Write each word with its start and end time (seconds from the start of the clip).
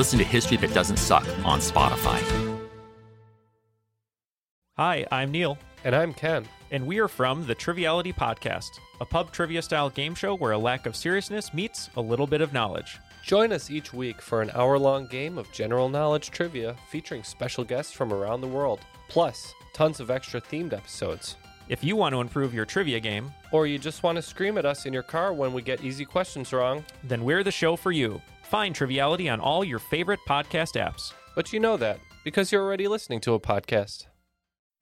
Listen 0.00 0.18
to 0.18 0.24
History 0.24 0.56
That 0.56 0.72
Doesn't 0.72 0.96
Suck 0.96 1.26
on 1.44 1.58
Spotify. 1.60 2.18
Hi, 4.78 5.06
I'm 5.12 5.30
Neil, 5.30 5.58
And 5.84 5.94
I'm 5.94 6.14
Ken. 6.14 6.46
and 6.70 6.86
we 6.86 7.00
are 7.00 7.06
from 7.06 7.46
the 7.46 7.54
Triviality 7.54 8.10
Podcast, 8.10 8.70
a 9.02 9.04
pub 9.04 9.30
trivia 9.30 9.60
style 9.60 9.90
game 9.90 10.14
show 10.14 10.34
where 10.34 10.52
a 10.52 10.58
lack 10.58 10.86
of 10.86 10.96
seriousness 10.96 11.52
meets 11.52 11.90
a 11.96 12.00
little 12.00 12.26
bit 12.26 12.40
of 12.40 12.54
knowledge. 12.54 12.96
Join 13.26 13.52
us 13.52 13.70
each 13.70 13.92
week 13.92 14.22
for 14.22 14.40
an 14.40 14.50
hour 14.54 14.78
long 14.78 15.06
game 15.06 15.36
of 15.36 15.52
general 15.52 15.90
knowledge 15.90 16.30
trivia 16.30 16.76
featuring 16.88 17.22
special 17.22 17.62
guests 17.62 17.92
from 17.92 18.10
around 18.10 18.40
the 18.40 18.48
world, 18.48 18.80
plus 19.08 19.52
tons 19.74 20.00
of 20.00 20.10
extra 20.10 20.40
themed 20.40 20.72
episodes. 20.72 21.36
If 21.68 21.84
you 21.84 21.94
want 21.94 22.14
to 22.14 22.22
improve 22.22 22.54
your 22.54 22.64
trivia 22.64 23.00
game, 23.00 23.30
Or 23.52 23.66
you 23.66 23.78
just 23.78 24.02
want 24.02 24.16
to 24.16 24.22
scream 24.22 24.56
at 24.56 24.64
us 24.64 24.86
in 24.86 24.94
your 24.94 25.02
car 25.02 25.34
when 25.34 25.52
we 25.52 25.60
get 25.60 25.84
easy 25.84 26.06
questions 26.06 26.54
wrong, 26.54 26.86
then 27.04 27.22
we're 27.22 27.44
the 27.44 27.52
show 27.52 27.76
for 27.76 27.92
you. 27.92 28.22
Find 28.50 28.74
Triviality 28.74 29.28
on 29.28 29.38
all 29.38 29.62
your 29.62 29.78
favorite 29.78 30.18
podcast 30.28 30.74
apps. 30.74 31.12
but 31.36 31.52
you 31.52 31.60
know 31.60 31.76
that 31.76 32.00
because 32.24 32.50
you're 32.50 32.64
already 32.64 32.88
listening 32.88 33.20
to 33.20 33.34
a 33.34 33.38
podcast. 33.40 34.06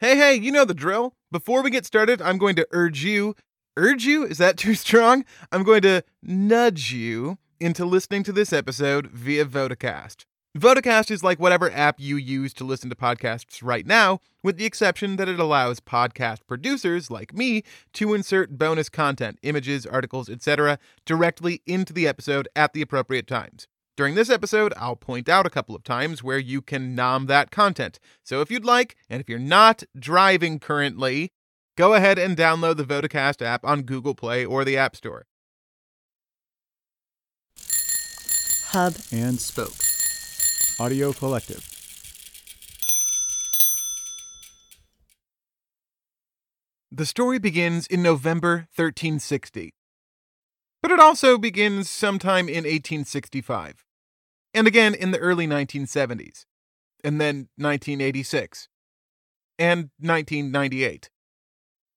Hey, 0.01 0.17
hey, 0.17 0.35
you 0.37 0.51
know 0.51 0.65
the 0.65 0.73
drill. 0.73 1.13
Before 1.31 1.63
we 1.63 1.71
get 1.71 1.85
started, 1.85 2.23
I'm 2.23 2.39
going 2.39 2.57
to 2.57 2.67
urge 2.71 3.05
you. 3.05 3.35
Urge 3.77 4.05
you? 4.07 4.25
Is 4.25 4.39
that 4.39 4.57
too 4.65 4.75
strong? 4.75 5.25
I'm 5.53 5.65
going 5.65 5.83
to 5.83 6.03
nudge 6.23 6.93
you 6.93 7.37
into 7.61 7.85
listening 7.85 8.23
to 8.23 8.33
this 8.33 8.55
episode 8.55 9.09
via 9.09 9.45
Vodacast. 9.45 10.25
Vodacast 10.59 11.13
is 11.13 11.23
like 11.23 11.39
whatever 11.39 11.71
app 11.71 12.01
you 12.01 12.17
use 12.17 12.53
to 12.55 12.65
listen 12.65 12.91
to 12.91 12.97
podcasts 12.97 13.61
right 13.63 13.87
now, 13.87 14.19
with 14.43 14.57
the 14.57 14.65
exception 14.65 15.15
that 15.15 15.29
it 15.29 15.39
allows 15.39 15.79
podcast 15.79 16.41
producers 16.49 17.13
like 17.13 17.33
me 17.33 17.63
to 17.93 18.13
insert 18.13 18.59
bonus 18.59 18.89
content, 18.89 19.39
images, 19.43 19.87
articles, 19.87 20.29
etc., 20.29 20.81
directly 21.05 21.63
into 21.65 21.93
the 21.93 22.09
episode 22.09 22.49
at 22.57 22.73
the 22.73 22.83
appropriate 22.83 23.29
times. 23.29 23.69
During 23.97 24.17
this 24.17 24.31
episode, 24.31 24.75
I'll 24.77 24.97
point 24.97 25.29
out 25.29 25.47
a 25.47 25.51
couple 25.51 25.77
of 25.77 25.85
times 25.85 26.25
where 26.25 26.39
you 26.39 26.61
can 26.61 26.97
nom 26.97 27.27
that 27.27 27.53
content. 27.53 28.01
So 28.25 28.41
if 28.41 28.51
you'd 28.51 28.65
like, 28.65 28.97
and 29.09 29.21
if 29.21 29.29
you're 29.29 29.39
not 29.39 29.85
driving 29.97 30.59
currently, 30.59 31.31
go 31.77 31.95
ahead 31.95 32.19
and 32.19 32.37
download 32.37 32.79
the 32.79 32.85
Vodacast 32.85 33.43
app 33.43 33.65
on 33.65 33.83
Google 33.83 34.15
Play 34.17 34.45
or 34.45 34.65
the 34.65 34.77
App 34.77 34.97
Store. 34.97 35.27
Hub 38.73 38.97
and 39.13 39.41
Spoke. 39.41 39.98
Audio 40.81 41.13
Collective. 41.13 41.69
The 46.93 47.05
story 47.05 47.41
begins 47.41 47.89
in 47.89 48.01
November 48.01 48.69
1360. 48.77 49.75
But 50.81 50.93
it 50.93 51.01
also 51.01 51.37
begins 51.37 51.91
sometime 51.91 52.49
in 52.49 52.63
1865. 52.63 53.85
And 54.55 54.69
again 54.69 54.95
in 54.95 55.11
the 55.11 55.19
early 55.19 55.49
1970s. 55.49 56.45
And 57.03 57.21
then 57.21 57.49
1986. 57.57 58.69
And 59.59 59.91
1998. 59.99 61.11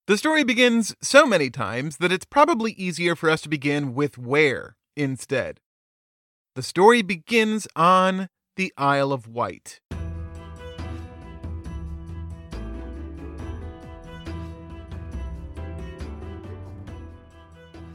The 0.07 0.17
story 0.17 0.43
begins 0.43 0.95
so 1.03 1.27
many 1.27 1.51
times 1.51 1.97
that 1.97 2.11
it's 2.11 2.25
probably 2.25 2.71
easier 2.71 3.15
for 3.15 3.29
us 3.29 3.41
to 3.41 3.49
begin 3.49 3.93
with 3.93 4.17
where 4.17 4.75
instead. 4.95 5.59
The 6.55 6.63
story 6.63 7.03
begins 7.03 7.67
on 7.75 8.27
the 8.61 8.71
Isle 8.77 9.11
of 9.11 9.27
Wight. 9.27 9.79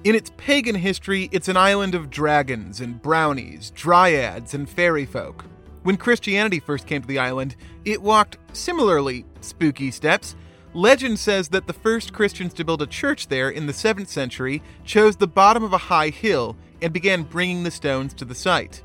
In 0.03 0.17
its 0.17 0.33
pagan 0.37 0.75
history, 0.75 1.29
it's 1.31 1.47
an 1.47 1.57
island 1.57 1.95
of 1.95 2.11
dragons 2.11 2.81
and 2.81 3.01
brownies, 3.01 3.71
dryads, 3.77 4.55
and 4.55 4.69
fairy 4.69 5.07
folk. 5.07 5.45
When 5.85 5.97
Christianity 5.97 6.59
first 6.59 6.89
came 6.89 7.01
to 7.01 7.07
the 7.07 7.21
island, 7.21 7.55
it 7.85 8.03
walked 8.03 8.39
similarly 8.53 9.25
spooky 9.43 9.93
steps. 9.93 10.35
Legend 10.75 11.21
says 11.21 11.47
that 11.51 11.69
the 11.69 11.73
first 11.73 12.13
Christians 12.13 12.53
to 12.55 12.65
build 12.65 12.83
a 12.83 12.89
church 12.89 13.29
there 13.29 13.51
in 13.51 13.69
the 13.69 13.73
7th 13.73 14.09
century 14.09 14.65
chose 14.85 15.15
the 15.15 15.29
bottom 15.29 15.63
of 15.63 15.73
a 15.73 15.79
high 15.79 16.09
hill 16.09 16.57
and 16.83 16.93
began 16.93 17.23
bringing 17.23 17.63
the 17.63 17.71
stones 17.71 18.13
to 18.15 18.25
the 18.25 18.35
site. 18.35 18.83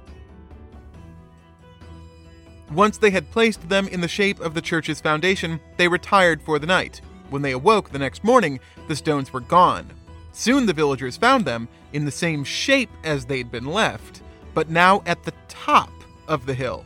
Once 2.71 2.97
they 2.97 3.11
had 3.11 3.29
placed 3.31 3.67
them 3.67 3.87
in 3.89 3.99
the 3.99 4.07
shape 4.07 4.39
of 4.39 4.53
the 4.53 4.61
church's 4.61 5.01
foundation, 5.01 5.59
they 5.77 5.87
retired 5.87 6.41
for 6.41 6.57
the 6.57 6.67
night. 6.67 7.01
When 7.29 7.41
they 7.41 7.51
awoke 7.51 7.89
the 7.89 7.99
next 7.99 8.23
morning, 8.23 8.59
the 8.87 8.95
stones 8.95 9.33
were 9.33 9.41
gone. 9.41 9.91
Soon 10.31 10.65
the 10.65 10.73
villagers 10.73 11.17
found 11.17 11.43
them 11.43 11.67
in 11.91 12.05
the 12.05 12.11
same 12.11 12.43
shape 12.43 12.89
as 13.03 13.25
they'd 13.25 13.51
been 13.51 13.65
left, 13.65 14.21
but 14.53 14.69
now 14.69 15.03
at 15.05 15.23
the 15.23 15.33
top 15.49 15.91
of 16.27 16.45
the 16.45 16.53
hill. 16.53 16.85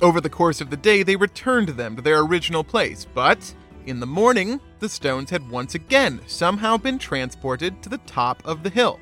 Over 0.00 0.20
the 0.20 0.30
course 0.30 0.60
of 0.60 0.70
the 0.70 0.76
day, 0.76 1.02
they 1.02 1.16
returned 1.16 1.68
them 1.68 1.96
to 1.96 2.02
their 2.02 2.20
original 2.20 2.64
place, 2.64 3.06
but 3.14 3.54
in 3.86 4.00
the 4.00 4.06
morning, 4.06 4.58
the 4.78 4.88
stones 4.88 5.28
had 5.28 5.50
once 5.50 5.74
again 5.74 6.20
somehow 6.26 6.78
been 6.78 6.98
transported 6.98 7.82
to 7.82 7.90
the 7.90 7.98
top 7.98 8.42
of 8.46 8.62
the 8.62 8.70
hill. 8.70 8.98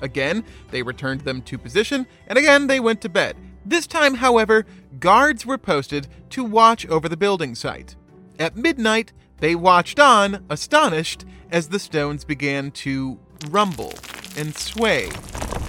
Again, 0.00 0.44
they 0.70 0.82
returned 0.82 1.22
them 1.22 1.42
to 1.42 1.58
position, 1.58 2.06
and 2.28 2.38
again 2.38 2.68
they 2.68 2.78
went 2.78 3.00
to 3.02 3.08
bed. 3.08 3.36
This 3.64 3.86
time, 3.86 4.14
however, 4.14 4.64
guards 4.98 5.44
were 5.44 5.58
posted 5.58 6.08
to 6.30 6.44
watch 6.44 6.86
over 6.86 7.08
the 7.08 7.16
building 7.16 7.54
site. 7.54 7.96
At 8.38 8.56
midnight, 8.56 9.12
they 9.38 9.54
watched 9.54 10.00
on, 10.00 10.44
astonished, 10.48 11.24
as 11.50 11.68
the 11.68 11.78
stones 11.78 12.24
began 12.24 12.70
to 12.70 13.18
rumble 13.48 13.94
and 14.36 14.56
sway, 14.56 15.10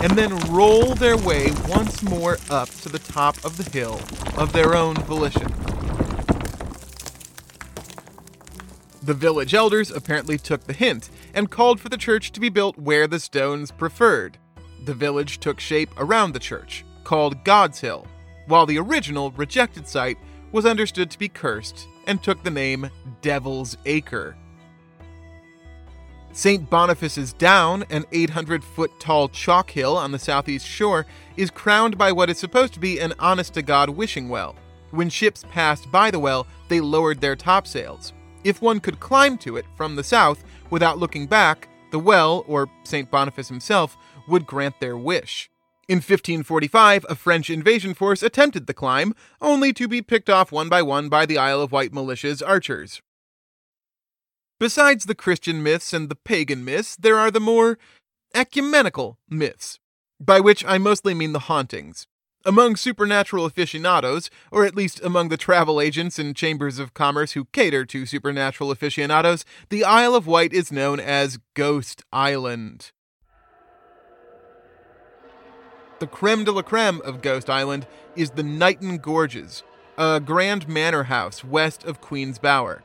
and 0.01 0.13
then 0.13 0.37
roll 0.51 0.93
their 0.95 1.17
way 1.17 1.51
once 1.67 2.01
more 2.03 2.37
up 2.49 2.69
to 2.69 2.89
the 2.89 2.99
top 2.99 3.43
of 3.43 3.57
the 3.57 3.69
hill 3.69 3.99
of 4.37 4.53
their 4.53 4.75
own 4.75 4.95
volition. 4.95 5.47
The 9.03 9.13
village 9.15 9.53
elders 9.53 9.89
apparently 9.89 10.37
took 10.37 10.65
the 10.65 10.73
hint 10.73 11.09
and 11.33 11.49
called 11.49 11.79
for 11.79 11.89
the 11.89 11.97
church 11.97 12.31
to 12.33 12.39
be 12.39 12.49
built 12.49 12.77
where 12.77 13.07
the 13.07 13.19
stones 13.19 13.71
preferred. 13.71 14.37
The 14.85 14.93
village 14.93 15.39
took 15.39 15.59
shape 15.59 15.89
around 15.97 16.33
the 16.33 16.39
church, 16.39 16.85
called 17.11 17.43
God's 17.43 17.81
Hill, 17.81 18.07
while 18.47 18.65
the 18.65 18.79
original 18.79 19.31
rejected 19.31 19.85
site 19.85 20.17
was 20.53 20.65
understood 20.65 21.11
to 21.11 21.19
be 21.19 21.27
cursed 21.27 21.85
and 22.07 22.23
took 22.23 22.41
the 22.41 22.49
name 22.49 22.89
Devil's 23.21 23.75
Acre. 23.85 24.37
St. 26.31 26.69
Boniface's 26.69 27.33
Down, 27.33 27.83
an 27.89 28.05
800 28.13 28.63
foot 28.63 28.91
tall 29.01 29.27
chalk 29.27 29.71
hill 29.71 29.97
on 29.97 30.13
the 30.13 30.19
southeast 30.19 30.65
shore, 30.65 31.05
is 31.35 31.51
crowned 31.51 31.97
by 31.97 32.13
what 32.13 32.29
is 32.29 32.37
supposed 32.37 32.73
to 32.75 32.79
be 32.79 32.99
an 32.99 33.13
honest 33.19 33.55
to 33.55 33.61
God 33.61 33.89
wishing 33.89 34.29
well. 34.29 34.55
When 34.91 35.09
ships 35.09 35.43
passed 35.51 35.91
by 35.91 36.11
the 36.11 36.19
well, 36.19 36.47
they 36.69 36.79
lowered 36.79 37.19
their 37.19 37.35
topsails. 37.35 38.13
If 38.45 38.61
one 38.61 38.79
could 38.79 39.01
climb 39.01 39.37
to 39.39 39.57
it 39.57 39.65
from 39.75 39.97
the 39.97 40.03
south 40.05 40.45
without 40.69 40.97
looking 40.97 41.27
back, 41.27 41.67
the 41.91 41.99
well, 41.99 42.45
or 42.47 42.69
St. 42.85 43.11
Boniface 43.11 43.49
himself, 43.49 43.97
would 44.29 44.45
grant 44.45 44.79
their 44.79 44.95
wish. 44.95 45.49
In 45.87 45.97
1545, 45.97 47.05
a 47.09 47.15
French 47.15 47.49
invasion 47.49 47.93
force 47.93 48.23
attempted 48.23 48.67
the 48.67 48.73
climb, 48.73 49.13
only 49.41 49.73
to 49.73 49.87
be 49.87 50.01
picked 50.01 50.29
off 50.29 50.51
one 50.51 50.69
by 50.69 50.81
one 50.81 51.09
by 51.09 51.25
the 51.25 51.37
Isle 51.37 51.61
of 51.61 51.71
Wight 51.71 51.91
militia's 51.91 52.41
archers. 52.41 53.01
Besides 54.59 55.05
the 55.05 55.15
Christian 55.15 55.63
myths 55.63 55.91
and 55.91 56.07
the 56.07 56.15
pagan 56.15 56.63
myths, 56.63 56.95
there 56.95 57.17
are 57.17 57.31
the 57.31 57.39
more 57.39 57.79
ecumenical 58.35 59.17
myths, 59.27 59.79
by 60.19 60.39
which 60.39 60.63
I 60.65 60.77
mostly 60.77 61.15
mean 61.15 61.33
the 61.33 61.39
hauntings. 61.39 62.05
Among 62.45 62.75
supernatural 62.75 63.45
aficionados, 63.45 64.29
or 64.51 64.65
at 64.65 64.75
least 64.75 65.03
among 65.03 65.29
the 65.29 65.37
travel 65.37 65.81
agents 65.81 66.19
and 66.19 66.35
chambers 66.35 66.79
of 66.79 66.93
commerce 66.93 67.33
who 67.33 67.45
cater 67.45 67.85
to 67.85 68.05
supernatural 68.05 68.71
aficionados, 68.71 69.45
the 69.69 69.83
Isle 69.83 70.15
of 70.15 70.27
Wight 70.27 70.53
is 70.53 70.71
known 70.71 70.99
as 70.99 71.39
Ghost 71.55 72.03
Island. 72.13 72.91
The 76.01 76.07
creme 76.07 76.43
de 76.45 76.51
la 76.51 76.63
creme 76.63 76.99
of 77.05 77.21
Ghost 77.21 77.47
Island 77.47 77.85
is 78.15 78.31
the 78.31 78.41
Knighton 78.41 78.97
Gorges, 78.97 79.61
a 79.99 80.19
grand 80.19 80.67
manor 80.67 81.03
house 81.03 81.43
west 81.43 81.83
of 81.83 82.01
Queen's 82.01 82.39
Bower. 82.39 82.81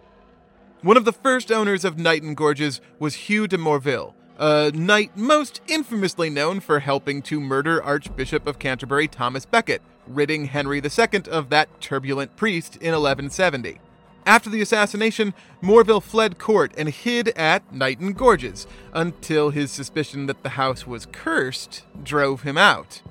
One 0.83 0.99
of 0.99 1.07
the 1.07 1.15
first 1.15 1.51
owners 1.51 1.83
of 1.87 1.97
Knighton 1.97 2.35
Gorges 2.35 2.83
was 2.99 3.15
Hugh 3.15 3.47
de 3.47 3.57
Morville, 3.57 4.15
a 4.39 4.71
knight 4.75 5.17
most 5.17 5.63
infamously 5.67 6.29
known 6.29 6.61
for 6.61 6.81
helping 6.81 7.23
to 7.23 7.41
murder 7.41 7.83
Archbishop 7.83 8.47
of 8.47 8.59
Canterbury 8.59 9.09
Thomas 9.09 9.47
Becket, 9.47 9.81
ridding 10.07 10.45
Henry 10.45 10.83
II 10.83 11.23
of 11.31 11.49
that 11.49 11.81
turbulent 11.81 12.37
priest 12.37 12.77
in 12.77 12.93
1170. 12.93 13.81
After 14.27 14.51
the 14.51 14.61
assassination, 14.61 15.35
Morville 15.61 16.01
fled 16.01 16.37
court 16.37 16.73
and 16.77 16.89
hid 16.89 17.29
at 17.37 17.73
Knighton 17.73 18.13
Gorges 18.13 18.67
until 18.93 19.51
his 19.51 19.71
suspicion 19.71 20.27
that 20.27 20.43
the 20.43 20.51
house 20.51 20.85
was 20.85 21.07
cursed 21.07 21.85
drove 22.03 22.43
him 22.43 22.59
out. 22.59 23.03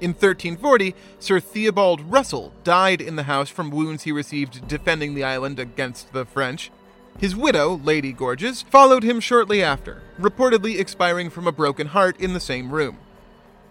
In 0.00 0.10
1340, 0.10 0.94
Sir 1.18 1.40
Theobald 1.40 2.00
Russell 2.02 2.52
died 2.62 3.00
in 3.00 3.16
the 3.16 3.24
house 3.24 3.48
from 3.48 3.70
wounds 3.70 4.04
he 4.04 4.12
received 4.12 4.68
defending 4.68 5.14
the 5.14 5.24
island 5.24 5.58
against 5.58 6.12
the 6.12 6.24
French. 6.24 6.70
His 7.18 7.34
widow, 7.34 7.80
Lady 7.82 8.12
Gorges, 8.12 8.62
followed 8.62 9.02
him 9.02 9.18
shortly 9.18 9.64
after, 9.64 10.02
reportedly 10.18 10.78
expiring 10.78 11.28
from 11.28 11.48
a 11.48 11.52
broken 11.52 11.88
heart 11.88 12.20
in 12.20 12.34
the 12.34 12.40
same 12.40 12.70
room. 12.70 12.98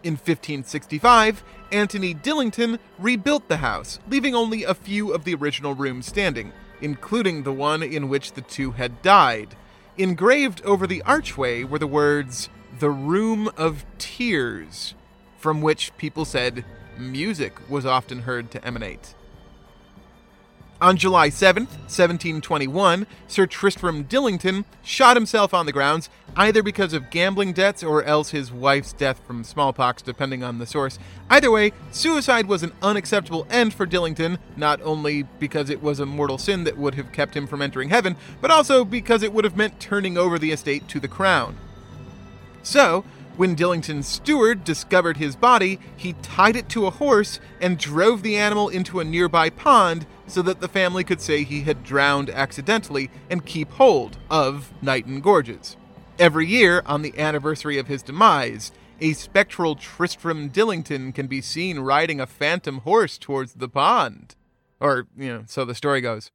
In 0.03 0.13
1565, 0.13 1.41
Anthony 1.71 2.13
Dillington 2.13 2.79
rebuilt 2.99 3.47
the 3.47 3.57
house, 3.57 3.99
leaving 4.09 4.35
only 4.35 4.63
a 4.63 4.73
few 4.73 5.13
of 5.13 5.23
the 5.23 5.35
original 5.35 5.73
rooms 5.73 6.05
standing, 6.05 6.51
including 6.81 7.43
the 7.43 7.53
one 7.53 7.83
in 7.83 8.09
which 8.09 8.33
the 8.33 8.41
two 8.41 8.71
had 8.71 9.01
died. 9.01 9.55
Engraved 9.97 10.61
over 10.63 10.87
the 10.87 11.01
archway 11.03 11.63
were 11.63 11.79
the 11.79 11.87
words, 11.87 12.49
The 12.79 12.89
Room 12.89 13.49
of 13.57 13.85
Tears, 13.97 14.95
from 15.37 15.61
which 15.61 15.95
people 15.97 16.25
said 16.25 16.65
music 16.97 17.53
was 17.69 17.85
often 17.85 18.21
heard 18.21 18.51
to 18.51 18.65
emanate. 18.65 19.15
On 20.81 20.97
July 20.97 21.29
7, 21.29 21.65
1721, 21.67 23.05
Sir 23.27 23.45
Tristram 23.45 24.03
Dillington 24.03 24.65
shot 24.81 25.15
himself 25.15 25.53
on 25.53 25.67
the 25.67 25.71
grounds, 25.71 26.09
either 26.35 26.63
because 26.63 26.91
of 26.93 27.11
gambling 27.11 27.53
debts 27.53 27.83
or 27.83 28.03
else 28.03 28.31
his 28.31 28.51
wife's 28.51 28.91
death 28.91 29.21
from 29.27 29.43
smallpox, 29.43 30.01
depending 30.01 30.43
on 30.43 30.57
the 30.57 30.65
source. 30.65 30.97
Either 31.29 31.51
way, 31.51 31.71
suicide 31.91 32.47
was 32.47 32.63
an 32.63 32.71
unacceptable 32.81 33.45
end 33.51 33.75
for 33.75 33.85
Dillington, 33.85 34.39
not 34.57 34.81
only 34.81 35.21
because 35.37 35.69
it 35.69 35.83
was 35.83 35.99
a 35.99 36.05
mortal 36.07 36.39
sin 36.39 36.63
that 36.63 36.79
would 36.79 36.95
have 36.95 37.11
kept 37.11 37.37
him 37.37 37.45
from 37.45 37.61
entering 37.61 37.89
heaven, 37.89 38.15
but 38.41 38.49
also 38.49 38.83
because 38.83 39.21
it 39.21 39.33
would 39.33 39.43
have 39.43 39.55
meant 39.55 39.79
turning 39.79 40.17
over 40.17 40.39
the 40.39 40.51
estate 40.51 40.87
to 40.87 40.99
the 40.99 41.07
crown. 41.07 41.55
So, 42.63 43.05
when 43.37 43.55
Dillington's 43.55 44.07
steward 44.07 44.63
discovered 44.63 45.17
his 45.17 45.35
body, 45.35 45.79
he 45.95 46.13
tied 46.21 46.55
it 46.55 46.69
to 46.69 46.85
a 46.87 46.91
horse 46.91 47.39
and 47.61 47.77
drove 47.77 48.23
the 48.23 48.35
animal 48.35 48.67
into 48.67 48.99
a 48.99 49.05
nearby 49.05 49.49
pond 49.49 50.05
so 50.31 50.41
that 50.41 50.61
the 50.61 50.67
family 50.67 51.03
could 51.03 51.19
say 51.19 51.43
he 51.43 51.61
had 51.61 51.83
drowned 51.83 52.29
accidentally 52.29 53.09
and 53.29 53.45
keep 53.45 53.69
hold 53.71 54.17
of 54.29 54.71
Knighton 54.81 55.19
Gorges. 55.19 55.75
Every 56.17 56.47
year, 56.47 56.81
on 56.85 57.01
the 57.01 57.17
anniversary 57.19 57.77
of 57.77 57.87
his 57.87 58.01
demise, 58.01 58.71
a 59.01 59.13
spectral 59.13 59.75
Tristram 59.75 60.49
Dillington 60.49 61.13
can 61.13 61.27
be 61.27 61.41
seen 61.41 61.79
riding 61.79 62.21
a 62.21 62.27
phantom 62.27 62.79
horse 62.79 63.17
towards 63.17 63.53
the 63.53 63.67
pond. 63.67 64.35
Or, 64.79 65.07
you 65.17 65.27
know, 65.27 65.43
so 65.47 65.65
the 65.65 65.75
story 65.75 65.99
goes. 65.99 66.31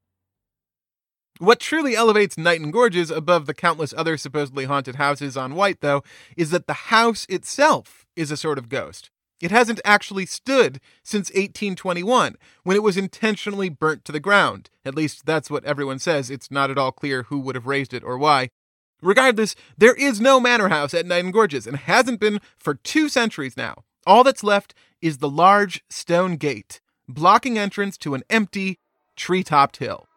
What 1.38 1.60
truly 1.60 1.94
elevates 1.94 2.36
Knighton 2.36 2.70
Gorges 2.70 3.10
above 3.10 3.46
the 3.46 3.54
countless 3.54 3.94
other 3.96 4.16
supposedly 4.16 4.64
haunted 4.64 4.96
houses 4.96 5.36
on 5.36 5.54
White, 5.54 5.80
though, 5.80 6.02
is 6.36 6.50
that 6.50 6.66
the 6.66 6.72
house 6.72 7.26
itself 7.28 8.06
is 8.16 8.30
a 8.30 8.36
sort 8.36 8.58
of 8.58 8.68
ghost. 8.68 9.10
It 9.40 9.50
hasn't 9.50 9.80
actually 9.84 10.26
stood 10.26 10.80
since 11.02 11.28
1821, 11.30 12.36
when 12.62 12.76
it 12.76 12.82
was 12.82 12.96
intentionally 12.96 13.68
burnt 13.68 14.04
to 14.06 14.12
the 14.12 14.20
ground. 14.20 14.70
At 14.84 14.94
least 14.94 15.26
that's 15.26 15.50
what 15.50 15.64
everyone 15.64 15.98
says. 15.98 16.30
It's 16.30 16.50
not 16.50 16.70
at 16.70 16.78
all 16.78 16.92
clear 16.92 17.24
who 17.24 17.38
would 17.40 17.54
have 17.54 17.66
raised 17.66 17.92
it 17.92 18.02
or 18.02 18.16
why. 18.16 18.48
Regardless, 19.02 19.54
there 19.76 19.94
is 19.94 20.20
no 20.20 20.40
manor 20.40 20.68
house 20.68 20.94
at 20.94 21.04
Knighton 21.04 21.32
Gorges 21.32 21.66
and 21.66 21.76
hasn't 21.76 22.18
been 22.18 22.40
for 22.56 22.74
two 22.74 23.10
centuries 23.10 23.56
now. 23.56 23.84
All 24.06 24.24
that's 24.24 24.42
left 24.42 24.74
is 25.02 25.18
the 25.18 25.28
large 25.28 25.84
stone 25.90 26.36
gate, 26.36 26.80
blocking 27.06 27.58
entrance 27.58 27.98
to 27.98 28.14
an 28.14 28.22
empty, 28.30 28.78
tree 29.16 29.42
topped 29.42 29.76
hill. 29.78 30.08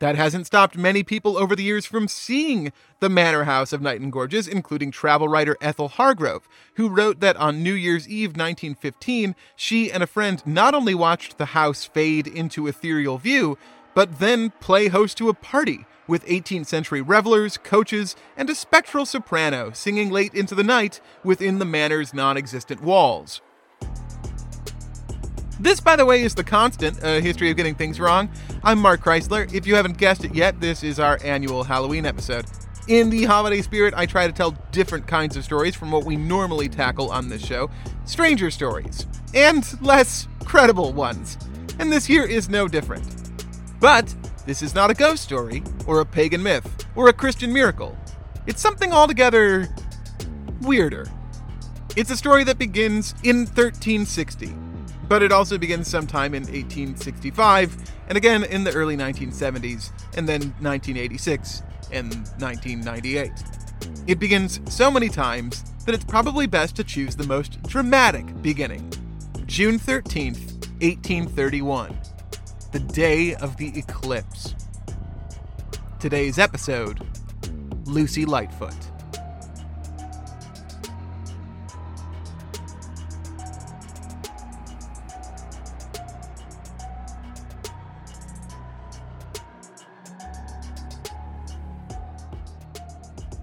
That 0.00 0.16
hasn't 0.16 0.46
stopped 0.46 0.76
many 0.76 1.02
people 1.04 1.38
over 1.38 1.54
the 1.54 1.62
years 1.62 1.86
from 1.86 2.08
seeing 2.08 2.72
the 2.98 3.08
manor 3.08 3.44
house 3.44 3.72
of 3.72 3.80
Knighton 3.80 4.10
Gorges, 4.10 4.48
including 4.48 4.90
travel 4.90 5.28
writer 5.28 5.56
Ethel 5.60 5.88
Hargrove, 5.88 6.48
who 6.74 6.88
wrote 6.88 7.20
that 7.20 7.36
on 7.36 7.62
New 7.62 7.74
Year's 7.74 8.08
Eve 8.08 8.30
1915, 8.30 9.36
she 9.54 9.92
and 9.92 10.02
a 10.02 10.08
friend 10.08 10.42
not 10.44 10.74
only 10.74 10.94
watched 10.94 11.38
the 11.38 11.46
house 11.46 11.84
fade 11.84 12.26
into 12.26 12.66
ethereal 12.66 13.18
view, 13.18 13.56
but 13.94 14.18
then 14.18 14.50
play 14.60 14.88
host 14.88 15.16
to 15.18 15.28
a 15.28 15.34
party 15.34 15.86
with 16.08 16.26
18th 16.26 16.66
century 16.66 17.00
revelers, 17.00 17.56
coaches, 17.56 18.16
and 18.36 18.50
a 18.50 18.54
spectral 18.54 19.06
soprano 19.06 19.70
singing 19.72 20.10
late 20.10 20.34
into 20.34 20.54
the 20.56 20.64
night 20.64 21.00
within 21.22 21.58
the 21.60 21.64
manor's 21.64 22.12
non 22.12 22.36
existent 22.36 22.82
walls. 22.82 23.40
This, 25.60 25.78
by 25.78 25.94
the 25.94 26.04
way, 26.04 26.22
is 26.22 26.34
The 26.34 26.42
Constant, 26.42 26.98
a 27.04 27.20
history 27.20 27.48
of 27.48 27.56
getting 27.56 27.76
things 27.76 28.00
wrong. 28.00 28.28
I'm 28.64 28.80
Mark 28.80 29.00
Chrisler. 29.00 29.52
If 29.54 29.68
you 29.68 29.76
haven't 29.76 29.98
guessed 29.98 30.24
it 30.24 30.34
yet, 30.34 30.60
this 30.60 30.82
is 30.82 30.98
our 30.98 31.16
annual 31.22 31.62
Halloween 31.62 32.06
episode. 32.06 32.46
In 32.88 33.08
the 33.08 33.22
holiday 33.22 33.62
spirit, 33.62 33.94
I 33.96 34.04
try 34.04 34.26
to 34.26 34.32
tell 34.32 34.50
different 34.72 35.06
kinds 35.06 35.36
of 35.36 35.44
stories 35.44 35.76
from 35.76 35.92
what 35.92 36.04
we 36.04 36.16
normally 36.16 36.68
tackle 36.68 37.08
on 37.12 37.28
this 37.28 37.44
show 37.44 37.70
stranger 38.04 38.50
stories, 38.50 39.06
and 39.32 39.64
less 39.80 40.26
credible 40.44 40.92
ones. 40.92 41.38
And 41.78 41.90
this 41.90 42.08
year 42.08 42.24
is 42.24 42.48
no 42.48 42.66
different. 42.66 43.06
But 43.78 44.12
this 44.46 44.60
is 44.60 44.74
not 44.74 44.90
a 44.90 44.94
ghost 44.94 45.22
story, 45.22 45.62
or 45.86 46.00
a 46.00 46.04
pagan 46.04 46.42
myth, 46.42 46.84
or 46.96 47.08
a 47.08 47.12
Christian 47.12 47.52
miracle. 47.52 47.96
It's 48.48 48.60
something 48.60 48.92
altogether 48.92 49.68
weirder. 50.62 51.06
It's 51.94 52.10
a 52.10 52.16
story 52.16 52.42
that 52.44 52.58
begins 52.58 53.14
in 53.22 53.46
1360 53.46 54.63
but 55.08 55.22
it 55.22 55.32
also 55.32 55.58
begins 55.58 55.88
sometime 55.88 56.34
in 56.34 56.42
1865, 56.42 57.76
and 58.08 58.16
again 58.16 58.44
in 58.44 58.64
the 58.64 58.72
early 58.72 58.96
1970s, 58.96 59.90
and 60.16 60.28
then 60.28 60.40
1986 60.60 61.62
and 61.92 62.12
1998. 62.38 63.30
It 64.06 64.18
begins 64.18 64.60
so 64.68 64.90
many 64.90 65.08
times 65.08 65.64
that 65.84 65.94
it's 65.94 66.04
probably 66.04 66.46
best 66.46 66.76
to 66.76 66.84
choose 66.84 67.16
the 67.16 67.26
most 67.26 67.62
dramatic 67.64 68.42
beginning. 68.42 68.90
June 69.46 69.78
13th, 69.78 70.52
1831, 70.80 71.98
the 72.72 72.80
day 72.80 73.34
of 73.36 73.56
the 73.56 73.76
eclipse. 73.78 74.54
Today's 76.00 76.38
episode 76.38 77.06
Lucy 77.86 78.24
Lightfoot. 78.24 78.93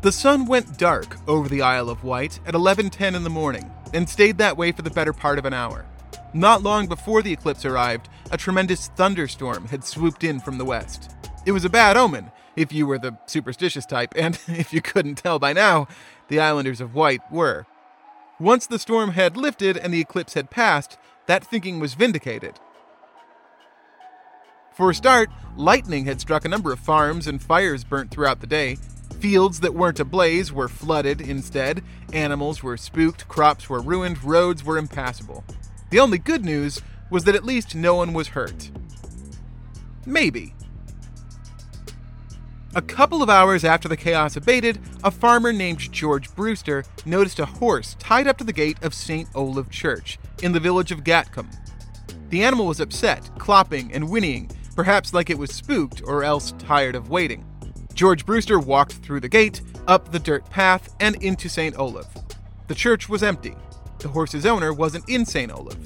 The 0.02 0.12
sun 0.12 0.48
went 0.48 0.80
dark 0.80 1.16
over 1.28 1.48
the 1.48 1.62
Isle 1.62 1.88
of 1.88 2.04
Wight 2.04 2.40
at 2.48 2.56
11:10 2.56 3.14
in 3.14 3.24
the 3.24 3.30
morning 3.30 3.72
and 3.94 4.10
stayed 4.10 4.40
that 4.40 4.58
way 4.58 4.72
for 4.72 4.82
the 4.82 4.90
better 4.90 5.14
part 5.14 5.38
of 5.38 5.46
an 5.46 5.54
hour. 5.54 5.86
Not 6.34 6.64
long 6.64 6.88
before 6.88 7.22
the 7.22 7.32
eclipse 7.32 7.66
arrived, 7.66 8.10
a 8.32 8.38
tremendous 8.38 8.88
thunderstorm 8.88 9.68
had 9.68 9.86
swooped 9.86 10.24
in 10.24 10.40
from 10.40 10.58
the 10.58 10.66
west. 10.66 11.12
It 11.46 11.52
was 11.52 11.66
a 11.66 11.70
bad 11.70 11.98
omen 11.98 12.32
if 12.56 12.74
you 12.74 12.88
were 12.88 12.98
the 12.98 13.16
superstitious 13.28 13.86
type, 13.86 14.16
and 14.16 14.40
if 14.48 14.74
you 14.74 14.82
couldn't 14.82 15.20
tell 15.20 15.38
by 15.38 15.54
now, 15.54 15.88
the 16.30 16.40
islanders 16.40 16.82
of 16.82 16.96
Wight 16.96 17.22
were. 17.32 17.68
Once 18.40 18.66
the 18.66 18.80
storm 18.80 19.12
had 19.12 19.38
lifted 19.38 19.78
and 19.78 19.94
the 19.94 20.02
eclipse 20.02 20.34
had 20.34 20.50
passed, 20.50 20.98
that 21.28 21.46
thinking 21.46 21.80
was 21.80 21.94
vindicated. 21.94 22.60
For 24.74 24.90
a 24.90 24.96
start, 24.96 25.30
lightning 25.56 26.06
had 26.06 26.20
struck 26.20 26.44
a 26.44 26.50
number 26.50 26.72
of 26.72 26.80
farms 26.80 27.28
and 27.28 27.40
fires 27.40 27.84
burnt 27.84 28.10
throughout 28.10 28.40
the 28.40 28.48
day, 28.48 28.78
Fields 29.22 29.60
that 29.60 29.76
weren't 29.76 30.00
ablaze 30.00 30.52
were 30.52 30.68
flooded 30.68 31.22
instead, 31.22 31.84
animals 32.12 32.64
were 32.64 32.76
spooked, 32.76 33.28
crops 33.28 33.70
were 33.70 33.80
ruined, 33.80 34.24
roads 34.24 34.64
were 34.64 34.80
impassable. 34.80 35.44
The 35.92 36.00
only 36.00 36.18
good 36.18 36.44
news 36.44 36.82
was 37.12 37.26
that 37.26 37.36
at 37.36 37.46
least 37.46 37.76
no 37.76 37.94
one 37.94 38.14
was 38.14 38.30
hurt. 38.30 38.72
Maybe. 40.08 40.56
A 42.74 42.82
couple 42.82 43.22
of 43.22 43.30
hours 43.30 43.64
after 43.64 43.88
the 43.88 43.96
chaos 43.96 44.36
abated, 44.36 44.80
a 45.04 45.12
farmer 45.12 45.54
named 45.54 45.92
George 45.92 46.34
Brewster 46.34 46.84
noticed 47.06 47.38
a 47.38 47.46
horse 47.46 47.96
tied 48.00 48.26
up 48.26 48.40
to 48.40 48.44
the 48.44 48.52
gate 48.52 48.82
of 48.82 48.96
St. 48.96 49.30
Olave 49.36 49.70
Church 49.70 50.18
in 50.42 50.52
the 50.52 50.60
village 50.60 50.92
of 50.92 51.04
Gatcombe. 51.04 51.52
The 52.30 52.44
animal 52.44 52.66
was 52.66 52.80
upset, 52.80 53.30
clopping 53.38 53.92
and 53.94 54.10
whinnying, 54.10 54.50
perhaps 54.76 55.14
like 55.14 55.30
it 55.30 55.38
was 55.38 55.52
spooked 55.52 56.02
or 56.06 56.24
else 56.24 56.54
tired 56.58 56.96
of 56.96 57.12
waiting. 57.12 57.46
George 57.94 58.26
Brewster 58.26 58.60
walked 58.60 58.94
through 58.94 59.20
the 59.20 59.30
gate, 59.30 59.62
up 59.88 60.12
the 60.12 60.20
dirt 60.20 60.50
path, 60.50 60.96
and 61.00 61.16
into 61.24 61.50
St. 61.50 61.76
Olave. 61.76 62.10
The 62.68 62.76
church 62.76 63.10
was 63.10 63.24
empty. 63.24 63.56
The 64.00 64.08
horse's 64.08 64.46
owner 64.46 64.74
wasn't 64.74 65.08
in 65.08 65.26
St. 65.26 65.52
Olave. 65.52 65.78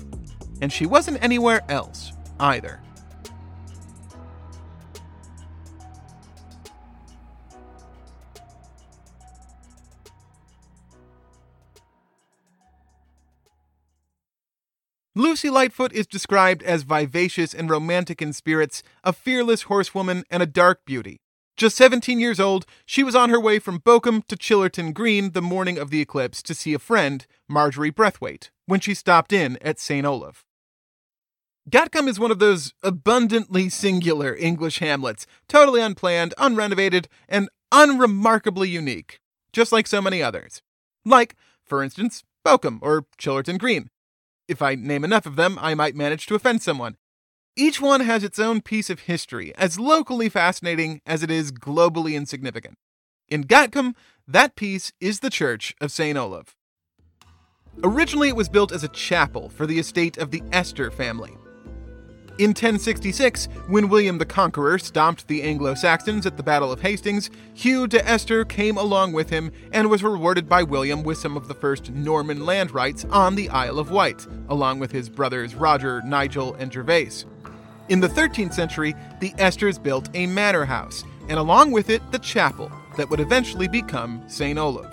And 0.62 0.72
she 0.72 0.86
wasn't 0.86 1.24
anywhere 1.24 1.62
else 1.70 2.14
either. 2.40 2.82
Lucy 15.18 15.50
Lightfoot 15.50 15.94
is 15.94 16.06
described 16.06 16.62
as 16.64 16.84
vivacious 16.84 17.54
and 17.54 17.70
romantic 17.70 18.22
in 18.22 18.34
spirits, 18.34 18.84
a 19.02 19.14
fearless 19.14 19.64
horsewoman, 19.64 20.26
and 20.30 20.44
a 20.44 20.46
dark 20.46 20.84
beauty. 20.86 21.22
Just 21.58 21.78
17 21.78 22.20
years 22.20 22.40
old, 22.40 22.66
she 22.86 23.02
was 23.02 23.16
on 23.16 23.30
her 23.30 23.40
way 23.40 23.60
from 23.60 23.80
Bowcombe 23.80 24.28
to 24.28 24.36
Chillerton 24.36 24.94
Green 24.94 25.32
the 25.32 25.42
morning 25.42 25.78
of 25.78 25.90
the 25.90 26.02
eclipse 26.02 26.44
to 26.44 26.54
see 26.54 26.74
a 26.74 26.80
friend, 26.80 27.26
Marjorie 27.48 27.94
Brethwaite, 27.94 28.50
when 28.66 28.82
she 28.82 28.94
stopped 28.94 29.32
in 29.32 29.58
at 29.62 29.80
St. 29.80 30.06
Olave. 30.06 30.40
Gatcombe 31.70 32.10
is 32.10 32.20
one 32.20 32.30
of 32.30 32.40
those 32.40 32.74
abundantly 32.84 33.70
singular 33.70 34.36
English 34.36 34.80
hamlets, 34.80 35.26
totally 35.48 35.82
unplanned, 35.82 36.34
unrenovated, 36.38 37.08
and 37.30 37.50
unremarkably 37.72 38.70
unique, 38.70 39.20
just 39.54 39.72
like 39.72 39.88
so 39.88 40.02
many 40.02 40.22
others. 40.22 40.62
Like, 41.06 41.36
for 41.64 41.82
instance, 41.82 42.24
Bowcombe 42.46 42.80
or 42.82 43.06
Chillerton 43.18 43.58
Green. 43.58 43.90
If 44.50 44.62
I 44.62 44.76
name 44.76 45.06
enough 45.06 45.26
of 45.26 45.38
them, 45.38 45.58
I 45.62 45.74
might 45.74 45.96
manage 45.96 46.26
to 46.28 46.36
offend 46.36 46.62
someone. 46.62 46.98
Each 47.58 47.80
one 47.80 48.02
has 48.02 48.26
its 48.26 48.38
own 48.38 48.60
piece 48.60 48.90
of 48.90 49.02
history, 49.02 49.56
as 49.56 49.80
locally 49.80 50.28
fascinating 50.28 51.00
as 51.06 51.24
it 51.24 51.32
is 51.32 51.54
globally 51.54 52.14
insignificant. 52.14 52.78
In 53.30 53.44
Gatcombe, 53.44 53.96
that 54.28 54.58
piece 54.58 54.92
is 55.00 55.22
the 55.22 55.30
Church 55.30 55.74
of 55.80 55.90
St. 55.90 56.18
Olave. 56.18 56.52
Originally, 57.82 58.28
it 58.28 58.36
was 58.36 58.50
built 58.50 58.74
as 58.74 58.84
a 58.84 58.90
chapel 58.90 59.48
for 59.48 59.66
the 59.66 59.80
estate 59.80 60.18
of 60.18 60.32
the 60.32 60.42
Estur 60.52 60.92
family. 60.92 61.38
In 62.40 62.50
1066, 62.50 63.46
when 63.70 63.88
William 63.88 64.18
the 64.18 64.26
Conqueror 64.26 64.78
stomped 64.78 65.26
the 65.30 65.42
Anglo 65.42 65.76
Saxons 65.76 66.26
at 66.26 66.36
the 66.36 66.44
Battle 66.44 66.74
of 66.74 66.82
Hastings, 66.82 67.30
Hugh 67.54 67.88
de 67.88 68.00
Estur 68.02 68.44
came 68.44 68.78
along 68.78 69.14
with 69.14 69.30
him 69.30 69.54
and 69.72 69.90
was 69.90 70.04
rewarded 70.04 70.50
by 70.50 70.62
William 70.62 71.04
with 71.04 71.18
some 71.18 71.38
of 71.38 71.48
the 71.48 71.54
first 71.54 71.90
Norman 71.92 72.46
land 72.46 72.72
rights 72.72 73.06
on 73.10 73.36
the 73.36 73.48
Isle 73.48 73.80
of 73.80 73.92
Wight, 73.92 74.28
along 74.50 74.80
with 74.80 74.92
his 74.92 75.08
brothers 75.08 75.56
Roger, 75.56 76.02
Nigel, 76.02 76.54
and 76.56 76.70
Gervase. 76.70 77.24
In 77.88 78.00
the 78.00 78.10
13th 78.10 78.54
century, 78.54 78.96
the 79.20 79.30
Esturs 79.34 79.82
built 79.82 80.10
a 80.16 80.26
manor 80.26 80.66
house, 80.66 81.04
and 81.30 81.38
along 81.38 81.72
with 81.72 81.92
it, 81.92 82.02
the 82.12 82.18
chapel 82.18 82.72
that 82.98 83.08
would 83.12 83.20
eventually 83.20 83.68
become 83.68 84.24
St. 84.28 84.58
Olave. 84.58 84.90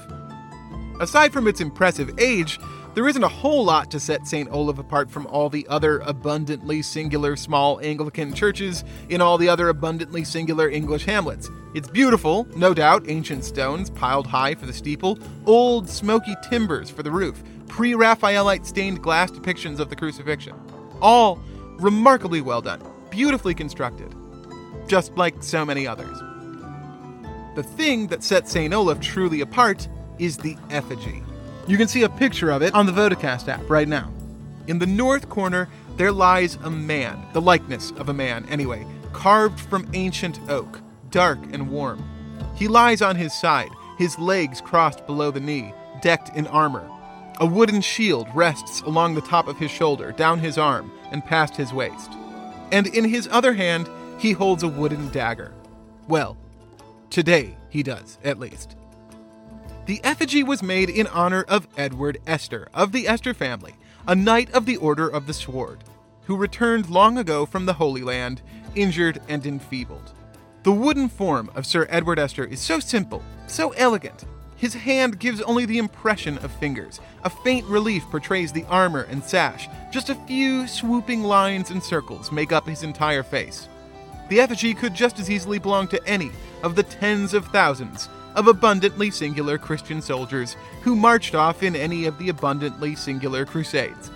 Aside 1.00 1.32
from 1.32 1.48
its 1.48 1.62
impressive 1.62 2.18
age, 2.18 2.58
there 2.94 3.08
isn't 3.08 3.24
a 3.24 3.28
whole 3.28 3.64
lot 3.64 3.90
to 3.92 3.98
set 3.98 4.26
St. 4.26 4.50
Olave 4.50 4.78
apart 4.78 5.10
from 5.10 5.26
all 5.28 5.48
the 5.48 5.66
other 5.68 6.00
abundantly 6.00 6.82
singular 6.82 7.34
small 7.34 7.80
Anglican 7.80 8.34
churches 8.34 8.84
in 9.08 9.22
all 9.22 9.38
the 9.38 9.48
other 9.48 9.70
abundantly 9.70 10.22
singular 10.22 10.68
English 10.68 11.06
hamlets. 11.06 11.48
It's 11.72 11.88
beautiful, 11.88 12.46
no 12.54 12.74
doubt, 12.74 13.08
ancient 13.08 13.46
stones 13.46 13.88
piled 13.88 14.26
high 14.26 14.54
for 14.54 14.66
the 14.66 14.72
steeple, 14.74 15.18
old 15.46 15.88
smoky 15.88 16.36
timbers 16.50 16.90
for 16.90 17.02
the 17.02 17.10
roof, 17.10 17.42
pre 17.68 17.94
Raphaelite 17.94 18.66
stained 18.66 19.02
glass 19.02 19.30
depictions 19.30 19.78
of 19.78 19.88
the 19.88 19.96
crucifixion. 19.96 20.54
All 21.00 21.40
remarkably 21.82 22.40
well 22.40 22.62
done, 22.62 22.80
beautifully 23.10 23.54
constructed, 23.54 24.14
just 24.86 25.16
like 25.16 25.42
so 25.42 25.64
many 25.64 25.86
others. 25.86 26.18
The 27.54 27.62
thing 27.62 28.06
that 28.06 28.22
sets 28.22 28.52
St. 28.52 28.72
Olave 28.72 29.00
truly 29.00 29.40
apart 29.40 29.88
is 30.18 30.38
the 30.38 30.56
effigy. 30.70 31.22
You 31.66 31.76
can 31.76 31.88
see 31.88 32.02
a 32.02 32.08
picture 32.08 32.50
of 32.50 32.62
it 32.62 32.74
on 32.74 32.86
the 32.86 32.92
Vodacast 32.92 33.48
app 33.48 33.68
right 33.68 33.88
now. 33.88 34.10
In 34.68 34.78
the 34.78 34.86
north 34.86 35.28
corner, 35.28 35.68
there 35.96 36.12
lies 36.12 36.56
a 36.62 36.70
man, 36.70 37.22
the 37.32 37.40
likeness 37.40 37.90
of 37.92 38.08
a 38.08 38.14
man, 38.14 38.46
anyway, 38.48 38.86
carved 39.12 39.60
from 39.60 39.88
ancient 39.92 40.38
oak, 40.48 40.80
dark 41.10 41.38
and 41.52 41.70
warm. 41.70 42.02
He 42.54 42.68
lies 42.68 43.02
on 43.02 43.16
his 43.16 43.32
side, 43.32 43.70
his 43.98 44.18
legs 44.18 44.60
crossed 44.60 45.06
below 45.06 45.30
the 45.30 45.40
knee, 45.40 45.74
decked 46.00 46.34
in 46.36 46.46
armor. 46.46 46.88
A 47.40 47.46
wooden 47.46 47.80
shield 47.80 48.28
rests 48.34 48.80
along 48.82 49.14
the 49.14 49.20
top 49.20 49.48
of 49.48 49.58
his 49.58 49.70
shoulder, 49.70 50.12
down 50.12 50.38
his 50.38 50.58
arm, 50.58 50.92
and 51.12 51.24
past 51.24 51.56
his 51.56 51.72
waist. 51.72 52.10
And 52.72 52.86
in 52.88 53.04
his 53.04 53.28
other 53.30 53.54
hand, 53.54 53.88
he 54.18 54.32
holds 54.32 54.62
a 54.62 54.68
wooden 54.68 55.10
dagger. 55.10 55.52
Well, 56.08 56.36
today 57.10 57.56
he 57.68 57.82
does, 57.82 58.18
at 58.24 58.38
least. 58.38 58.76
The 59.86 60.00
effigy 60.04 60.42
was 60.42 60.62
made 60.62 60.90
in 60.90 61.06
honor 61.08 61.44
of 61.48 61.68
Edward 61.76 62.18
Estur 62.26 62.68
of 62.72 62.92
the 62.92 63.04
Estur 63.04 63.34
family, 63.34 63.74
a 64.06 64.14
knight 64.14 64.50
of 64.52 64.64
the 64.64 64.76
Order 64.76 65.08
of 65.08 65.26
the 65.26 65.34
Sword, 65.34 65.84
who 66.24 66.36
returned 66.36 66.88
long 66.88 67.18
ago 67.18 67.46
from 67.46 67.66
the 67.66 67.74
Holy 67.74 68.02
Land, 68.02 68.42
injured 68.74 69.20
and 69.28 69.44
enfeebled. 69.44 70.12
The 70.62 70.72
wooden 70.72 71.08
form 71.08 71.50
of 71.56 71.66
Sir 71.66 71.86
Edward 71.90 72.18
Estur 72.18 72.48
is 72.48 72.60
so 72.60 72.78
simple, 72.78 73.22
so 73.48 73.70
elegant. 73.70 74.24
His 74.62 74.74
hand 74.74 75.18
gives 75.18 75.42
only 75.42 75.66
the 75.66 75.78
impression 75.78 76.38
of 76.38 76.52
fingers. 76.52 77.00
A 77.24 77.30
faint 77.30 77.66
relief 77.66 78.04
portrays 78.12 78.52
the 78.52 78.64
armor 78.66 79.08
and 79.10 79.24
sash. 79.24 79.68
Just 79.90 80.08
a 80.08 80.14
few 80.14 80.68
swooping 80.68 81.24
lines 81.24 81.72
and 81.72 81.82
circles 81.82 82.30
make 82.30 82.52
up 82.52 82.68
his 82.68 82.84
entire 82.84 83.24
face. 83.24 83.68
The 84.28 84.38
effigy 84.38 84.72
could 84.72 84.94
just 84.94 85.18
as 85.18 85.28
easily 85.28 85.58
belong 85.58 85.88
to 85.88 86.06
any 86.06 86.30
of 86.62 86.76
the 86.76 86.84
tens 86.84 87.34
of 87.34 87.46
thousands 87.46 88.08
of 88.36 88.46
abundantly 88.46 89.10
singular 89.10 89.58
Christian 89.58 90.00
soldiers 90.00 90.56
who 90.82 90.94
marched 90.94 91.34
off 91.34 91.64
in 91.64 91.74
any 91.74 92.04
of 92.04 92.16
the 92.18 92.28
abundantly 92.28 92.94
singular 92.94 93.44
crusades. 93.44 94.12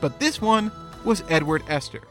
But 0.00 0.18
this 0.18 0.42
one 0.42 0.72
was 1.04 1.22
Edward 1.28 1.62
Estur, 1.66 2.02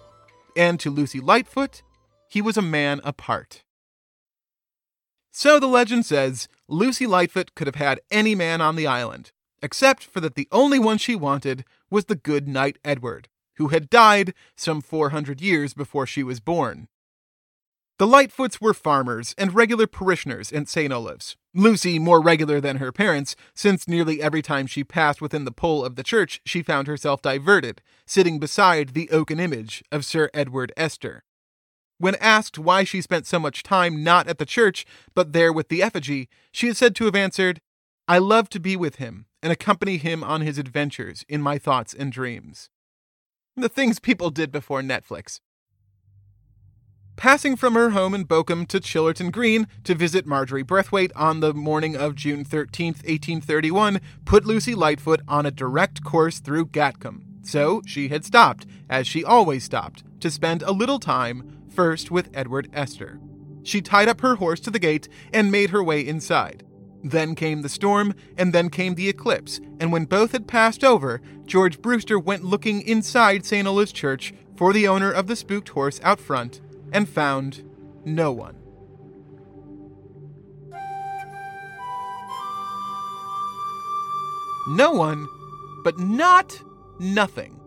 and 0.56 0.80
to 0.80 0.90
Lucy 0.90 1.20
Lightfoot, 1.20 1.82
he 2.30 2.42
was 2.42 2.56
a 2.56 2.62
man 2.62 3.02
apart. 3.04 3.65
So 5.38 5.60
the 5.60 5.68
legend 5.68 6.06
says 6.06 6.48
Lucy 6.70 7.06
Lightfoot 7.06 7.56
could 7.56 7.68
have 7.68 7.76
had 7.76 8.00
any 8.10 8.36
man 8.36 8.62
on 8.62 8.78
the 8.78 8.88
island, 8.88 9.34
except 9.62 10.06
for 10.06 10.22
that 10.22 10.36
the 10.36 10.48
only 10.50 10.80
one 10.80 10.98
she 10.98 11.14
wanted 11.14 11.66
was 11.90 12.06
the 12.06 12.16
good 12.16 12.48
knight 12.48 12.78
Edward, 12.86 13.28
who 13.56 13.68
had 13.68 13.90
died 13.90 14.34
some 14.56 14.80
400 14.80 15.42
years 15.42 15.74
before 15.74 16.08
she 16.08 16.24
was 16.24 16.40
born. 16.40 16.88
The 18.00 18.08
Lightfoots 18.08 18.62
were 18.62 18.74
farmers 18.74 19.36
and 19.38 19.54
regular 19.54 19.88
parishioners 19.88 20.54
in 20.54 20.68
St. 20.68 20.94
Olave's. 20.94 21.36
Lucy 21.54 22.00
more 22.00 22.22
regular 22.22 22.62
than 22.62 22.78
her 22.78 22.94
parents, 22.94 23.36
since 23.54 23.90
nearly 23.90 24.22
every 24.22 24.42
time 24.42 24.68
she 24.68 24.86
passed 24.86 25.22
within 25.22 25.44
the 25.44 25.52
pole 25.52 25.84
of 25.84 25.98
the 25.98 26.04
church, 26.04 26.40
she 26.46 26.64
found 26.64 26.88
herself 26.88 27.22
diverted, 27.22 27.82
sitting 28.06 28.40
beside 28.40 28.94
the 28.94 29.10
oaken 29.10 29.42
image 29.42 29.84
of 29.92 30.06
Sir 30.06 30.30
Edward 30.34 30.72
Estur. 30.78 31.24
When 31.98 32.16
asked 32.16 32.60
why 32.60 32.84
she 32.84 33.02
spent 33.02 33.26
so 33.26 33.40
much 33.40 33.64
time 33.64 34.04
not 34.04 34.28
at 34.28 34.38
the 34.38 34.46
church, 34.46 34.86
but 35.14 35.34
there 35.34 35.54
with 35.54 35.70
the 35.70 35.82
effigy, 35.82 36.28
she 36.52 36.68
is 36.68 36.78
said 36.78 36.96
to 36.96 37.06
have 37.06 37.16
answered, 37.16 37.62
I 38.08 38.18
love 38.18 38.50
to 38.50 38.60
be 38.60 38.76
with 38.76 38.98
him 38.98 39.26
and 39.42 39.52
accompany 39.52 39.98
him 39.98 40.24
on 40.24 40.42
his 40.42 40.58
adventures 40.58 41.24
in 41.30 41.42
my 41.42 41.58
thoughts 41.58 41.94
and 41.94 42.12
dreams. 42.12 42.70
The 43.56 43.70
things 43.70 44.00
people 44.00 44.30
did 44.30 44.52
before 44.52 44.82
Netflix. 44.82 45.40
Passing 47.16 47.56
from 47.56 47.76
her 47.76 47.92
home 47.92 48.14
in 48.14 48.26
Bowcombe 48.26 48.68
to 48.68 48.82
Chillerton 48.82 49.32
Green 49.32 49.68
to 49.86 49.96
visit 49.96 50.26
Marjorie 50.26 50.66
Brethwaite 50.66 51.14
on 51.16 51.40
the 51.40 51.54
morning 51.54 51.96
of 51.96 52.16
June 52.16 52.44
13, 52.44 52.88
1831, 52.88 54.02
put 54.26 54.46
Lucy 54.46 54.76
Lightfoot 54.76 55.22
on 55.26 55.46
a 55.46 55.52
direct 55.52 56.04
course 56.04 56.40
through 56.40 56.66
Gatcombe. 56.66 57.24
So 57.44 57.82
she 57.86 58.10
had 58.10 58.26
stopped, 58.26 58.66
as 58.90 59.08
she 59.08 59.24
always 59.24 59.64
stopped, 59.64 60.04
to 60.20 60.30
spend 60.30 60.62
a 60.64 60.74
little 60.74 61.00
time 61.00 61.65
first 61.76 62.10
with 62.10 62.30
Edward 62.34 62.72
Estur. 62.72 63.20
She 63.64 63.82
tied 63.82 64.08
up 64.08 64.22
her 64.22 64.36
horse 64.36 64.60
to 64.62 64.72
the 64.72 64.80
gate 64.80 65.10
and 65.34 65.52
made 65.52 65.72
her 65.72 65.84
way 65.84 66.06
inside. 66.06 66.64
Then 67.04 67.36
came 67.36 67.62
the 67.62 67.70
storm, 67.70 68.16
and 68.38 68.52
then 68.52 68.70
came 68.70 68.96
the 68.96 69.10
eclipse, 69.10 69.60
and 69.80 69.92
when 69.92 70.06
both 70.06 70.32
had 70.32 70.48
passed 70.48 70.84
over, 70.84 71.22
George 71.46 71.82
Brewster 71.82 72.18
went 72.18 72.44
looking 72.44 72.82
inside 72.82 73.46
St. 73.46 73.68
Olave's 73.68 73.92
Church 73.92 74.34
for 74.56 74.74
the 74.74 74.88
owner 74.88 75.12
of 75.12 75.28
the 75.28 75.36
spooked 75.36 75.70
horse 75.70 76.00
out 76.04 76.20
front 76.20 76.62
and 76.92 77.08
found 77.08 77.64
no 78.06 78.32
one. 78.32 78.56
No 84.68 84.92
one, 84.92 85.28
but 85.84 86.00
not 86.00 86.60
nothing. 87.00 87.60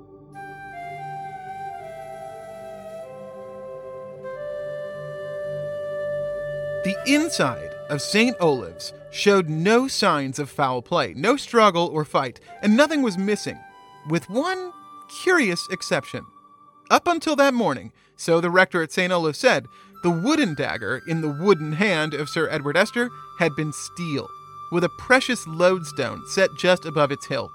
The 6.88 6.96
inside 7.04 7.74
of 7.90 8.00
St. 8.00 8.34
Olave's 8.40 8.94
showed 9.10 9.50
no 9.50 9.88
signs 9.88 10.38
of 10.38 10.48
foul 10.48 10.80
play, 10.80 11.12
no 11.14 11.36
struggle 11.36 11.88
or 11.88 12.02
fight, 12.02 12.40
and 12.62 12.78
nothing 12.78 13.02
was 13.02 13.18
missing, 13.18 13.58
with 14.08 14.30
one 14.30 14.72
curious 15.22 15.68
exception. 15.70 16.24
Up 16.90 17.06
until 17.06 17.36
that 17.36 17.52
morning, 17.52 17.92
so 18.16 18.40
the 18.40 18.48
rector 18.48 18.82
at 18.82 18.90
St. 18.90 19.12
Olave 19.12 19.36
said, 19.36 19.66
the 20.02 20.08
wooden 20.08 20.54
dagger 20.54 21.02
in 21.06 21.20
the 21.20 21.28
wooden 21.28 21.72
hand 21.72 22.14
of 22.14 22.30
Sir 22.30 22.48
Edward 22.48 22.76
Estur 22.76 23.10
had 23.38 23.54
been 23.54 23.74
steel, 23.74 24.26
with 24.72 24.82
a 24.82 24.88
precious 24.98 25.46
lodestone 25.46 26.22
set 26.28 26.48
just 26.56 26.86
above 26.86 27.12
its 27.12 27.26
hilt. 27.26 27.52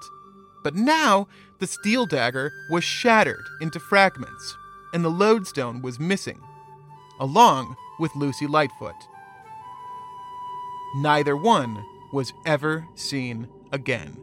But 0.62 0.76
now 0.76 1.26
the 1.58 1.66
steel 1.66 2.06
dagger 2.06 2.52
was 2.70 2.84
shattered 2.84 3.44
into 3.60 3.80
fragments, 3.80 4.56
and 4.92 5.04
the 5.04 5.10
lodestone 5.10 5.82
was 5.82 5.98
missing, 5.98 6.40
along 7.18 7.74
with 7.98 8.14
Lucy 8.14 8.46
Lightfoot. 8.46 8.94
Neither 10.96 11.36
one 11.36 11.84
was 12.12 12.32
ever 12.46 12.86
seen 12.94 13.48
again. 13.72 14.16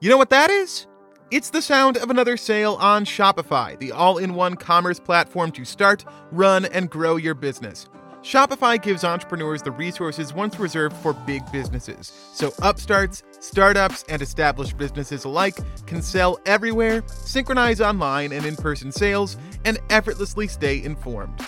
You 0.00 0.10
know 0.10 0.16
what 0.16 0.30
that 0.30 0.50
is? 0.50 0.88
It's 1.32 1.48
the 1.48 1.62
sound 1.62 1.96
of 1.96 2.10
another 2.10 2.36
sale 2.36 2.74
on 2.78 3.06
Shopify, 3.06 3.78
the 3.78 3.90
all 3.90 4.18
in 4.18 4.34
one 4.34 4.54
commerce 4.54 5.00
platform 5.00 5.50
to 5.52 5.64
start, 5.64 6.04
run, 6.30 6.66
and 6.66 6.90
grow 6.90 7.16
your 7.16 7.32
business. 7.32 7.88
Shopify 8.20 8.80
gives 8.80 9.02
entrepreneurs 9.02 9.62
the 9.62 9.70
resources 9.70 10.34
once 10.34 10.58
reserved 10.58 10.94
for 10.96 11.14
big 11.14 11.42
businesses. 11.50 12.12
So 12.34 12.52
upstarts, 12.60 13.22
startups, 13.40 14.04
and 14.10 14.20
established 14.20 14.76
businesses 14.76 15.24
alike 15.24 15.56
can 15.86 16.02
sell 16.02 16.38
everywhere, 16.44 17.02
synchronize 17.06 17.80
online 17.80 18.30
and 18.32 18.44
in 18.44 18.54
person 18.54 18.92
sales, 18.92 19.38
and 19.64 19.78
effortlessly 19.88 20.48
stay 20.48 20.82
informed. 20.82 21.40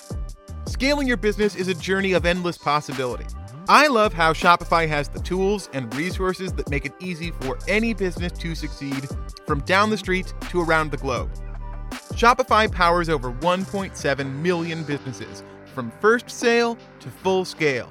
Scaling 0.65 1.07
your 1.07 1.19
business 1.19 1.55
is 1.57 1.69
a 1.69 1.75
journey 1.75 2.15
of 2.15 2.25
endless 2.25 2.57
possibility. 2.57 3.27
I 3.67 3.87
love 3.87 4.13
how 4.13 4.35
Shopify 4.35 4.87
has 4.89 5.09
the 5.09 5.21
tools 5.21 5.71
and 5.73 5.95
resources 5.95 6.53
that 6.53 6.69
make 6.69 6.85
it 6.85 6.93
easy 7.01 7.31
for 7.41 7.59
any 7.67 7.95
business 7.95 8.33
to 8.33 8.55
succeed 8.55 9.09
from 9.47 9.61
down 9.61 9.89
the 9.89 9.97
street 9.97 10.35
to 10.51 10.61
around 10.61 10.91
the 10.91 10.99
globe. 10.99 11.31
Shopify 12.13 12.71
powers 12.71 13.09
over 13.09 13.33
1.7 13.33 14.35
million 14.43 14.85
businesses 14.85 15.43
from 15.75 15.91
first 16.03 16.29
sale 16.29 16.77
to 17.01 17.09
full 17.09 17.47
scale. 17.47 17.89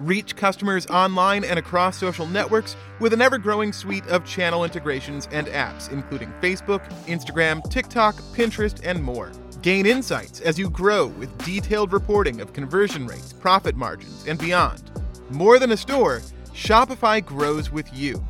Reach 0.00 0.34
customers 0.34 0.86
online 0.86 1.44
and 1.44 1.58
across 1.58 1.98
social 1.98 2.26
networks 2.26 2.74
with 2.98 3.12
an 3.12 3.20
ever 3.20 3.36
growing 3.36 3.74
suite 3.74 4.06
of 4.06 4.24
channel 4.24 4.64
integrations 4.64 5.28
and 5.30 5.46
apps, 5.48 5.92
including 5.92 6.32
Facebook, 6.40 6.82
Instagram, 7.04 7.62
TikTok, 7.70 8.16
Pinterest, 8.34 8.80
and 8.82 9.02
more. 9.02 9.30
Gain 9.60 9.84
insights 9.84 10.40
as 10.40 10.58
you 10.58 10.70
grow 10.70 11.06
with 11.06 11.36
detailed 11.44 11.92
reporting 11.92 12.40
of 12.40 12.54
conversion 12.54 13.06
rates, 13.06 13.34
profit 13.34 13.76
margins, 13.76 14.26
and 14.26 14.38
beyond. 14.38 14.91
More 15.32 15.58
than 15.58 15.72
a 15.72 15.76
store, 15.78 16.20
Shopify 16.52 17.24
grows 17.24 17.72
with 17.72 17.92
you. 17.94 18.22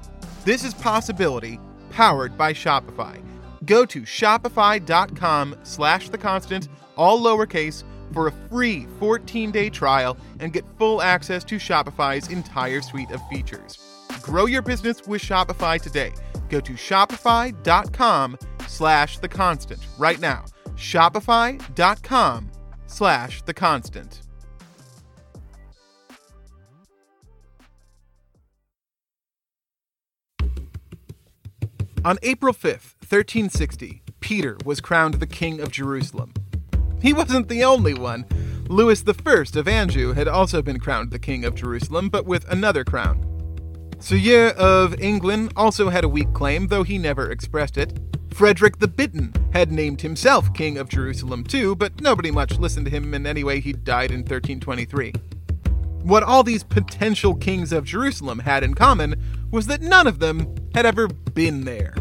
This 0.45 0.63
is 0.63 0.73
possibility 0.73 1.59
powered 1.91 2.39
by 2.39 2.53
Shopify. 2.53 3.21
Go 3.65 3.85
to 3.87 4.03
shopify.com 4.03 5.57
slash 5.65 6.09
the 6.11 6.19
constant, 6.19 6.69
all 6.97 7.21
lowercase, 7.21 7.83
for 8.13 8.29
a 8.29 8.33
free 8.49 8.87
14-day 9.01 9.71
trial 9.71 10.17
and 10.39 10.53
get 10.53 10.65
full 10.79 11.03
access 11.03 11.43
to 11.45 11.57
Shopify's 11.57 12.29
entire 12.29 12.81
suite 12.81 13.11
of 13.11 13.21
features. 13.29 13.79
Grow 14.23 14.47
your 14.47 14.63
business 14.63 15.05
with 15.05 15.23
Shopify 15.23 15.81
today. 15.81 16.13
Go 16.49 16.61
to 16.61 16.73
shopify.com 16.75 18.39
slash 18.69 19.19
the 19.19 19.29
constant 19.29 19.81
right 19.99 20.21
now. 20.21 20.45
Shopify.com 20.77 22.51
slash 22.87 23.43
the 23.43 23.55
constant. 23.55 24.21
On 32.05 32.19
April 32.25 32.53
5th, 32.53 32.97
1360, 33.09 34.03
Peter 34.19 34.57
was 34.65 34.81
crowned 34.81 35.15
the 35.15 35.27
King 35.27 35.61
of 35.61 35.71
Jerusalem. 35.71 36.35
He 37.01 37.13
wasn't 37.13 37.49
the 37.49 37.63
only 37.63 37.95
one. 37.95 38.27
Louis 38.69 39.05
I 39.07 39.13
of 39.57 39.69
Anjou 39.69 40.13
had 40.13 40.27
also 40.27 40.63
been 40.63 40.81
crowned 40.81 41.13
the 41.13 41.21
King 41.21 41.45
of 41.45 41.55
Jerusalem, 41.55 42.09
but 42.09 42.27
with 42.27 42.45
another 42.51 42.83
crown. 42.83 43.25
Suyr 43.99 44.53
of 44.55 45.01
England 45.01 45.53
also 45.55 45.91
had 45.91 46.03
a 46.03 46.09
weak 46.09 46.33
claim, 46.33 46.67
though 46.67 46.83
he 46.83 46.99
never 46.99 47.31
expressed 47.31 47.79
it. 47.79 47.97
Frederick 48.31 48.81
the 48.81 48.89
Bitten 48.89 49.33
had 49.53 49.71
named 49.71 50.01
himself 50.01 50.53
King 50.55 50.79
of 50.79 50.89
Jerusalem 50.89 51.45
too, 51.45 51.77
but 51.77 52.01
nobody 52.01 52.33
much 52.33 52.59
listened 52.59 52.87
to 52.87 52.91
him, 52.91 53.15
and 53.15 53.29
anyway, 53.29 53.61
he 53.61 53.73
died 53.73 54.11
in 54.11 54.23
1323. 54.23 55.13
What 56.03 56.25
all 56.25 56.43
these 56.43 56.65
potential 56.65 57.35
kings 57.37 57.73
of 57.73 57.85
Jerusalem 57.85 58.41
had 58.41 58.65
in 58.65 58.75
common 58.75 59.15
was 59.53 59.69
that 59.69 59.81
none 59.81 60.09
of 60.09 60.19
them 60.19 60.53
had 60.75 60.85
ever 60.85 61.07
been 61.07 61.65
there. 61.65 61.95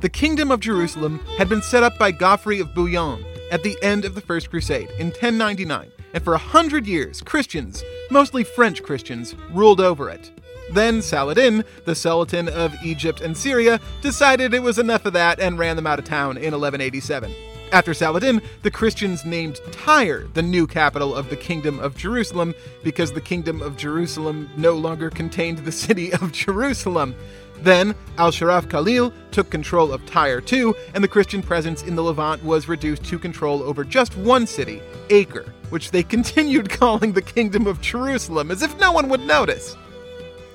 The 0.00 0.08
Kingdom 0.08 0.50
of 0.50 0.60
Jerusalem 0.60 1.20
had 1.36 1.48
been 1.48 1.62
set 1.62 1.82
up 1.82 1.98
by 1.98 2.10
Godfrey 2.10 2.58
of 2.58 2.74
Bouillon 2.74 3.24
at 3.50 3.62
the 3.62 3.76
end 3.82 4.06
of 4.06 4.14
the 4.14 4.22
First 4.22 4.48
Crusade 4.48 4.90
in 4.98 5.08
1099, 5.08 5.92
and 6.14 6.24
for 6.24 6.32
a 6.32 6.38
hundred 6.38 6.86
years, 6.86 7.20
Christians, 7.20 7.84
mostly 8.10 8.44
French 8.44 8.82
Christians, 8.82 9.34
ruled 9.52 9.80
over 9.80 10.08
it. 10.08 10.30
Then 10.72 11.02
Saladin, 11.02 11.64
the 11.84 11.94
Sultan 11.94 12.48
of 12.48 12.74
Egypt 12.82 13.20
and 13.20 13.36
Syria, 13.36 13.78
decided 14.00 14.54
it 14.54 14.62
was 14.62 14.78
enough 14.78 15.04
of 15.04 15.12
that 15.12 15.38
and 15.38 15.58
ran 15.58 15.76
them 15.76 15.86
out 15.86 15.98
of 15.98 16.06
town 16.06 16.38
in 16.38 16.52
1187. 16.52 17.30
After 17.72 17.94
Saladin, 17.94 18.42
the 18.60 18.70
Christians 18.70 19.24
named 19.24 19.58
Tyre 19.70 20.28
the 20.34 20.42
new 20.42 20.66
capital 20.66 21.14
of 21.14 21.30
the 21.30 21.36
Kingdom 21.36 21.80
of 21.80 21.96
Jerusalem 21.96 22.54
because 22.84 23.12
the 23.12 23.20
Kingdom 23.22 23.62
of 23.62 23.78
Jerusalem 23.78 24.50
no 24.58 24.74
longer 24.74 25.08
contained 25.08 25.58
the 25.58 25.72
city 25.72 26.12
of 26.12 26.32
Jerusalem. 26.32 27.14
Then, 27.62 27.94
Al 28.18 28.28
Ashraf 28.28 28.68
Khalil 28.68 29.10
took 29.30 29.48
control 29.48 29.90
of 29.90 30.04
Tyre 30.04 30.42
too, 30.42 30.76
and 30.92 31.02
the 31.02 31.08
Christian 31.08 31.42
presence 31.42 31.82
in 31.82 31.96
the 31.96 32.02
Levant 32.02 32.44
was 32.44 32.68
reduced 32.68 33.04
to 33.04 33.18
control 33.18 33.62
over 33.62 33.84
just 33.84 34.18
one 34.18 34.46
city, 34.46 34.82
Acre, 35.08 35.54
which 35.70 35.92
they 35.92 36.02
continued 36.16 36.68
calling 36.68 37.12
the 37.12 37.22
Kingdom 37.22 37.66
of 37.66 37.80
Jerusalem 37.80 38.50
as 38.50 38.60
if 38.60 38.78
no 38.78 38.92
one 38.92 39.08
would 39.08 39.20
notice. 39.20 39.78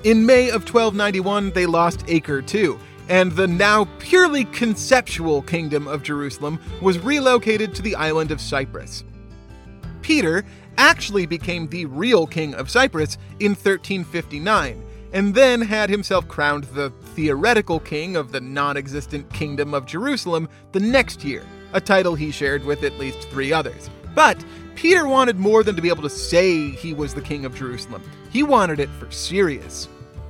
In 0.03 0.23
May 0.23 0.49
of 0.49 0.71
1291, 0.71 1.49
they 1.51 1.65
lost 1.65 2.03
Acre 2.07 2.43
too, 2.43 2.79
and 3.09 3.31
the 3.31 3.47
now 3.47 3.85
purely 3.99 4.45
conceptual 4.45 5.41
kingdom 5.41 5.87
of 5.87 6.03
Jerusalem 6.03 6.59
was 6.81 6.99
relocated 6.99 7.73
to 7.75 7.81
the 7.81 7.95
island 7.95 8.31
of 8.31 8.41
Cyprus. 8.41 9.03
Peter 10.01 10.45
actually 10.77 11.25
became 11.25 11.67
the 11.67 11.85
real 11.85 12.27
king 12.27 12.53
of 12.55 12.69
Cyprus 12.69 13.17
in 13.39 13.51
1359, 13.51 14.83
and 15.13 15.33
then 15.33 15.61
had 15.61 15.89
himself 15.89 16.27
crowned 16.27 16.65
the 16.65 16.91
theoretical 17.15 17.79
king 17.79 18.15
of 18.15 18.31
the 18.31 18.41
non 18.41 18.77
existent 18.77 19.31
kingdom 19.33 19.73
of 19.73 19.85
Jerusalem 19.85 20.47
the 20.71 20.79
next 20.79 21.23
year, 21.23 21.43
a 21.73 21.81
title 21.81 22.15
he 22.15 22.31
shared 22.31 22.63
with 22.63 22.83
at 22.83 22.99
least 22.99 23.27
three 23.29 23.51
others. 23.51 23.89
But 24.13 24.43
Peter 24.75 25.07
wanted 25.07 25.37
more 25.37 25.63
than 25.63 25.75
to 25.75 25.81
be 25.81 25.89
able 25.89 26.03
to 26.03 26.09
say 26.09 26.69
he 26.69 26.93
was 26.93 27.13
the 27.13 27.21
king 27.21 27.45
of 27.45 27.55
Jerusalem, 27.55 28.03
he 28.29 28.43
wanted 28.43 28.79
it 28.79 28.89
for 28.89 29.09
serious. 29.11 29.87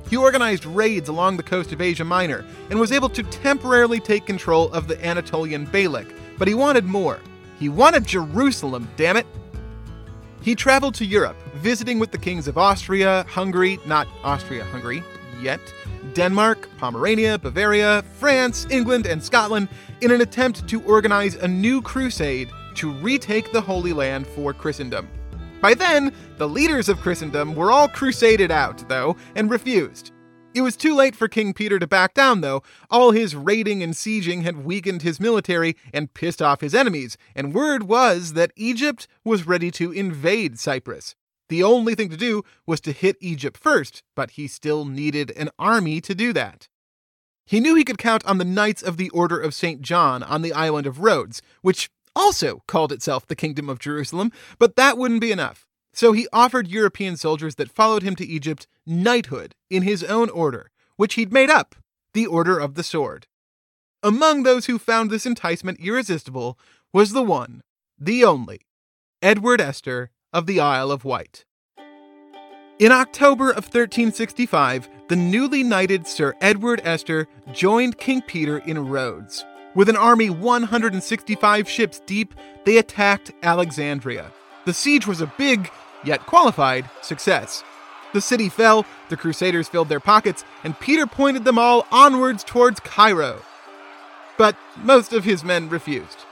He 0.08 0.16
organized 0.16 0.64
raids 0.64 1.08
along 1.08 1.36
the 1.36 1.42
coast 1.42 1.72
of 1.72 1.80
Asia 1.80 2.04
Minor 2.04 2.44
and 2.70 2.80
was 2.80 2.92
able 2.92 3.08
to 3.10 3.22
temporarily 3.22 4.00
take 4.00 4.26
control 4.26 4.72
of 4.72 4.88
the 4.88 5.04
Anatolian 5.04 5.66
Beylik, 5.66 6.14
but 6.38 6.48
he 6.48 6.54
wanted 6.54 6.84
more. 6.84 7.20
He 7.58 7.68
wanted 7.68 8.06
Jerusalem, 8.06 8.88
damn 8.96 9.16
it! 9.16 9.26
He 10.40 10.54
traveled 10.54 10.94
to 10.94 11.04
Europe, 11.04 11.36
visiting 11.56 11.98
with 11.98 12.10
the 12.10 12.18
kings 12.18 12.48
of 12.48 12.56
Austria, 12.56 13.26
Hungary, 13.28 13.78
not 13.86 14.06
Austria 14.22 14.64
Hungary 14.64 15.02
yet, 15.40 15.60
Denmark, 16.14 16.68
Pomerania, 16.78 17.38
Bavaria, 17.38 18.02
France, 18.18 18.66
England, 18.70 19.06
and 19.06 19.22
Scotland 19.22 19.68
in 20.00 20.10
an 20.10 20.20
attempt 20.20 20.66
to 20.68 20.82
organize 20.82 21.34
a 21.36 21.48
new 21.48 21.82
crusade 21.82 22.48
to 22.76 22.92
retake 22.92 23.52
the 23.52 23.60
Holy 23.60 23.92
Land 23.92 24.26
for 24.26 24.52
Christendom. 24.52 25.08
By 25.60 25.74
then, 25.74 26.12
the 26.36 26.48
leaders 26.48 26.88
of 26.88 27.00
Christendom 27.00 27.54
were 27.54 27.72
all 27.72 27.88
crusaded 27.88 28.52
out, 28.52 28.88
though, 28.88 29.16
and 29.34 29.50
refused. 29.50 30.12
It 30.54 30.62
was 30.62 30.76
too 30.76 30.94
late 30.94 31.16
for 31.16 31.28
King 31.28 31.52
Peter 31.52 31.78
to 31.78 31.86
back 31.86 32.14
down, 32.14 32.40
though. 32.40 32.62
All 32.90 33.10
his 33.10 33.34
raiding 33.34 33.82
and 33.82 33.92
sieging 33.92 34.42
had 34.42 34.64
weakened 34.64 35.02
his 35.02 35.20
military 35.20 35.76
and 35.92 36.14
pissed 36.14 36.40
off 36.40 36.60
his 36.60 36.74
enemies, 36.74 37.16
and 37.34 37.54
word 37.54 37.82
was 37.82 38.34
that 38.34 38.52
Egypt 38.56 39.08
was 39.24 39.46
ready 39.46 39.70
to 39.72 39.92
invade 39.92 40.58
Cyprus. 40.58 41.16
The 41.48 41.62
only 41.62 41.94
thing 41.94 42.08
to 42.10 42.16
do 42.16 42.44
was 42.66 42.80
to 42.82 42.92
hit 42.92 43.16
Egypt 43.20 43.56
first, 43.56 44.02
but 44.14 44.32
he 44.32 44.46
still 44.46 44.84
needed 44.84 45.32
an 45.32 45.50
army 45.58 46.00
to 46.02 46.14
do 46.14 46.32
that. 46.34 46.68
He 47.46 47.60
knew 47.60 47.74
he 47.74 47.84
could 47.84 47.98
count 47.98 48.24
on 48.26 48.38
the 48.38 48.44
Knights 48.44 48.82
of 48.82 48.96
the 48.96 49.10
Order 49.10 49.40
of 49.40 49.54
St. 49.54 49.80
John 49.80 50.22
on 50.22 50.42
the 50.42 50.52
island 50.52 50.86
of 50.86 51.00
Rhodes, 51.00 51.40
which 51.62 51.90
also 52.18 52.62
called 52.66 52.92
itself 52.92 53.26
the 53.26 53.36
Kingdom 53.36 53.70
of 53.70 53.78
Jerusalem, 53.78 54.32
but 54.58 54.76
that 54.76 54.98
wouldn't 54.98 55.20
be 55.20 55.32
enough. 55.32 55.66
So 55.92 56.12
he 56.12 56.28
offered 56.32 56.68
European 56.68 57.16
soldiers 57.16 57.54
that 57.54 57.70
followed 57.70 58.02
him 58.02 58.16
to 58.16 58.26
Egypt 58.26 58.66
knighthood 58.84 59.54
in 59.70 59.82
his 59.82 60.04
own 60.04 60.28
order, 60.30 60.70
which 60.96 61.14
he'd 61.14 61.32
made 61.32 61.50
up 61.50 61.74
the 62.12 62.26
Order 62.26 62.58
of 62.58 62.74
the 62.74 62.82
Sword. 62.82 63.26
Among 64.02 64.42
those 64.42 64.66
who 64.66 64.78
found 64.78 65.10
this 65.10 65.26
enticement 65.26 65.80
irresistible 65.80 66.58
was 66.92 67.12
the 67.12 67.22
one, 67.22 67.62
the 67.98 68.24
only, 68.24 68.60
Edward 69.22 69.60
Estur 69.60 70.08
of 70.32 70.46
the 70.46 70.60
Isle 70.60 70.90
of 70.90 71.04
Wight. 71.04 71.44
In 72.78 72.92
October 72.92 73.50
of 73.50 73.64
1365, 73.64 74.88
the 75.08 75.16
newly 75.16 75.64
knighted 75.64 76.06
Sir 76.06 76.34
Edward 76.40 76.80
Estur 76.84 77.26
joined 77.52 77.98
King 77.98 78.22
Peter 78.22 78.58
in 78.58 78.88
Rhodes. 78.88 79.44
With 79.78 79.88
an 79.88 79.96
army 79.96 80.28
165 80.28 81.68
ships 81.68 82.00
deep, 82.04 82.34
they 82.64 82.78
attacked 82.78 83.30
Alexandria. 83.44 84.32
The 84.64 84.74
siege 84.74 85.06
was 85.06 85.20
a 85.20 85.32
big, 85.38 85.70
yet 86.02 86.26
qualified, 86.26 86.90
success. 87.00 87.62
The 88.12 88.20
city 88.20 88.48
fell, 88.48 88.84
the 89.08 89.16
Crusaders 89.16 89.68
filled 89.68 89.88
their 89.88 90.00
pockets, 90.00 90.44
and 90.64 90.80
Peter 90.80 91.06
pointed 91.06 91.44
them 91.44 91.60
all 91.60 91.86
onwards 91.92 92.42
towards 92.42 92.80
Cairo. 92.80 93.40
But 94.36 94.56
most 94.82 95.12
of 95.12 95.22
his 95.22 95.44
men 95.44 95.68
refused. 95.68 96.24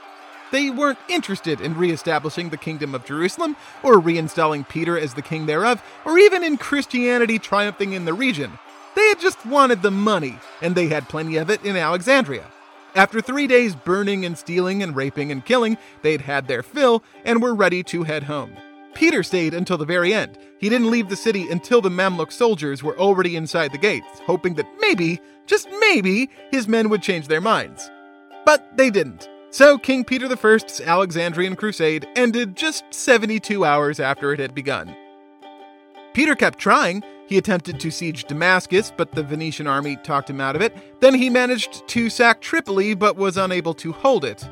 They 0.51 0.69
weren't 0.69 0.99
interested 1.07 1.61
in 1.61 1.77
re-establishing 1.77 2.49
the 2.49 2.57
Kingdom 2.57 2.93
of 2.93 3.05
Jerusalem, 3.05 3.55
or 3.81 4.01
reinstalling 4.01 4.67
Peter 4.67 4.99
as 4.99 5.13
the 5.13 5.21
king 5.21 5.45
thereof, 5.45 5.81
or 6.03 6.19
even 6.19 6.43
in 6.43 6.57
Christianity 6.57 7.39
triumphing 7.39 7.93
in 7.93 8.03
the 8.03 8.13
region. 8.13 8.59
They 8.93 9.07
had 9.07 9.21
just 9.21 9.45
wanted 9.45 9.83
the 9.83 9.91
money, 9.91 10.37
and 10.61 10.75
they 10.75 10.89
had 10.89 11.07
plenty 11.07 11.37
of 11.37 11.49
it 11.49 11.63
in 11.63 11.77
Alexandria. 11.77 12.43
After 12.97 13.21
three 13.21 13.45
days 13.45 13.75
burning 13.75 14.25
and 14.25 14.35
stealing 14.35 14.81
and 14.81 14.95
raping 14.95 15.31
and 15.31 15.45
killing, 15.45 15.77
they'd 16.01 16.21
had 16.21 16.47
their 16.47 16.63
fill 16.63 17.03
and 17.23 17.43
were 17.43 17.53
ready 17.53 17.83
to 17.83 18.01
head 18.01 18.23
home. 18.23 18.57
Peter 18.95 19.21
stayed 19.21 19.53
until 19.53 19.77
the 19.77 19.85
very 19.85 20.15
end. 20.15 20.35
He 20.57 20.67
didn't 20.67 20.89
leave 20.89 21.07
the 21.07 21.15
city 21.15 21.47
until 21.47 21.79
the 21.79 21.89
Mamluk 21.89 22.31
soldiers 22.31 22.81
were 22.81 22.97
already 22.97 23.35
inside 23.35 23.71
the 23.71 23.77
gates, 23.77 24.19
hoping 24.25 24.55
that 24.55 24.65
maybe, 24.79 25.21
just 25.45 25.69
maybe, 25.79 26.31
his 26.49 26.67
men 26.67 26.89
would 26.89 27.03
change 27.03 27.27
their 27.27 27.39
minds. 27.39 27.91
But 28.47 28.75
they 28.75 28.89
didn't. 28.89 29.29
So 29.51 29.77
King 29.77 30.03
Peter 30.03 30.27
I's 30.27 30.81
Alexandrian 30.81 31.55
crusade 31.55 32.07
ended 32.15 32.57
just 32.57 32.83
72 32.89 33.63
hours 33.63 33.99
after 33.99 34.33
it 34.33 34.39
had 34.39 34.55
begun. 34.55 34.95
Peter 36.15 36.33
kept 36.33 36.57
trying. 36.57 37.03
He 37.27 37.37
attempted 37.37 37.79
to 37.81 37.91
siege 37.91 38.23
Damascus, 38.23 38.91
but 38.95 39.11
the 39.11 39.21
Venetian 39.21 39.67
army 39.67 39.97
talked 39.97 40.29
him 40.29 40.39
out 40.39 40.55
of 40.55 40.61
it. 40.61 40.73
Then 41.01 41.13
he 41.13 41.29
managed 41.29 41.85
to 41.89 42.09
sack 42.09 42.39
Tripoli, 42.39 42.93
but 42.93 43.17
was 43.17 43.35
unable 43.35 43.73
to 43.75 43.91
hold 43.91 44.23
it. 44.23 44.47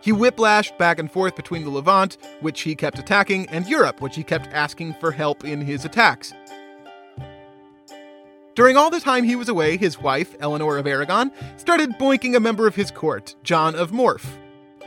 He 0.00 0.12
whiplashed 0.12 0.78
back 0.78 0.98
and 0.98 1.12
forth 1.12 1.36
between 1.36 1.64
the 1.64 1.70
Levant, 1.70 2.16
which 2.40 2.62
he 2.62 2.74
kept 2.74 2.98
attacking, 2.98 3.46
and 3.50 3.68
Europe, 3.68 4.00
which 4.00 4.16
he 4.16 4.24
kept 4.24 4.48
asking 4.48 4.94
for 4.94 5.12
help 5.12 5.44
in 5.44 5.60
his 5.60 5.84
attacks. 5.84 6.32
During 8.54 8.78
all 8.78 8.90
the 8.90 9.00
time 9.00 9.24
he 9.24 9.36
was 9.36 9.50
away, 9.50 9.76
his 9.76 10.00
wife, 10.00 10.34
Eleanor 10.40 10.78
of 10.78 10.86
Aragon, 10.86 11.32
started 11.58 11.98
boinking 11.98 12.34
a 12.34 12.40
member 12.40 12.66
of 12.66 12.74
his 12.74 12.90
court, 12.90 13.34
John 13.42 13.74
of 13.74 13.90
Morphou. 13.90 14.38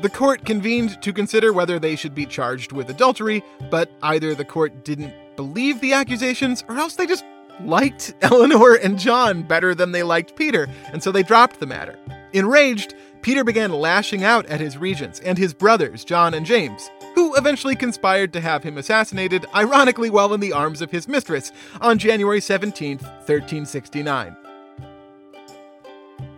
The 0.02 0.10
court 0.10 0.46
convened 0.46 1.00
to 1.04 1.14
consider 1.14 1.54
whether 1.54 1.78
they 1.78 1.96
should 1.96 2.16
be 2.16 2.26
charged 2.26 2.72
with 2.72 2.90
adultery, 2.90 3.44
but 3.70 3.92
either 4.02 4.34
the 4.34 4.44
court 4.44 4.84
didn't 4.84 5.14
believe 5.36 5.82
the 5.82 5.94
accusations 5.94 6.64
or 6.68 6.78
else 6.78 6.96
they 6.96 7.06
just 7.06 7.26
liked 7.62 8.14
Eleanor 8.22 8.76
and 8.76 8.98
John 8.98 9.44
better 9.44 9.76
than 9.76 9.92
they 9.92 10.04
liked 10.04 10.36
Peter, 10.36 10.68
and 10.92 11.02
so 11.02 11.12
they 11.12 11.24
dropped 11.24 11.60
the 11.60 11.68
matter. 11.68 11.98
Enraged, 12.34 12.96
Peter 13.22 13.44
began 13.44 13.72
lashing 13.72 14.24
out 14.24 14.46
at 14.48 14.60
his 14.60 14.78
regents 14.78 15.20
and 15.22 15.38
his 15.38 15.54
brothers, 15.54 16.04
John 16.04 16.34
and 16.34 16.46
James, 16.46 16.90
who 17.16 17.36
eventually 17.36 17.76
conspired 17.76 18.34
to 18.34 18.42
have 18.42 18.64
him 18.64 18.78
assassinated, 18.78 19.46
ironically 19.56 20.10
while 20.10 20.34
in 20.34 20.40
the 20.40 20.52
arms 20.52 20.82
of 20.82 20.92
his 20.92 21.08
mistress, 21.08 21.52
on 21.80 21.98
January 21.98 22.42
17, 22.42 22.98
1369. 22.98 24.36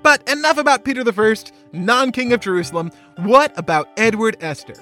But 0.04 0.30
enough 0.30 0.60
about 0.60 0.86
Peter 0.86 1.04
I, 1.04 1.36
non 1.72 2.12
king 2.12 2.32
of 2.32 2.40
Jerusalem. 2.40 2.92
What 3.18 3.58
about 3.58 3.90
Edward 3.98 4.40
Estur? 4.40 4.80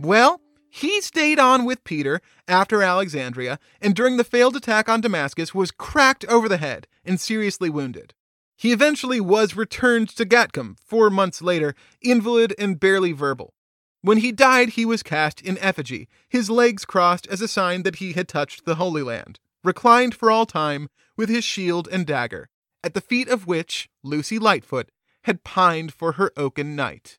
Well, 0.00 0.40
he 0.70 1.00
stayed 1.00 1.38
on 1.38 1.64
with 1.64 1.84
Peter 1.84 2.20
after 2.46 2.82
Alexandria, 2.82 3.58
and 3.80 3.94
during 3.94 4.16
the 4.16 4.24
failed 4.24 4.56
attack 4.56 4.88
on 4.88 5.00
Damascus 5.00 5.54
was 5.54 5.70
cracked 5.70 6.24
over 6.26 6.48
the 6.48 6.56
head 6.56 6.86
and 7.04 7.20
seriously 7.20 7.70
wounded. 7.70 8.14
He 8.56 8.72
eventually 8.72 9.20
was 9.20 9.56
returned 9.56 10.08
to 10.10 10.24
Gatcombe 10.24 10.76
four 10.84 11.10
months 11.10 11.40
later, 11.40 11.74
invalid 12.02 12.54
and 12.58 12.80
barely 12.80 13.12
verbal. 13.12 13.54
When 14.02 14.18
he 14.18 14.32
died, 14.32 14.70
he 14.70 14.84
was 14.84 15.02
cast 15.02 15.40
in 15.40 15.58
effigy, 15.58 16.08
his 16.28 16.50
legs 16.50 16.84
crossed 16.84 17.26
as 17.28 17.40
a 17.40 17.48
sign 17.48 17.82
that 17.82 17.96
he 17.96 18.12
had 18.12 18.28
touched 18.28 18.64
the 18.64 18.76
Holy 18.76 19.02
Land, 19.02 19.40
reclined 19.64 20.14
for 20.14 20.30
all 20.30 20.46
time 20.46 20.88
with 21.16 21.28
his 21.28 21.44
shield 21.44 21.88
and 21.90 22.06
dagger, 22.06 22.48
at 22.82 22.94
the 22.94 23.00
feet 23.00 23.28
of 23.28 23.46
which 23.46 23.88
Lucy 24.02 24.38
Lightfoot 24.38 24.90
had 25.22 25.44
pined 25.44 25.92
for 25.92 26.12
her 26.12 26.32
oaken 26.36 26.76
knight. 26.76 27.18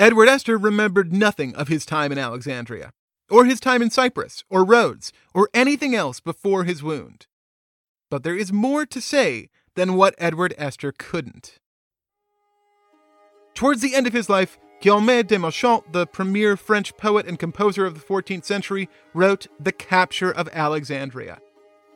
Edward 0.00 0.28
Estur 0.28 0.62
remembered 0.62 1.12
nothing 1.12 1.56
of 1.56 1.66
his 1.66 1.84
time 1.84 2.12
in 2.12 2.18
Alexandria, 2.18 2.92
or 3.28 3.44
his 3.44 3.58
time 3.58 3.82
in 3.82 3.90
Cyprus, 3.90 4.44
or 4.48 4.64
Rhodes, 4.64 5.12
or 5.34 5.50
anything 5.52 5.92
else 5.92 6.20
before 6.20 6.62
his 6.62 6.84
wound. 6.84 7.26
But 8.08 8.22
there 8.22 8.36
is 8.36 8.52
more 8.52 8.86
to 8.86 9.00
say 9.00 9.48
than 9.74 9.94
what 9.94 10.14
Edward 10.18 10.54
Estur 10.56 10.96
couldn't. 10.96 11.58
Towards 13.54 13.82
the 13.82 13.96
end 13.96 14.06
of 14.06 14.12
his 14.12 14.30
life, 14.30 14.56
Guillaume 14.80 15.24
de 15.24 15.36
Machaut, 15.36 15.92
the 15.92 16.06
premier 16.06 16.56
French 16.56 16.96
poet 16.96 17.26
and 17.26 17.36
composer 17.36 17.84
of 17.84 17.94
the 17.94 18.00
14th 18.00 18.44
century, 18.44 18.88
wrote 19.14 19.48
The 19.58 19.72
Capture 19.72 20.30
of 20.30 20.48
Alexandria. 20.52 21.40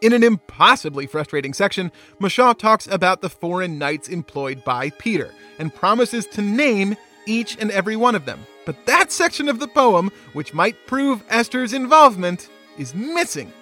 In 0.01 0.13
an 0.13 0.25
impossibly 0.25 1.07
frustrating 1.07 1.55
section, 1.55 1.93
Machaut 2.21 2.59
talks 2.59 2.89
about 2.89 3.21
the 3.21 3.31
foreign 3.31 3.79
knights 3.79 4.09
employed 4.09 4.65
by 4.65 4.91
Peter 4.91 5.33
and 5.61 5.73
promises 5.73 6.27
to 6.27 6.43
name 6.43 6.97
each 7.27 7.57
and 7.61 7.71
every 7.71 7.97
one 7.97 8.15
of 8.15 8.25
them. 8.25 8.47
But 8.65 8.87
that 8.87 9.13
section 9.13 9.49
of 9.49 9.59
the 9.59 9.69
poem, 9.69 10.11
which 10.33 10.55
might 10.55 10.87
prove 10.87 11.27
Estur's 11.29 11.73
involvement, 11.73 12.49
is 12.79 12.95
missing. 12.95 13.53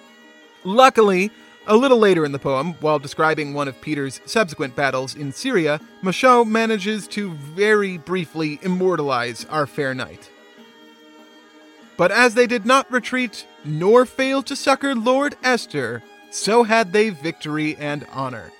Luckily, 0.63 1.31
a 1.67 1.75
little 1.75 1.97
later 1.97 2.25
in 2.25 2.31
the 2.31 2.39
poem, 2.39 2.73
while 2.81 2.99
describing 2.99 3.53
one 3.53 3.67
of 3.67 3.79
Peter's 3.81 4.19
subsequent 4.25 4.75
battles 4.75 5.15
in 5.15 5.31
Syria, 5.31 5.79
Machaut 6.01 6.47
manages 6.47 7.07
to 7.09 7.31
very 7.33 7.97
briefly 7.97 8.59
immortalize 8.61 9.45
our 9.45 9.67
fair 9.67 9.93
knight. 9.93 10.29
But 11.97 12.11
as 12.11 12.33
they 12.33 12.47
did 12.47 12.65
not 12.65 12.91
retreat, 12.91 13.45
nor 13.63 14.05
fail 14.05 14.41
to 14.43 14.55
succor 14.55 14.95
Lord 14.95 15.35
Estur, 15.43 16.01
so 16.31 16.63
had 16.63 16.93
they 16.93 17.09
victory 17.09 17.75
and 17.77 18.07
honor. 18.11 18.51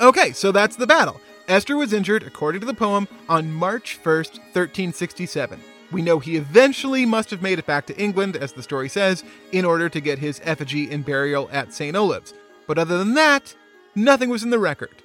Okay, 0.00 0.32
so 0.32 0.50
that's 0.50 0.76
the 0.76 0.86
battle. 0.86 1.20
Estur 1.50 1.76
was 1.76 1.92
injured, 1.92 2.22
according 2.22 2.60
to 2.60 2.66
the 2.66 2.72
poem, 2.72 3.08
on 3.28 3.52
March 3.52 3.98
1st, 4.00 4.38
1367. 4.54 5.60
We 5.90 6.00
know 6.00 6.20
he 6.20 6.36
eventually 6.36 7.04
must 7.04 7.28
have 7.30 7.42
made 7.42 7.58
it 7.58 7.66
back 7.66 7.86
to 7.86 8.00
England, 8.00 8.36
as 8.36 8.52
the 8.52 8.62
story 8.62 8.88
says, 8.88 9.24
in 9.50 9.64
order 9.64 9.88
to 9.88 10.00
get 10.00 10.20
his 10.20 10.40
effigy 10.44 10.88
and 10.92 11.04
burial 11.04 11.48
at 11.50 11.74
St. 11.74 11.96
Olave's. 11.96 12.34
But 12.68 12.78
other 12.78 12.98
than 12.98 13.14
that, 13.14 13.56
nothing 13.96 14.30
was 14.30 14.44
in 14.44 14.50
the 14.50 14.60
record. 14.60 15.02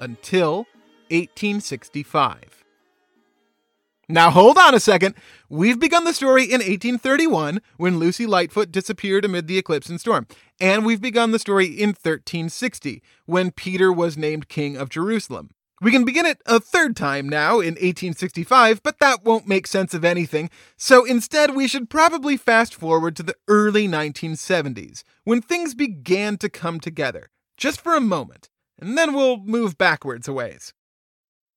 Until 0.00 0.66
1865. 1.10 2.64
Now 4.08 4.30
hold 4.30 4.56
on 4.56 4.74
a 4.74 4.80
second. 4.80 5.16
We've 5.50 5.78
begun 5.78 6.04
the 6.04 6.14
story 6.14 6.44
in 6.44 6.62
1831 6.62 7.60
when 7.76 7.98
Lucy 7.98 8.24
Lightfoot 8.24 8.72
disappeared 8.72 9.26
amid 9.26 9.46
the 9.46 9.58
eclipse 9.58 9.90
and 9.90 10.00
storm. 10.00 10.26
And 10.58 10.86
we've 10.86 11.02
begun 11.02 11.32
the 11.32 11.38
story 11.38 11.66
in 11.66 11.90
1360 11.90 13.02
when 13.26 13.50
Peter 13.50 13.92
was 13.92 14.16
named 14.16 14.48
king 14.48 14.78
of 14.78 14.88
Jerusalem. 14.88 15.50
We 15.80 15.92
can 15.92 16.04
begin 16.04 16.26
it 16.26 16.42
a 16.44 16.58
third 16.58 16.96
time 16.96 17.28
now 17.28 17.60
in 17.60 17.74
1865, 17.74 18.82
but 18.82 18.98
that 18.98 19.24
won't 19.24 19.46
make 19.46 19.64
sense 19.68 19.94
of 19.94 20.04
anything, 20.04 20.50
so 20.76 21.04
instead 21.04 21.54
we 21.54 21.68
should 21.68 21.88
probably 21.88 22.36
fast 22.36 22.74
forward 22.74 23.14
to 23.16 23.22
the 23.22 23.36
early 23.46 23.86
1970s, 23.86 25.04
when 25.22 25.40
things 25.40 25.76
began 25.76 26.36
to 26.38 26.48
come 26.48 26.80
together, 26.80 27.30
just 27.56 27.80
for 27.80 27.94
a 27.94 28.00
moment, 28.00 28.48
and 28.76 28.98
then 28.98 29.14
we'll 29.14 29.36
move 29.36 29.78
backwards 29.78 30.26
a 30.26 30.32
ways. 30.32 30.74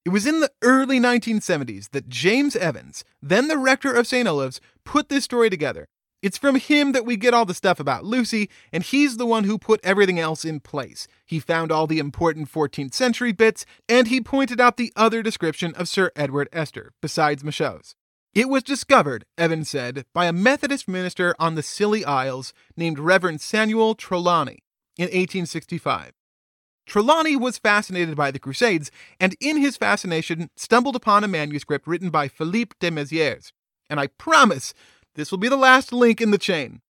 It 0.05 0.10
was 0.10 0.27
in 0.27 0.39
the 0.39 0.51
early 0.62 0.99
1970s 0.99 1.89
that 1.89 2.07
James 2.07 2.55
Evans, 2.55 3.03
then 3.23 3.47
the 3.47 3.57
rector 3.57 3.91
of 3.91 4.05
St. 4.05 4.27
Olave's, 4.27 4.62
put 4.86 5.10
this 5.10 5.23
story 5.23 5.49
together 5.49 5.88
it's 6.21 6.38
from 6.38 6.55
him 6.55 6.91
that 6.91 7.05
we 7.05 7.17
get 7.17 7.34
all 7.34 7.45
the 7.45 7.53
stuff 7.53 7.79
about 7.79 8.05
Lucy, 8.05 8.49
and 8.71 8.84
he's 8.84 9.17
the 9.17 9.25
one 9.25 9.45
who 9.45 9.57
put 9.57 9.79
everything 9.84 10.19
else 10.19 10.45
in 10.45 10.60
place. 10.60 11.07
He 11.25 11.39
found 11.39 11.71
all 11.71 11.88
the 11.88 11.99
important 11.99 12.51
14th 12.51 12.93
century 12.93 13.31
bits, 13.31 13.65
and 13.89 14.07
he 14.07 14.21
pointed 14.21 14.62
out 14.62 14.77
the 14.77 14.93
other 14.95 15.23
description 15.23 15.73
of 15.75 15.88
Sir 15.88 16.12
Edward 16.15 16.49
Estur, 16.51 16.89
besides 17.01 17.43
Machaut's. 17.43 17.95
It 18.34 18.47
was 18.47 18.63
discovered, 18.63 19.25
Evans 19.38 19.69
said, 19.69 20.05
by 20.13 20.25
a 20.25 20.34
Methodist 20.34 20.88
minister 20.88 21.36
on 21.38 21.55
the 21.55 21.63
Scilly 21.63 22.05
Isles 22.05 22.53
named 22.77 22.97
Reverend 22.99 23.41
Samuel 23.41 23.95
Trelawney 23.95 24.63
in 24.97 25.05
1865. 25.05 26.13
Trelawney 26.86 27.36
was 27.36 27.57
fascinated 27.57 28.15
by 28.15 28.31
the 28.31 28.39
Crusades, 28.39 28.89
and 29.19 29.36
in 29.39 29.57
his 29.57 29.75
fascination 29.75 30.49
stumbled 30.55 30.95
upon 30.95 31.23
a 31.23 31.27
manuscript 31.27 31.88
written 31.88 32.10
by 32.10 32.27
Philippe 32.27 32.75
de 32.79 32.89
Mézières. 32.89 33.51
And 33.89 33.99
I 33.99 34.07
promise 34.07 34.73
this 35.15 35.32
will 35.32 35.38
be 35.38 35.50
the 35.50 35.58
last 35.58 35.91
link 35.91 36.21
in 36.21 36.32
the 36.32 36.38
chain. 36.38 36.82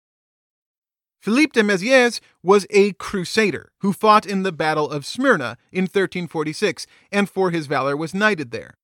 Philippe 1.21 1.51
de 1.53 1.61
Mézières 1.61 2.19
was 2.41 2.65
a 2.71 2.93
crusader 2.93 3.71
who 3.81 3.93
fought 3.93 4.25
in 4.25 4.41
the 4.41 4.51
Battle 4.51 4.89
of 4.89 5.05
Smyrna 5.05 5.57
in 5.71 5.83
1346 5.83 6.87
and 7.11 7.29
for 7.29 7.51
his 7.51 7.67
valor 7.67 7.95
was 7.95 8.15
knighted 8.15 8.49
there. 8.49 8.75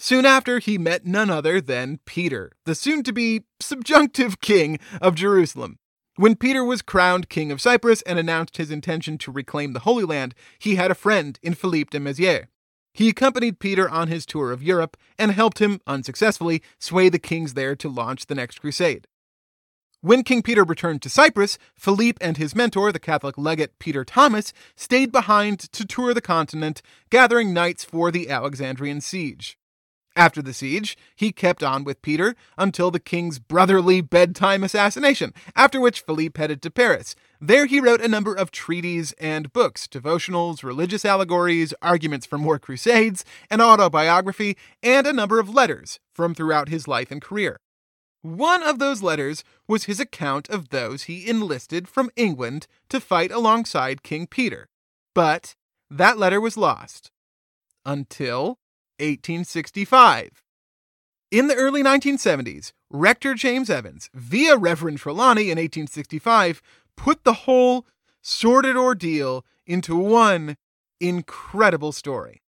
Soon 0.00 0.26
after, 0.26 0.58
he 0.58 0.78
met 0.78 1.06
none 1.06 1.30
other 1.30 1.60
than 1.60 1.98
Peter, 2.04 2.52
the 2.64 2.74
soon 2.74 3.02
to 3.02 3.12
be 3.12 3.44
subjunctive 3.60 4.40
king 4.40 4.78
of 5.00 5.14
Jerusalem. 5.14 5.78
When 6.14 6.34
Peter 6.34 6.64
was 6.64 6.82
crowned 6.82 7.28
king 7.28 7.52
of 7.52 7.60
Cyprus 7.60 8.02
and 8.02 8.18
announced 8.18 8.56
his 8.56 8.72
intention 8.72 9.18
to 9.18 9.30
reclaim 9.30 9.72
the 9.72 9.80
Holy 9.80 10.04
Land, 10.04 10.34
he 10.58 10.74
had 10.74 10.90
a 10.90 10.96
friend 10.96 11.38
in 11.42 11.54
Philippe 11.54 11.96
de 11.96 12.04
Mézières. 12.04 12.46
He 12.98 13.08
accompanied 13.08 13.60
Peter 13.60 13.88
on 13.88 14.08
his 14.08 14.26
tour 14.26 14.50
of 14.50 14.60
Europe 14.60 14.96
and 15.20 15.30
helped 15.30 15.60
him, 15.60 15.80
unsuccessfully, 15.86 16.64
sway 16.80 17.08
the 17.08 17.20
kings 17.20 17.54
there 17.54 17.76
to 17.76 17.88
launch 17.88 18.26
the 18.26 18.34
next 18.34 18.58
crusade. 18.58 19.06
When 20.00 20.24
King 20.24 20.42
Peter 20.42 20.64
returned 20.64 21.00
to 21.02 21.08
Cyprus, 21.08 21.58
Philippe 21.76 22.18
and 22.20 22.36
his 22.38 22.56
mentor, 22.56 22.90
the 22.90 22.98
Catholic 22.98 23.38
legate 23.38 23.78
Peter 23.78 24.04
Thomas, 24.04 24.52
stayed 24.74 25.12
behind 25.12 25.60
to 25.60 25.86
tour 25.86 26.12
the 26.12 26.20
continent, 26.20 26.82
gathering 27.08 27.54
knights 27.54 27.84
for 27.84 28.10
the 28.10 28.28
Alexandrian 28.28 29.00
siege. 29.00 29.56
After 30.18 30.42
the 30.42 30.52
siege, 30.52 30.98
he 31.14 31.30
kept 31.30 31.62
on 31.62 31.84
with 31.84 32.02
Peter 32.02 32.34
until 32.56 32.90
the 32.90 32.98
king's 32.98 33.38
brotherly 33.38 34.00
bedtime 34.00 34.64
assassination, 34.64 35.32
after 35.54 35.80
which 35.80 36.00
Philippe 36.00 36.36
headed 36.36 36.60
to 36.62 36.72
Paris. 36.72 37.14
There 37.40 37.66
he 37.66 37.78
wrote 37.78 38.00
a 38.00 38.08
number 38.08 38.34
of 38.34 38.50
treaties 38.50 39.12
and 39.20 39.52
books, 39.52 39.86
devotionals, 39.86 40.64
religious 40.64 41.04
allegories, 41.04 41.72
arguments 41.80 42.26
for 42.26 42.36
more 42.36 42.58
crusades, 42.58 43.24
an 43.48 43.60
autobiography, 43.60 44.56
and 44.82 45.06
a 45.06 45.12
number 45.12 45.38
of 45.38 45.54
letters 45.54 46.00
from 46.12 46.34
throughout 46.34 46.68
his 46.68 46.88
life 46.88 47.12
and 47.12 47.22
career. 47.22 47.60
One 48.20 48.64
of 48.64 48.80
those 48.80 49.04
letters 49.04 49.44
was 49.68 49.84
his 49.84 50.00
account 50.00 50.48
of 50.50 50.70
those 50.70 51.04
he 51.04 51.30
enlisted 51.30 51.86
from 51.86 52.10
England 52.16 52.66
to 52.88 52.98
fight 52.98 53.30
alongside 53.30 54.02
King 54.02 54.26
Peter. 54.26 54.66
But 55.14 55.54
that 55.88 56.18
letter 56.18 56.40
was 56.40 56.56
lost 56.56 57.12
until 57.86 58.58
1865. 58.98 60.42
In 61.30 61.46
the 61.46 61.54
early 61.54 61.82
1970s, 61.82 62.72
Rector 62.90 63.34
James 63.34 63.68
Evans, 63.68 64.08
via 64.14 64.56
Reverend 64.56 64.98
Trelawney 64.98 65.50
in 65.50 65.58
1865, 65.58 66.62
put 66.96 67.24
the 67.24 67.44
whole 67.44 67.86
sordid 68.22 68.76
ordeal 68.76 69.44
into 69.66 69.96
one 69.96 70.56
incredible 71.00 71.92
story. 71.92 72.42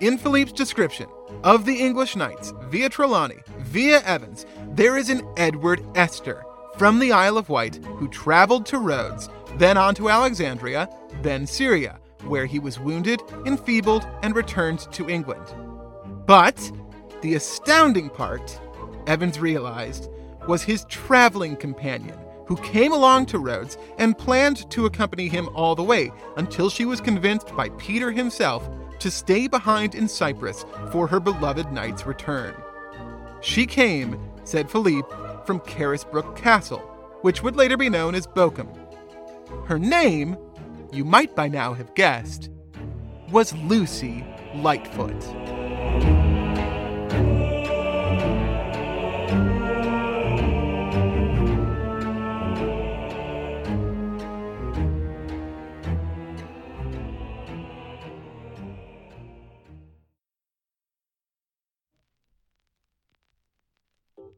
In 0.00 0.18
Philippe's 0.18 0.52
description 0.52 1.08
of 1.42 1.64
the 1.64 1.80
English 1.80 2.14
knights, 2.16 2.52
via 2.64 2.90
Trelawney, 2.90 3.38
via 3.60 4.02
Evans, 4.02 4.44
there 4.72 4.98
is 4.98 5.08
an 5.08 5.26
Edward 5.38 5.80
Estur 5.94 6.42
from 6.76 6.98
the 6.98 7.12
Isle 7.12 7.38
of 7.38 7.48
Wight 7.48 7.82
who 7.96 8.08
traveled 8.08 8.66
to 8.66 8.78
Rhodes, 8.78 9.30
then 9.56 9.78
on 9.78 9.94
to 9.94 10.10
Alexandria, 10.10 10.90
then 11.22 11.46
Syria, 11.46 11.98
where 12.24 12.46
he 12.46 12.58
was 12.58 12.80
wounded, 12.80 13.20
enfeebled, 13.44 14.06
and 14.22 14.34
returned 14.34 14.80
to 14.92 15.08
England. 15.08 15.54
But 16.26 16.72
the 17.22 17.34
astounding 17.34 18.10
part, 18.10 18.60
Evans 19.06 19.38
realized, 19.38 20.08
was 20.48 20.62
his 20.62 20.84
traveling 20.86 21.56
companion, 21.56 22.18
who 22.46 22.56
came 22.56 22.92
along 22.92 23.26
to 23.26 23.38
Rhodes 23.38 23.76
and 23.98 24.16
planned 24.16 24.70
to 24.70 24.86
accompany 24.86 25.28
him 25.28 25.48
all 25.54 25.74
the 25.74 25.82
way 25.82 26.12
until 26.36 26.70
she 26.70 26.84
was 26.84 27.00
convinced 27.00 27.54
by 27.56 27.68
Peter 27.70 28.12
himself 28.12 28.68
to 29.00 29.10
stay 29.10 29.46
behind 29.46 29.94
in 29.94 30.08
Cyprus 30.08 30.64
for 30.90 31.06
her 31.06 31.20
beloved 31.20 31.72
knight's 31.72 32.06
return. 32.06 32.54
She 33.40 33.66
came, 33.66 34.18
said 34.44 34.70
Philippe, 34.70 35.08
from 35.44 35.60
Carisbrooke 35.60 36.36
Castle, 36.36 36.80
which 37.22 37.42
would 37.42 37.56
later 37.56 37.76
be 37.76 37.90
known 37.90 38.14
as 38.14 38.26
Bowcombe. 38.26 38.74
Her 39.66 39.78
name 39.78 40.36
you 40.96 41.04
might 41.04 41.36
by 41.36 41.46
now 41.46 41.74
have 41.74 41.94
guessed, 41.94 42.48
was 43.30 43.54
Lucy 43.54 44.24
Lightfoot. 44.54 45.14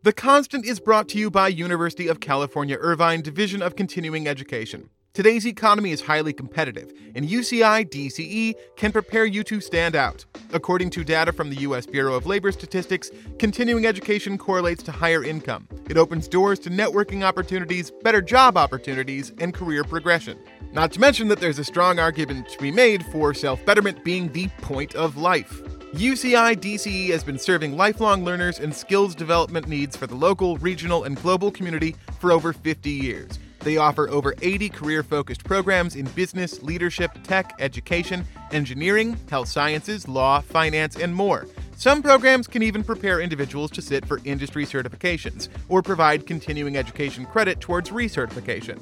The 0.02 0.12
Constant 0.12 0.64
is 0.64 0.80
brought 0.80 1.08
to 1.10 1.18
you 1.18 1.30
by 1.30 1.48
University 1.48 2.08
of 2.08 2.18
California 2.18 2.78
Irvine 2.80 3.20
Division 3.20 3.60
of 3.60 3.76
Continuing 3.76 4.26
Education. 4.26 4.88
Today's 5.18 5.48
economy 5.48 5.90
is 5.90 6.00
highly 6.00 6.32
competitive, 6.32 6.92
and 7.16 7.28
UCI 7.28 7.90
DCE 7.90 8.54
can 8.76 8.92
prepare 8.92 9.24
you 9.24 9.42
to 9.42 9.60
stand 9.60 9.96
out. 9.96 10.24
According 10.52 10.90
to 10.90 11.02
data 11.02 11.32
from 11.32 11.50
the 11.50 11.56
U.S. 11.62 11.86
Bureau 11.86 12.14
of 12.14 12.26
Labor 12.26 12.52
Statistics, 12.52 13.10
continuing 13.36 13.84
education 13.84 14.38
correlates 14.38 14.80
to 14.84 14.92
higher 14.92 15.24
income. 15.24 15.66
It 15.90 15.96
opens 15.96 16.28
doors 16.28 16.60
to 16.60 16.70
networking 16.70 17.24
opportunities, 17.24 17.90
better 18.04 18.22
job 18.22 18.56
opportunities, 18.56 19.32
and 19.40 19.52
career 19.52 19.82
progression. 19.82 20.38
Not 20.70 20.92
to 20.92 21.00
mention 21.00 21.26
that 21.26 21.40
there's 21.40 21.58
a 21.58 21.64
strong 21.64 21.98
argument 21.98 22.48
to 22.50 22.58
be 22.58 22.70
made 22.70 23.04
for 23.06 23.34
self 23.34 23.66
betterment 23.66 24.04
being 24.04 24.30
the 24.30 24.46
point 24.62 24.94
of 24.94 25.16
life. 25.16 25.64
UCI 25.94 26.54
DCE 26.54 27.08
has 27.08 27.24
been 27.24 27.40
serving 27.40 27.76
lifelong 27.76 28.24
learners 28.24 28.60
and 28.60 28.72
skills 28.72 29.16
development 29.16 29.66
needs 29.66 29.96
for 29.96 30.06
the 30.06 30.14
local, 30.14 30.58
regional, 30.58 31.02
and 31.02 31.20
global 31.20 31.50
community 31.50 31.96
for 32.20 32.30
over 32.30 32.52
50 32.52 32.88
years. 32.88 33.36
They 33.60 33.76
offer 33.76 34.08
over 34.08 34.34
80 34.40 34.68
career 34.68 35.02
focused 35.02 35.44
programs 35.44 35.96
in 35.96 36.06
business, 36.06 36.62
leadership, 36.62 37.10
tech, 37.24 37.54
education, 37.58 38.24
engineering, 38.52 39.18
health 39.28 39.48
sciences, 39.48 40.06
law, 40.06 40.40
finance, 40.40 40.96
and 40.96 41.14
more. 41.14 41.46
Some 41.76 42.02
programs 42.02 42.46
can 42.46 42.62
even 42.62 42.82
prepare 42.82 43.20
individuals 43.20 43.70
to 43.72 43.82
sit 43.82 44.04
for 44.04 44.20
industry 44.24 44.66
certifications 44.66 45.48
or 45.68 45.82
provide 45.82 46.26
continuing 46.26 46.76
education 46.76 47.24
credit 47.24 47.60
towards 47.60 47.90
recertification. 47.90 48.78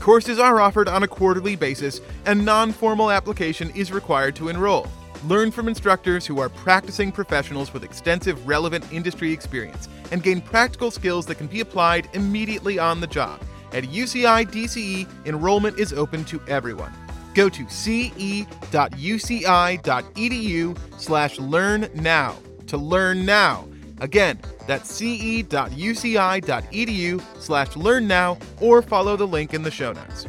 Courses 0.00 0.38
are 0.38 0.60
offered 0.60 0.88
on 0.88 1.02
a 1.02 1.08
quarterly 1.08 1.56
basis, 1.56 2.00
and 2.24 2.44
non 2.44 2.72
formal 2.72 3.10
application 3.10 3.70
is 3.76 3.92
required 3.92 4.34
to 4.36 4.48
enroll. 4.48 4.88
Learn 5.26 5.50
from 5.50 5.68
instructors 5.68 6.24
who 6.24 6.40
are 6.40 6.48
practicing 6.48 7.12
professionals 7.12 7.74
with 7.74 7.84
extensive 7.84 8.48
relevant 8.48 8.90
industry 8.90 9.30
experience 9.30 9.88
and 10.10 10.22
gain 10.22 10.40
practical 10.40 10.90
skills 10.90 11.26
that 11.26 11.34
can 11.34 11.46
be 11.46 11.60
applied 11.60 12.08
immediately 12.14 12.78
on 12.78 13.00
the 13.00 13.06
job. 13.06 13.40
At 13.72 13.84
UCI 13.84 14.46
DCE, 14.50 15.06
enrollment 15.26 15.78
is 15.78 15.92
open 15.92 16.24
to 16.24 16.40
everyone. 16.48 16.92
Go 17.34 17.48
to 17.48 17.68
ce.uci.edu 17.68 18.18
slash 21.00 21.38
learn 21.38 21.88
now 21.94 22.36
to 22.66 22.76
learn 22.76 23.24
now. 23.24 23.68
Again, 24.00 24.40
that's 24.66 24.92
ce.uci.edu 24.92 25.52
slash 27.38 27.76
learn 27.76 28.08
now 28.08 28.38
or 28.60 28.82
follow 28.82 29.16
the 29.16 29.26
link 29.26 29.54
in 29.54 29.62
the 29.62 29.70
show 29.70 29.92
notes. 29.92 30.26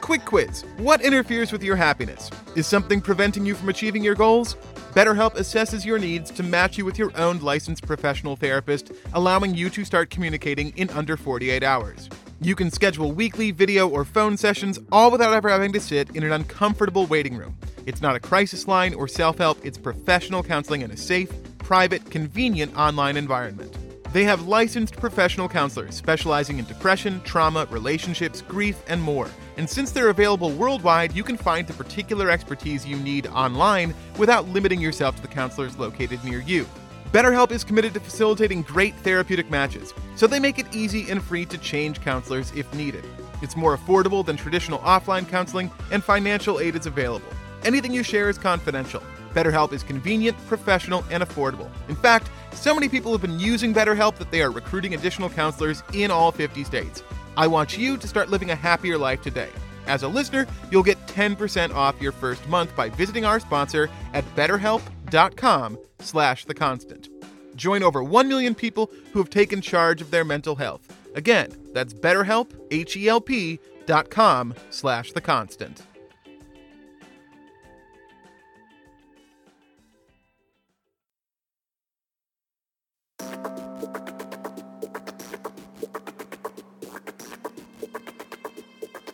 Quick 0.00 0.24
quiz 0.24 0.64
What 0.78 1.02
interferes 1.02 1.52
with 1.52 1.62
your 1.62 1.76
happiness? 1.76 2.30
Is 2.56 2.66
something 2.66 3.00
preventing 3.00 3.44
you 3.46 3.54
from 3.54 3.68
achieving 3.68 4.02
your 4.02 4.14
goals? 4.14 4.56
BetterHelp 4.92 5.36
assesses 5.36 5.84
your 5.84 5.98
needs 5.98 6.30
to 6.30 6.42
match 6.42 6.78
you 6.78 6.84
with 6.84 6.98
your 6.98 7.12
own 7.14 7.38
licensed 7.40 7.86
professional 7.86 8.36
therapist, 8.36 8.90
allowing 9.12 9.54
you 9.54 9.68
to 9.68 9.84
start 9.84 10.08
communicating 10.08 10.72
in 10.76 10.88
under 10.90 11.16
48 11.16 11.62
hours. 11.62 12.08
You 12.40 12.56
can 12.56 12.70
schedule 12.70 13.12
weekly 13.12 13.50
video 13.50 13.86
or 13.86 14.04
phone 14.04 14.36
sessions, 14.36 14.78
all 14.90 15.10
without 15.10 15.34
ever 15.34 15.50
having 15.50 15.72
to 15.72 15.80
sit 15.80 16.16
in 16.16 16.22
an 16.22 16.32
uncomfortable 16.32 17.06
waiting 17.06 17.36
room. 17.36 17.54
It's 17.84 18.00
not 18.00 18.16
a 18.16 18.20
crisis 18.20 18.66
line 18.66 18.94
or 18.94 19.06
self 19.08 19.38
help, 19.38 19.64
it's 19.64 19.76
professional 19.76 20.42
counseling 20.42 20.80
in 20.80 20.90
a 20.90 20.96
safe, 20.96 21.30
private, 21.58 22.10
convenient 22.10 22.74
online 22.76 23.18
environment. 23.18 23.76
They 24.12 24.24
have 24.24 24.48
licensed 24.48 24.96
professional 24.96 25.50
counselors 25.50 25.94
specializing 25.94 26.58
in 26.58 26.64
depression, 26.64 27.20
trauma, 27.24 27.66
relationships, 27.70 28.40
grief, 28.40 28.82
and 28.88 29.02
more. 29.02 29.28
And 29.58 29.68
since 29.68 29.90
they're 29.90 30.08
available 30.08 30.50
worldwide, 30.50 31.12
you 31.12 31.22
can 31.22 31.36
find 31.36 31.66
the 31.66 31.74
particular 31.74 32.30
expertise 32.30 32.86
you 32.86 32.96
need 32.96 33.26
online 33.26 33.94
without 34.16 34.48
limiting 34.48 34.80
yourself 34.80 35.16
to 35.16 35.22
the 35.22 35.28
counselors 35.28 35.78
located 35.78 36.24
near 36.24 36.40
you. 36.40 36.66
BetterHelp 37.12 37.52
is 37.52 37.64
committed 37.64 37.92
to 37.94 38.00
facilitating 38.00 38.62
great 38.62 38.94
therapeutic 38.96 39.50
matches, 39.50 39.92
so 40.16 40.26
they 40.26 40.40
make 40.40 40.58
it 40.58 40.74
easy 40.74 41.10
and 41.10 41.22
free 41.22 41.44
to 41.44 41.58
change 41.58 42.00
counselors 42.00 42.50
if 42.54 42.72
needed. 42.74 43.04
It's 43.42 43.56
more 43.56 43.76
affordable 43.76 44.24
than 44.24 44.36
traditional 44.36 44.78
offline 44.80 45.28
counseling, 45.28 45.70
and 45.90 46.02
financial 46.02 46.60
aid 46.60 46.76
is 46.76 46.86
available. 46.86 47.28
Anything 47.62 47.92
you 47.92 48.02
share 48.02 48.28
is 48.28 48.38
confidential. 48.38 49.02
BetterHelp 49.38 49.72
is 49.72 49.84
convenient, 49.84 50.36
professional, 50.48 51.04
and 51.12 51.22
affordable. 51.22 51.70
In 51.88 51.94
fact, 51.94 52.28
so 52.52 52.74
many 52.74 52.88
people 52.88 53.12
have 53.12 53.20
been 53.20 53.38
using 53.38 53.72
BetterHelp 53.72 54.16
that 54.16 54.32
they 54.32 54.42
are 54.42 54.50
recruiting 54.50 54.94
additional 54.94 55.30
counselors 55.30 55.84
in 55.92 56.10
all 56.10 56.32
50 56.32 56.64
states. 56.64 57.04
I 57.36 57.46
want 57.46 57.78
you 57.78 57.96
to 57.98 58.08
start 58.08 58.30
living 58.30 58.50
a 58.50 58.56
happier 58.56 58.98
life 58.98 59.22
today. 59.22 59.48
As 59.86 60.02
a 60.02 60.08
listener, 60.08 60.48
you'll 60.72 60.82
get 60.82 60.98
10% 61.06 61.72
off 61.72 62.02
your 62.02 62.10
first 62.10 62.48
month 62.48 62.74
by 62.74 62.88
visiting 62.88 63.24
our 63.24 63.38
sponsor 63.38 63.88
at 64.12 64.24
betterhelp.com 64.34 65.78
slash 66.00 66.44
the 66.44 66.54
constant. 66.54 67.08
Join 67.54 67.84
over 67.84 68.02
1 68.02 68.26
million 68.26 68.56
people 68.56 68.90
who 69.12 69.20
have 69.20 69.30
taken 69.30 69.60
charge 69.60 70.00
of 70.00 70.10
their 70.10 70.24
mental 70.24 70.56
health. 70.56 70.80
Again, 71.14 71.52
that's 71.72 71.94
betterhelp, 71.94 72.50
H-E-L-P 72.72 73.60
dot 73.86 74.10
com 74.10 74.52
slash 74.70 75.12
the 75.12 75.20
constant. 75.20 75.82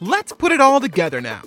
Let's 0.07 0.35
put 0.35 0.53
it 0.53 0.61
all 0.61 0.81
together 0.81 1.23
now. 1.23 1.41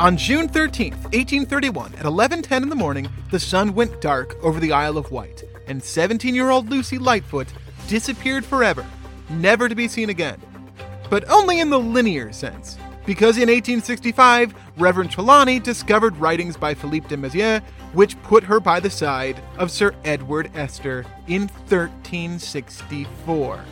On 0.00 0.16
June 0.16 0.48
13th, 0.48 1.00
1831, 1.14 1.94
at 1.94 2.06
11:10 2.06 2.64
in 2.64 2.68
the 2.70 2.74
morning, 2.74 3.08
the 3.30 3.38
sun 3.38 3.72
went 3.72 4.00
dark 4.00 4.34
over 4.42 4.58
the 4.58 4.72
Isle 4.72 4.98
of 4.98 5.12
Wight, 5.12 5.44
and 5.68 5.80
17-year-old 5.80 6.68
Lucy 6.68 6.98
Lightfoot 6.98 7.46
disappeared 7.86 8.44
forever, 8.44 8.84
never 9.30 9.68
to 9.68 9.76
be 9.76 9.86
seen 9.86 10.10
again. 10.10 10.40
But 11.08 11.30
only 11.30 11.60
in 11.60 11.70
the 11.70 11.78
linear 11.78 12.32
sense, 12.32 12.78
because 13.06 13.36
in 13.36 13.48
1865, 13.48 14.54
Reverend 14.76 15.12
Trelawney 15.12 15.60
discovered 15.60 16.16
writings 16.16 16.56
by 16.56 16.74
Philippe 16.74 17.06
de 17.06 17.16
Mézières, 17.16 17.62
which 17.98 18.22
put 18.22 18.44
her 18.44 18.60
by 18.60 18.78
the 18.78 18.88
side 18.88 19.42
of 19.56 19.72
Sir 19.72 19.92
Edward 20.04 20.52
Estur 20.52 21.04
in 21.26 21.48
1364. 21.66 23.64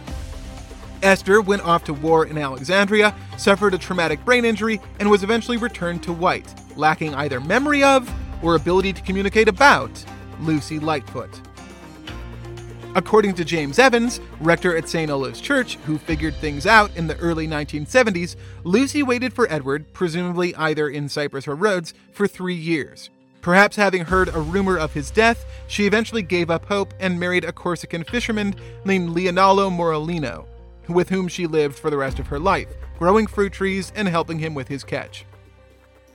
Estur 1.00 1.46
went 1.46 1.62
off 1.62 1.84
to 1.84 1.92
war 1.94 2.26
in 2.26 2.36
Alexandria, 2.36 3.14
suffered 3.38 3.72
a 3.72 3.78
traumatic 3.78 4.24
brain 4.24 4.44
injury, 4.44 4.80
and 4.98 5.08
was 5.08 5.22
eventually 5.22 5.56
returned 5.58 6.02
to 6.02 6.12
Wight, 6.12 6.52
lacking 6.74 7.14
either 7.14 7.38
memory 7.38 7.84
of 7.84 8.12
or 8.42 8.56
ability 8.56 8.92
to 8.94 9.02
communicate 9.02 9.46
about 9.46 10.04
Lucy 10.40 10.80
Lightfoot. 10.80 11.40
According 12.96 13.34
to 13.34 13.44
James 13.44 13.78
Evans, 13.78 14.18
rector 14.40 14.76
at 14.76 14.88
St. 14.88 15.08
Olave's 15.08 15.40
Church, 15.40 15.76
who 15.86 15.98
figured 15.98 16.34
things 16.34 16.66
out 16.66 16.90
in 16.96 17.06
the 17.06 17.16
early 17.18 17.46
1970s, 17.46 18.34
Lucy 18.64 19.04
waited 19.04 19.32
for 19.32 19.46
Edward, 19.52 19.92
presumably 19.92 20.52
either 20.56 20.88
in 20.88 21.08
Cyprus 21.08 21.46
or 21.46 21.54
Rhodes, 21.54 21.94
for 22.10 22.26
three 22.26 22.56
years. 22.56 23.08
Perhaps 23.46 23.76
having 23.76 24.06
heard 24.06 24.28
a 24.34 24.40
rumor 24.40 24.76
of 24.76 24.92
his 24.92 25.12
death, 25.12 25.46
she 25.68 25.86
eventually 25.86 26.20
gave 26.22 26.50
up 26.50 26.64
hope 26.64 26.92
and 26.98 27.20
married 27.20 27.44
a 27.44 27.52
Corsican 27.52 28.02
fisherman 28.02 28.56
named 28.84 29.10
Leonello 29.10 29.70
Morellino, 29.70 30.46
with 30.88 31.10
whom 31.10 31.28
she 31.28 31.46
lived 31.46 31.78
for 31.78 31.88
the 31.88 31.96
rest 31.96 32.18
of 32.18 32.26
her 32.26 32.40
life, 32.40 32.66
growing 32.98 33.28
fruit 33.28 33.52
trees 33.52 33.92
and 33.94 34.08
helping 34.08 34.40
him 34.40 34.52
with 34.52 34.66
his 34.66 34.82
catch. 34.82 35.24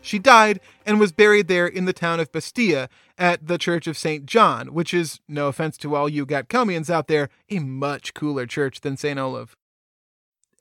She 0.02 0.20
died 0.20 0.60
and 0.86 1.00
was 1.00 1.14
buried 1.14 1.48
there 1.48 1.68
in 1.68 1.86
the 1.86 1.94
town 1.94 2.20
of 2.20 2.34
Bastia 2.34 2.90
at 3.18 3.48
the 3.48 3.58
Church 3.58 3.88
of 3.88 3.98
St. 3.98 4.26
John, 4.26 4.74
which 4.74 4.94
is, 4.94 5.22
no 5.30 5.48
offense 5.48 5.78
to 5.78 5.96
all 5.96 6.10
you 6.10 6.26
Gatcomians 6.26 6.90
out 6.90 7.08
there, 7.08 7.30
a 7.50 7.60
much 7.60 8.14
cooler 8.14 8.46
church 8.46 8.82
than 8.82 8.98
St. 8.98 9.18
Olave. 9.18 9.54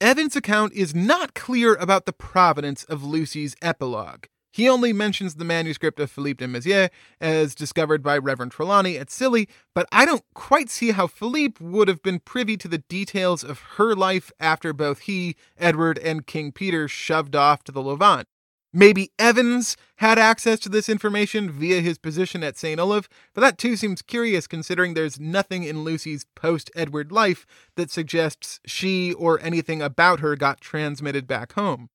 Evans' 0.01 0.37
account 0.37 0.73
is 0.75 0.95
not 0.95 1.35
clear 1.35 1.75
about 1.75 2.07
the 2.07 2.13
provenance 2.13 2.85
of 2.85 3.03
Lucy's 3.03 3.57
epilogue. 3.61 4.27
He 4.53 4.69
only 4.69 4.93
mentions 4.93 5.35
the 5.35 5.45
manuscript 5.45 6.01
of 6.01 6.11
Philippe 6.11 6.45
de 6.45 6.53
Mézières 6.53 6.91
as 7.21 7.55
discovered 7.55 8.03
by 8.03 8.19
Reverend 8.19 8.53
Trelawney 8.53 8.99
at 8.99 9.11
Scilly, 9.11 9.49
but 9.75 9.87
I 9.93 10.05
don't 10.05 10.25
quite 10.35 10.69
see 10.69 10.91
how 10.91 11.07
Philippe 11.07 11.65
would 11.65 11.87
have 11.89 12.03
been 12.03 12.19
privy 12.19 12.57
to 12.57 12.69
the 12.69 12.79
details 12.79 13.45
of 13.45 13.61
her 13.77 13.95
life 13.95 14.33
after 14.41 14.73
both 14.73 15.01
he, 15.01 15.37
Edward, 15.57 15.99
and 15.99 16.27
King 16.27 16.51
Peter 16.51 16.89
shoved 16.89 17.37
off 17.37 17.63
to 17.65 17.73
the 17.73 17.83
Levant. 17.83 18.27
Maybe 18.73 19.11
Evans 19.19 19.77
had 19.97 20.17
access 20.17 20.61
to 20.61 20.69
this 20.69 20.89
information 20.89 21.51
via 21.51 21.81
his 21.81 21.99
position 21.99 22.45
at 22.45 22.57
St. 22.57 22.79
Olave, 22.79 23.09
but 23.35 23.41
that 23.41 23.59
too 23.59 23.75
seems 23.75 24.01
curious 24.01 24.47
considering 24.47 24.95
there's 24.95 25.19
nothing 25.19 25.65
in 25.65 25.83
Lucy's 25.83 26.25
post 26.37 26.71
Edward 26.77 27.11
life 27.11 27.47
that 27.75 27.91
suggests 27.91 28.61
she 28.65 29.13
or 29.13 29.41
anything 29.41 29.83
about 29.83 30.21
her 30.21 30.37
got 30.37 30.61
transmitted 30.61 31.27
back 31.27 31.55
home. 31.55 31.89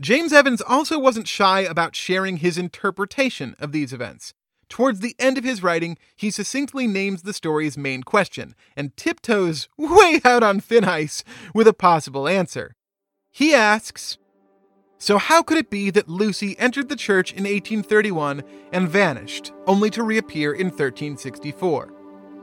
James 0.00 0.32
Evans 0.32 0.62
also 0.62 0.98
wasn't 0.98 1.28
shy 1.28 1.60
about 1.60 1.94
sharing 1.94 2.38
his 2.38 2.56
interpretation 2.56 3.54
of 3.58 3.72
these 3.72 3.92
events. 3.92 4.32
Towards 4.70 5.00
the 5.00 5.14
end 5.18 5.36
of 5.36 5.44
his 5.44 5.62
writing, 5.62 5.98
he 6.16 6.30
succinctly 6.30 6.86
names 6.86 7.20
the 7.22 7.34
story's 7.34 7.76
main 7.76 8.02
question 8.02 8.54
and 8.74 8.96
tiptoes 8.96 9.68
way 9.76 10.20
out 10.24 10.42
on 10.42 10.58
thin 10.58 10.84
ice 10.84 11.22
with 11.54 11.68
a 11.68 11.74
possible 11.74 12.26
answer. 12.26 12.74
He 13.30 13.52
asks, 13.52 14.16
so, 14.96 15.16
how 15.16 15.42
could 15.42 15.56
it 15.56 15.70
be 15.70 15.88
that 15.90 16.08
Lucy 16.08 16.58
entered 16.58 16.90
the 16.90 16.96
church 16.96 17.32
in 17.32 17.44
1831 17.44 18.42
and 18.70 18.88
vanished, 18.88 19.50
only 19.66 19.88
to 19.90 20.02
reappear 20.02 20.52
in 20.52 20.66
1364? 20.66 21.99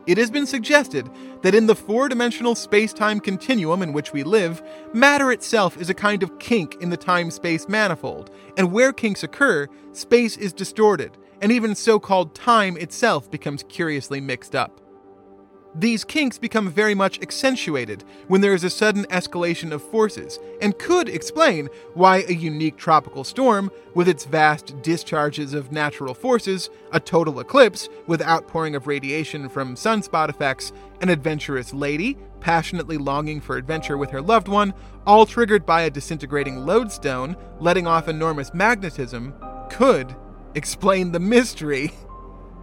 It 0.08 0.18
has 0.18 0.32
been 0.32 0.46
suggested 0.46 1.10
that 1.42 1.54
in 1.54 1.68
the 1.68 1.76
four 1.76 2.08
dimensional 2.08 2.56
space 2.56 2.94
time 2.94 3.20
continuum 3.20 3.82
in 3.84 3.92
which 3.92 4.14
we 4.14 4.24
live, 4.24 4.64
matter 4.94 5.34
itself 5.34 5.78
is 5.78 5.90
a 5.90 5.94
kind 5.94 6.24
of 6.24 6.40
kink 6.40 6.78
in 6.80 6.90
the 6.90 6.96
time 6.96 7.30
space 7.30 7.68
manifold, 7.68 8.32
and 8.56 8.72
where 8.72 8.94
kinks 8.94 9.24
occur, 9.24 9.68
space 9.92 10.38
is 10.38 10.54
distorted, 10.54 11.18
and 11.42 11.52
even 11.52 11.76
so 11.76 12.00
called 12.00 12.34
time 12.34 12.78
itself 12.78 13.30
becomes 13.30 13.64
curiously 13.68 14.22
mixed 14.22 14.56
up. 14.56 14.80
These 15.78 16.04
kinks 16.04 16.40
become 16.40 16.72
very 16.72 16.96
much 16.96 17.22
accentuated 17.22 18.04
when 18.28 18.42
there 18.42 18.56
is 18.56 18.64
a 18.64 18.70
sudden 18.70 19.06
escalation 19.06 19.72
of 19.72 19.84
forces, 19.84 20.40
and 20.60 20.78
could 20.80 21.08
explain 21.08 21.70
why 21.94 22.24
a 22.28 22.34
unique 22.34 22.78
tropical 22.78 23.24
storm, 23.24 23.72
with 23.94 24.08
its 24.08 24.26
vast 24.26 24.82
discharges 24.82 25.54
of 25.54 25.72
natural 25.72 26.16
forces, 26.16 26.72
a 26.92 27.00
total 27.00 27.40
eclipse 27.40 27.90
with 28.08 28.24
outpouring 28.24 28.76
of 28.76 28.88
radiation 28.88 29.50
from 29.50 29.76
sunspot 29.76 30.30
effects, 30.30 30.72
an 31.02 31.10
adventurous 31.10 31.74
lady 31.74 32.18
passionately 32.40 32.98
longing 32.98 33.42
for 33.42 33.58
adventure 33.58 33.98
with 33.98 34.10
her 34.10 34.22
loved 34.22 34.48
one, 34.48 34.74
all 35.06 35.26
triggered 35.26 35.66
by 35.66 35.82
a 35.84 35.90
disintegrating 35.90 36.66
lodestone 36.66 37.36
letting 37.60 37.86
off 37.86 38.08
enormous 38.08 38.54
magnetism, 38.54 39.34
could 39.70 40.16
explain 40.56 41.12
the 41.12 41.20
mystery. 41.20 41.92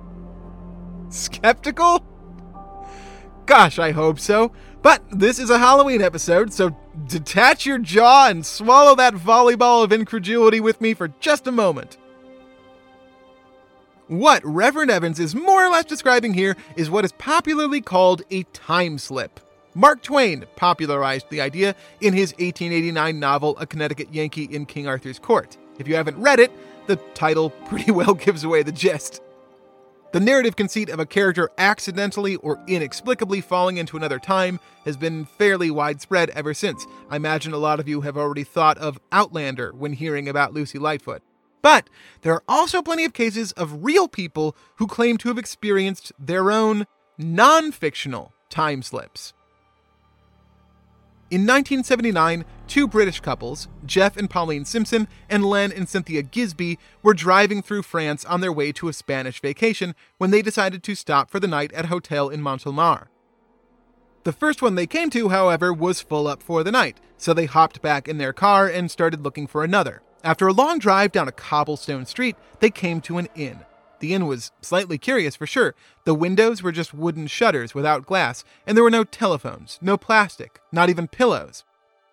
Skeptical? 1.09 2.13
Gosh, 3.46 3.78
I 3.78 3.90
hope 3.90 4.18
so. 4.18 4.52
But 4.83 5.02
this 5.11 5.38
is 5.38 5.50
a 5.50 5.59
Halloween 5.59 6.02
episode, 6.02 6.52
so 6.52 6.76
detach 7.07 7.64
your 7.64 7.78
jaw 7.78 8.28
and 8.28 8.44
swallow 8.44 8.94
that 8.96 9.14
volleyball 9.14 9.83
of 9.83 9.92
incredulity 9.92 10.61
with 10.61 10.80
me 10.80 10.94
for 10.94 11.09
just 11.20 11.46
a 11.46 11.52
moment. 11.52 11.96
What 14.09 14.42
Reverend 14.44 14.90
Evans 14.90 15.18
is 15.18 15.35
more 15.35 15.64
or 15.64 15.70
less 15.70 15.87
describing 15.87 16.35
here 16.35 16.57
is 16.76 16.90
what 16.90 17.07
is 17.07 17.12
popularly 17.12 17.80
called 17.80 18.22
a 18.30 18.42
time 18.52 18.98
slip. 18.98 19.40
Mark 19.74 20.02
Twain 20.02 20.44
popularized 20.57 21.30
the 21.30 21.40
idea 21.40 21.74
in 22.00 22.12
his 22.12 22.33
1889 22.33 23.18
novel 23.18 23.57
A 23.59 23.66
Connecticut 23.66 24.12
Yankee 24.12 24.44
in 24.44 24.66
King 24.66 24.87
Arthur's 24.87 25.18
Court. 25.18 25.57
If 25.78 25.88
you 25.88 25.96
haven't 25.96 26.18
read 26.18 26.38
it, 26.38 26.52
the 26.87 26.96
title 27.14 27.50
pretty 27.50 27.90
well 27.92 28.14
gives 28.14 28.44
away 28.44 28.62
the 28.62 28.72
gist. 28.72 29.22
The 30.14 30.20
narrative 30.20 30.55
conceit 30.55 30.90
of 30.90 31.00
a 31.00 31.07
character 31.07 31.50
accidentally 31.59 32.37
or 32.37 32.62
inexplicably 32.68 33.40
falling 33.40 33.79
into 33.79 33.96
another 33.96 34.20
time 34.20 34.61
has 34.85 34.96
been 34.96 35.24
fairly 35.24 35.72
widespread 35.72 36.31
ever 36.31 36.55
since. 36.55 36.87
I 37.11 37.16
imagine 37.16 37.53
a 37.53 37.59
lot 37.59 37.81
of 37.81 37.88
you 37.88 38.03
have 38.03 38.16
already 38.16 38.44
thought 38.44 38.79
of 38.79 39.00
Outlander 39.11 39.72
when 39.72 39.92
hearing 39.92 40.29
about 40.29 40.55
Lucy 40.55 40.79
Lightfoot. 40.79 41.20
But 41.62 41.90
there 42.20 42.33
are 42.33 42.44
also 42.48 42.81
plenty 42.81 43.05
of 43.05 43.12
cases 43.12 43.50
of 43.55 43.83
real 43.83 44.07
people 44.07 44.55
who 44.77 44.87
claim 44.87 45.18
to 45.18 45.31
have 45.31 45.37
experienced 45.37 46.12
their 46.16 46.53
own 46.53 46.87
non 47.18 47.72
fictional 47.72 48.33
time 48.50 48.83
slips. 48.83 49.33
In 51.29 51.40
1979, 51.40 52.44
two 52.66 52.88
British 52.88 53.20
couples, 53.20 53.68
Jeff 53.87 54.16
and 54.16 54.29
Pauline 54.29 54.64
Simpson 54.64 55.09
and 55.29 55.44
Len 55.44 55.72
and 55.72 55.88
Cynthia 55.88 56.22
Gisby, 56.22 56.79
were 57.03 57.14
driving 57.14 57.62
through 57.62 57.83
France 57.83 58.24
on 58.24 58.40
their 58.40 58.53
way 58.53 58.72
to 58.72 58.88
a 58.88 58.92
Spanish 58.92 59.40
vacation 59.40 59.94
when 60.18 60.31
they 60.31 60.42
decided 60.42 60.83
to 60.83 60.94
stop 60.94 61.31
for 61.31 61.40
the 61.40 61.48
night 61.48 61.72
at 61.72 61.87
a 61.87 61.88
hotel 61.88 62.29
in 62.29 62.40
Montelimar. 62.40 63.09
The 64.24 64.33
first 64.33 64.62
one 64.62 64.74
they 64.74 64.87
came 64.87 65.11
to, 65.11 65.29
however, 65.29 65.72
was 65.72 66.00
full 66.00 66.27
up 66.27 66.42
for 66.42 66.64
the 66.64 66.72
night, 66.72 66.98
so 67.18 67.35
they 67.35 67.44
hopped 67.44 67.83
back 67.83 68.09
in 68.09 68.18
their 68.18 68.33
car 68.33 68.66
and 68.66 68.90
started 68.90 69.22
looking 69.22 69.46
for 69.46 69.62
another. 69.62 70.03
After 70.22 70.48
a 70.48 70.53
long 70.53 70.79
drive 70.79 71.12
down 71.12 71.29
a 71.29 71.33
cobblestone 71.33 72.07
street, 72.07 72.37
they 72.61 72.70
came 72.70 73.03
to 73.03 73.18
an 73.18 73.29
inn. 73.35 73.61
The 74.00 74.14
inn 74.14 74.27
was 74.27 74.53
slightly 74.62 74.96
curious 74.96 75.37
for 75.37 75.46
sure. 75.46 75.74
The 76.05 76.14
windows 76.14 76.62
were 76.62 76.72
just 76.72 76.94
wooden 76.94 77.27
shutters 77.27 77.74
without 77.74 78.07
glass, 78.07 78.44
and 78.66 78.77
there 78.77 78.85
were 78.85 78.90
no 78.90 79.05
telephones, 79.05 79.79
no 79.83 79.98
plastic, 79.98 80.61
not 80.72 80.88
even 80.88 81.09
pillows. 81.09 81.64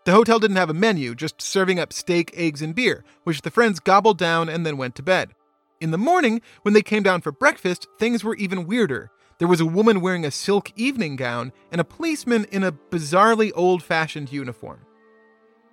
The 0.03 0.13
hotel 0.13 0.39
didn't 0.39 0.57
have 0.57 0.69
a 0.71 0.73
menu, 0.73 1.13
just 1.13 1.41
serving 1.41 1.79
up 1.79 1.93
steak, 1.93 2.31
eggs, 2.33 2.61
and 2.61 2.73
beer, 2.73 3.03
which 3.23 3.43
the 3.43 3.51
friends 3.51 3.79
gobbled 3.79 4.17
down 4.17 4.49
and 4.49 4.65
then 4.65 4.77
went 4.77 4.95
to 4.95 5.03
bed. 5.03 5.36
In 5.80 5.91
the 5.91 5.97
morning, 5.97 6.41
when 6.63 6.73
they 6.73 6.82
came 6.82 7.03
down 7.03 7.21
for 7.21 7.32
breakfast, 7.32 7.88
things 7.99 8.23
were 8.23 8.36
even 8.36 8.65
weirder. 8.65 9.11
There 9.38 9.47
was 9.47 9.61
a 9.61 9.65
woman 9.65 10.01
wearing 10.01 10.26
a 10.26 10.32
silk 10.32 10.71
evening 10.76 11.15
gown 11.17 11.51
and 11.71 11.80
a 11.80 11.84
policeman 11.84 12.45
in 12.51 12.63
a 12.63 12.71
bizarrely 12.71 13.51
old 13.53 13.84
fashioned 13.84 14.32
uniform. 14.32 14.80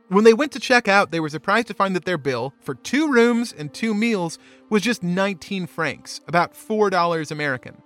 When 0.08 0.24
they 0.24 0.34
went 0.34 0.52
to 0.52 0.60
check 0.60 0.88
out, 0.88 1.10
they 1.10 1.20
were 1.20 1.28
surprised 1.28 1.68
to 1.68 1.74
find 1.74 1.94
that 1.94 2.06
their 2.06 2.16
bill 2.16 2.54
for 2.60 2.74
two 2.74 3.10
rooms 3.10 3.52
and 3.52 3.72
two 3.72 3.94
meals 3.94 4.38
was 4.70 4.82
just 4.82 5.02
19 5.02 5.66
francs, 5.66 6.20
about 6.26 6.54
$4 6.54 7.30
American. 7.30 7.82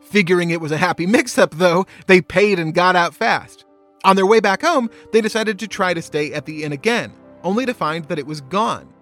Figuring 0.00 0.50
it 0.50 0.60
was 0.60 0.72
a 0.72 0.76
happy 0.76 1.06
mix 1.06 1.38
up, 1.38 1.54
though, 1.54 1.86
they 2.06 2.20
paid 2.20 2.58
and 2.58 2.74
got 2.74 2.94
out 2.96 3.14
fast. 3.14 3.64
On 4.04 4.16
their 4.16 4.26
way 4.26 4.40
back 4.40 4.62
home, 4.62 4.90
they 5.12 5.20
decided 5.20 5.60
to 5.60 5.68
try 5.68 5.94
to 5.94 6.02
stay 6.02 6.32
at 6.32 6.46
the 6.46 6.64
inn 6.64 6.72
again, 6.72 7.12
only 7.44 7.64
to 7.66 7.74
find 7.74 8.06
that 8.06 8.18
it 8.18 8.26
was 8.26 8.40
gone. 8.40 8.92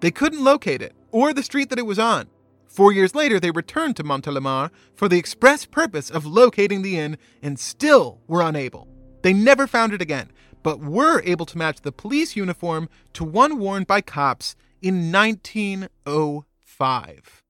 They 0.00 0.10
couldn't 0.10 0.44
locate 0.44 0.82
it, 0.82 0.94
or 1.10 1.32
the 1.32 1.42
street 1.42 1.70
that 1.70 1.78
it 1.78 1.86
was 1.86 1.98
on. 1.98 2.26
Four 2.68 2.92
years 2.92 3.14
later, 3.14 3.40
they 3.40 3.50
returned 3.50 3.96
to 3.96 4.04
Montelimar 4.04 4.70
for 4.94 5.08
the 5.08 5.18
express 5.18 5.64
purpose 5.64 6.10
of 6.10 6.26
locating 6.26 6.82
the 6.82 6.98
inn 6.98 7.16
and 7.42 7.58
still 7.58 8.20
were 8.26 8.42
unable. 8.42 8.86
They 9.22 9.32
never 9.32 9.66
found 9.66 9.94
it 9.94 10.02
again, 10.02 10.30
but 10.62 10.80
were 10.80 11.22
able 11.22 11.46
to 11.46 11.56
match 11.56 11.80
the 11.80 11.92
police 11.92 12.36
uniform 12.36 12.90
to 13.14 13.24
one 13.24 13.58
worn 13.58 13.84
by 13.84 14.02
cops 14.02 14.54
in 14.82 15.10
1905. 15.10 17.42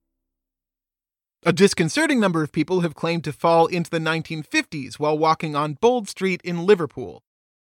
A 1.47 1.53
disconcerting 1.53 2.19
number 2.19 2.43
of 2.43 2.51
people 2.51 2.81
have 2.81 2.97
claimed 2.97 3.23
to 3.23 3.33
fall 3.33 3.67
into 3.67 3.89
the 3.89 4.01
1950s 4.01 4.95
while 4.95 5.17
walking 5.17 5.55
on 5.55 5.75
Bold 5.75 6.09
Street 6.09 6.41
in 6.43 6.67
Liverpool. 6.67 7.23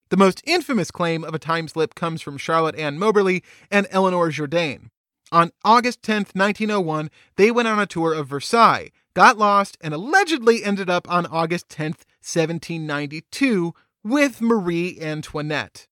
The 0.10 0.18
most 0.18 0.42
infamous 0.46 0.92
claim 0.92 1.24
of 1.24 1.34
a 1.34 1.40
time 1.40 1.70
slip 1.70 1.96
comes 1.96 2.22
from 2.22 2.38
Charlotte 2.38 2.76
Ann 2.76 3.00
Moberly 3.00 3.42
and 3.72 3.88
Eleanor 3.90 4.32
Jourdain. 4.32 4.90
On 5.32 5.54
August 5.64 6.04
10, 6.04 6.26
1901, 6.34 7.10
they 7.38 7.52
went 7.52 7.70
on 7.70 7.80
a 7.80 7.86
tour 7.86 8.14
of 8.14 8.28
Versailles, 8.28 8.92
got 9.14 9.38
lost, 9.38 9.78
and 9.80 9.94
allegedly 9.94 10.62
ended 10.66 10.90
up 10.90 11.10
on 11.10 11.26
August 11.28 11.70
10, 11.70 11.92
1792, 12.22 13.74
with 14.04 14.42
Marie 14.42 15.00
Antoinette. 15.00 15.88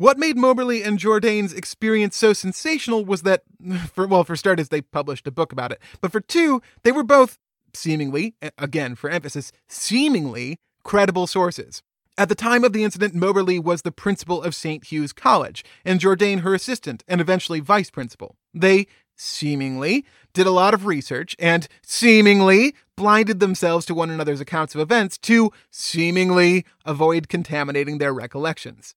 What 0.00 0.16
made 0.16 0.38
Moberly 0.38 0.82
and 0.82 0.98
Jourdain's 0.98 1.52
experience 1.52 2.16
so 2.16 2.32
sensational 2.32 3.04
was 3.04 3.20
that, 3.20 3.42
for 3.92 4.06
well, 4.06 4.24
for 4.24 4.34
starters, 4.34 4.70
they 4.70 4.80
published 4.80 5.26
a 5.26 5.30
book 5.30 5.52
about 5.52 5.72
it, 5.72 5.80
but 6.00 6.10
for 6.10 6.22
two, 6.22 6.62
they 6.84 6.90
were 6.90 7.02
both 7.02 7.38
seemingly, 7.74 8.34
again 8.56 8.94
for 8.94 9.10
emphasis, 9.10 9.52
seemingly 9.68 10.58
credible 10.84 11.26
sources. 11.26 11.82
At 12.16 12.30
the 12.30 12.34
time 12.34 12.64
of 12.64 12.72
the 12.72 12.82
incident, 12.82 13.14
Moberly 13.14 13.58
was 13.58 13.82
the 13.82 13.92
principal 13.92 14.42
of 14.42 14.54
St. 14.54 14.90
Hugh's 14.90 15.12
College, 15.12 15.66
and 15.84 16.00
Jourdain 16.00 16.40
her 16.40 16.54
assistant, 16.54 17.04
and 17.06 17.20
eventually 17.20 17.60
vice 17.60 17.90
principal. 17.90 18.36
They 18.54 18.86
seemingly 19.16 20.06
did 20.32 20.46
a 20.46 20.50
lot 20.50 20.72
of 20.72 20.86
research 20.86 21.36
and 21.38 21.68
seemingly 21.82 22.74
blinded 22.96 23.38
themselves 23.38 23.84
to 23.84 23.94
one 23.94 24.08
another's 24.08 24.40
accounts 24.40 24.74
of 24.74 24.80
events 24.80 25.18
to 25.18 25.52
seemingly 25.70 26.64
avoid 26.86 27.28
contaminating 27.28 27.98
their 27.98 28.14
recollections. 28.14 28.94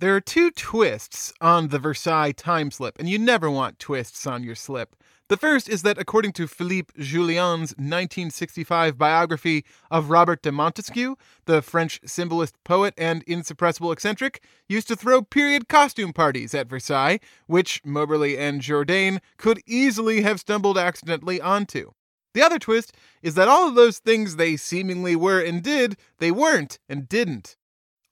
There 0.00 0.16
are 0.16 0.20
two 0.22 0.50
twists 0.50 1.30
on 1.42 1.68
the 1.68 1.78
Versailles 1.78 2.32
time 2.32 2.70
slip, 2.70 2.98
and 2.98 3.06
you 3.06 3.18
never 3.18 3.50
want 3.50 3.78
twists 3.78 4.26
on 4.26 4.42
your 4.42 4.54
slip. 4.54 4.96
The 5.28 5.36
first 5.36 5.68
is 5.68 5.82
that, 5.82 5.98
according 5.98 6.32
to 6.32 6.46
Philippe 6.46 6.94
Jullian's 6.98 7.72
1965 7.76 8.96
biography 8.96 9.66
of 9.90 10.08
Robert 10.08 10.40
de 10.40 10.52
Montesquiou, 10.52 11.16
the 11.44 11.60
French 11.60 12.00
symbolist 12.06 12.54
poet 12.64 12.94
and 12.96 13.26
insuppressible 13.26 13.92
eccentric, 13.92 14.42
used 14.70 14.88
to 14.88 14.96
throw 14.96 15.20
period 15.20 15.68
costume 15.68 16.14
parties 16.14 16.54
at 16.54 16.70
Versailles, 16.70 17.20
which 17.46 17.84
Moberly 17.84 18.38
and 18.38 18.62
Jourdain 18.62 19.20
could 19.36 19.60
easily 19.66 20.22
have 20.22 20.40
stumbled 20.40 20.78
accidentally 20.78 21.42
onto. 21.42 21.90
The 22.32 22.40
other 22.40 22.58
twist 22.58 22.94
is 23.20 23.34
that 23.34 23.48
all 23.48 23.68
of 23.68 23.74
those 23.74 23.98
things 23.98 24.36
they 24.36 24.56
seemingly 24.56 25.14
were 25.14 25.42
and 25.42 25.62
did, 25.62 25.98
they 26.20 26.30
weren't 26.30 26.78
and 26.88 27.06
didn't. 27.06 27.56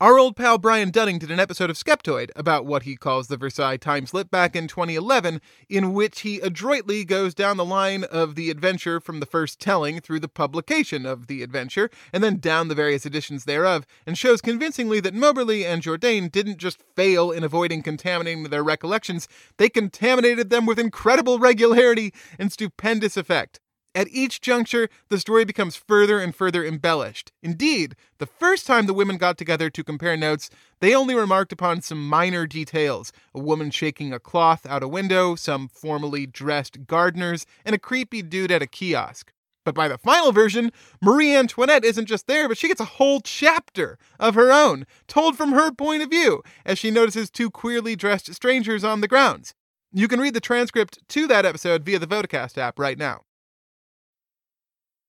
Our 0.01 0.17
old 0.17 0.37
pal 0.37 0.59
Brian 0.59 0.93
Dunning 0.93 1.19
did 1.19 1.33
an 1.33 1.41
episode 1.41 1.71
of 1.71 1.77
Skeptoid 1.77 2.31
about 2.37 2.65
what 2.65 2.85
he 2.85 2.95
calls 2.95 3.27
the 3.27 3.37
Versailles 3.37 3.79
time 3.79 4.07
slip 4.07 4.31
back 4.31 4.55
in 4.55 4.69
2011, 4.69 5.41
in 5.69 5.93
which 5.93 6.21
he 6.21 6.39
adroitly 6.39 7.05
goes 7.05 7.35
down 7.35 7.57
the 7.57 7.65
line 7.65 8.05
of 8.05 8.37
the 8.37 8.49
adventure 8.49 9.01
from 9.01 9.19
the 9.19 9.27
first 9.27 9.59
telling 9.59 9.99
through 9.99 10.21
the 10.21 10.29
publication 10.29 11.05
of 11.05 11.27
the 11.27 11.43
adventure, 11.43 11.91
and 12.13 12.23
then 12.23 12.37
down 12.37 12.69
the 12.69 12.77
various 12.77 13.05
editions 13.05 13.45
thereof, 13.45 13.85
and 14.07 14.17
shows 14.17 14.41
convincingly 14.41 15.01
that 15.01 15.15
Moberly 15.15 15.67
and 15.67 15.83
Jourdain 15.83 16.31
didn't 16.31 16.59
just 16.59 16.81
fail 16.95 17.33
in 17.33 17.43
avoiding 17.43 17.83
contaminating 17.83 18.45
their 18.45 18.63
recollections, 18.63 19.27
they 19.57 19.69
contaminated 19.69 20.49
them 20.49 20.65
with 20.65 20.79
incredible 20.79 21.41
regularity 21.41 22.15
and 22.39 22.53
stupendous 22.53 23.17
effect. 23.17 23.59
At 23.99 24.07
each 24.13 24.41
juncture, 24.41 24.89
the 25.09 25.19
story 25.19 25.45
becomes 25.45 25.75
further 25.75 26.21
and 26.21 26.33
further 26.33 26.65
embellished. 26.65 27.33
Indeed, 27.43 27.97
the 28.19 28.27
first 28.27 28.65
time 28.65 28.87
the 28.87 28.95
women 28.95 29.17
got 29.17 29.37
together 29.37 29.71
to 29.71 29.83
compare 29.83 30.17
notes, 30.17 30.51
they 30.79 30.95
only 30.95 31.17
remarked 31.17 31.51
upon 31.51 31.83
some 31.83 32.09
minor 32.09 32.47
details 32.47 33.11
a 33.35 33.41
woman 33.41 33.73
shaking 33.73 34.13
a 34.13 34.21
cloth 34.21 34.65
out 34.67 34.85
a 34.85 34.89
window, 34.89 35.35
some 35.35 35.67
formally 35.67 36.27
dressed 36.27 36.87
gardeners, 36.87 37.45
and 37.65 37.75
a 37.75 37.79
creepy 37.79 38.23
dude 38.23 38.53
at 38.53 38.63
a 38.63 38.69
kiosk. 38.69 39.33
But 39.65 39.75
by 39.75 39.89
the 39.89 39.99
final 39.99 40.31
version, 40.31 40.71
Marie 41.03 41.35
Antoinette 41.35 41.85
isn't 41.85 42.07
just 42.07 42.29
there, 42.29 42.49
but 42.49 42.57
she 42.57 42.69
gets 42.69 42.81
a 42.81 42.85
whole 42.85 43.21
chapter 43.21 43.99
of 44.21 44.37
her 44.37 44.53
own, 44.53 44.87
told 45.09 45.37
from 45.37 45.51
her 45.51 45.73
point 45.73 46.05
of 46.05 46.11
view, 46.11 46.45
as 46.65 46.79
she 46.79 46.93
notices 46.93 47.31
two 47.31 47.51
queerly 47.51 47.97
dressed 47.97 48.33
strangers 48.33 48.85
on 48.85 49.01
the 49.01 49.09
grounds. 49.09 49.55
You 49.93 50.07
can 50.07 50.21
read 50.21 50.35
the 50.35 50.41
transcript 50.41 51.01
to 51.09 51.27
that 51.27 51.45
episode 51.45 51.83
via 51.83 51.99
the 51.99 52.07
Vodacast 52.07 52.59
app 52.59 52.79
right 52.79 52.97
now. 52.97 53.23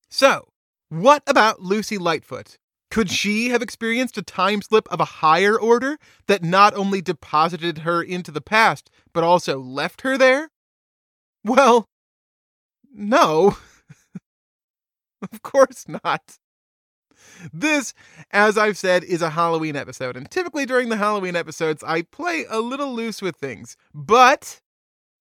So, 0.09 0.49
what 0.89 1.23
about 1.27 1.61
Lucy 1.61 1.97
Lightfoot? 1.97 2.57
Could 2.89 3.11
she 3.11 3.49
have 3.49 3.61
experienced 3.61 4.17
a 4.17 4.23
time 4.23 4.63
slip 4.63 4.87
of 4.91 4.99
a 4.99 5.05
higher 5.05 5.59
order 5.59 5.99
that 6.27 6.43
not 6.43 6.73
only 6.73 7.01
deposited 7.01 7.79
her 7.79 8.01
into 8.01 8.31
the 8.31 8.41
past, 8.41 8.89
but 9.13 9.23
also 9.23 9.59
left 9.59 10.01
her 10.01 10.17
there? 10.17 10.49
Well, 11.43 11.85
no. 12.91 13.57
of 15.31 15.41
course 15.43 15.85
not. 15.87 16.37
This, 17.53 17.93
as 18.31 18.57
I've 18.57 18.77
said, 18.77 19.03
is 19.03 19.21
a 19.21 19.31
Halloween 19.31 19.75
episode, 19.75 20.17
and 20.17 20.29
typically 20.31 20.65
during 20.65 20.89
the 20.89 20.97
Halloween 20.97 21.35
episodes, 21.35 21.83
I 21.83 22.01
play 22.01 22.45
a 22.49 22.59
little 22.59 22.93
loose 22.93 23.21
with 23.21 23.35
things, 23.35 23.77
but 23.93 24.61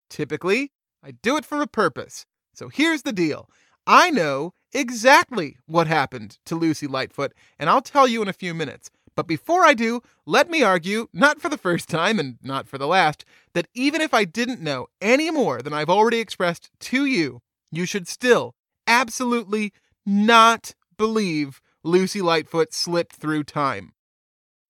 typically, 0.09 0.71
I 1.03 1.11
do 1.11 1.35
it 1.35 1.45
for 1.45 1.61
a 1.61 1.67
purpose. 1.67 2.25
So 2.53 2.69
here's 2.69 3.01
the 3.01 3.11
deal 3.11 3.49
I 3.85 4.09
know 4.09 4.53
exactly 4.77 5.57
what 5.65 5.87
happened 5.87 6.37
to 6.45 6.55
Lucy 6.55 6.85
Lightfoot, 6.85 7.33
and 7.57 7.69
I'll 7.69 7.81
tell 7.81 8.07
you 8.07 8.21
in 8.21 8.27
a 8.27 8.33
few 8.33 8.53
minutes. 8.53 8.91
But 9.15 9.25
before 9.25 9.65
I 9.65 9.73
do, 9.73 10.01
let 10.27 10.47
me 10.47 10.61
argue, 10.61 11.07
not 11.11 11.41
for 11.41 11.49
the 11.49 11.57
first 11.57 11.89
time 11.89 12.19
and 12.19 12.37
not 12.43 12.67
for 12.67 12.77
the 12.77 12.85
last, 12.85 13.25
that 13.53 13.67
even 13.73 13.99
if 13.99 14.13
I 14.13 14.25
didn't 14.25 14.61
know 14.61 14.87
any 15.01 15.31
more 15.31 15.63
than 15.63 15.73
I've 15.73 15.89
already 15.89 16.19
expressed 16.19 16.69
to 16.81 17.05
you, 17.05 17.41
you 17.71 17.85
should 17.87 18.07
still 18.07 18.53
absolutely 18.85 19.73
not 20.05 20.75
believe 20.97 21.59
Lucy 21.83 22.21
Lightfoot 22.21 22.73
slipped 22.73 23.15
through 23.15 23.45
time. 23.45 23.93